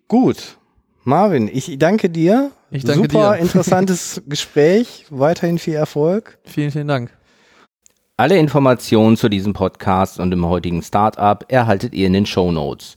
Gut. 0.08 0.58
Marvin, 1.04 1.50
ich 1.52 1.80
danke 1.80 2.10
dir. 2.10 2.52
Ich 2.70 2.84
danke 2.84 3.10
Super 3.10 3.34
dir. 3.34 3.40
interessantes 3.42 4.22
Gespräch. 4.28 5.08
Weiterhin 5.10 5.58
viel 5.58 5.74
Erfolg. 5.74 6.38
Vielen, 6.44 6.70
vielen 6.72 6.88
Dank. 6.88 7.12
Alle 8.18 8.38
Informationen 8.38 9.18
zu 9.18 9.30
diesem 9.30 9.54
Podcast 9.54 10.20
und 10.20 10.30
dem 10.30 10.48
heutigen 10.48 10.84
Startup 10.84 11.44
erhaltet 11.48 11.96
ihr 11.96 12.06
in 12.06 12.14
den 12.14 12.28
Show 12.28 12.52
Notes. 12.52 12.96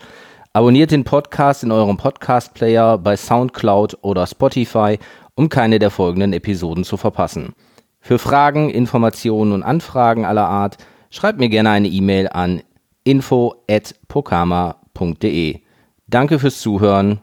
Abonniert 0.53 0.91
den 0.91 1.05
Podcast 1.05 1.65
in 1.65 1.73
eurem 1.73 1.97
Podcast-Player 1.97 2.99
bei 2.99 3.17
SoundCloud 3.17 3.97
oder 4.03 4.27
Spotify, 4.27 4.99
um 5.35 5.49
keine 5.49 5.79
der 5.79 5.91
folgenden 5.91 6.35
Episoden 6.35 6.85
zu 6.85 6.99
verpassen. 6.99 7.55
Für 8.01 8.19
Fragen, 8.19 8.69
Informationen 8.69 9.53
und 9.53 9.63
Anfragen 9.63 10.27
aller 10.27 10.47
Art 10.47 10.77
schreibt 11.09 11.39
mir 11.39 11.49
gerne 11.49 11.71
eine 11.71 11.89
E-Mail 11.89 12.29
an 12.29 12.63
info@pokama.de. 13.05 15.61
Danke 16.07 16.39
fürs 16.39 16.61
Zuhören 16.61 17.23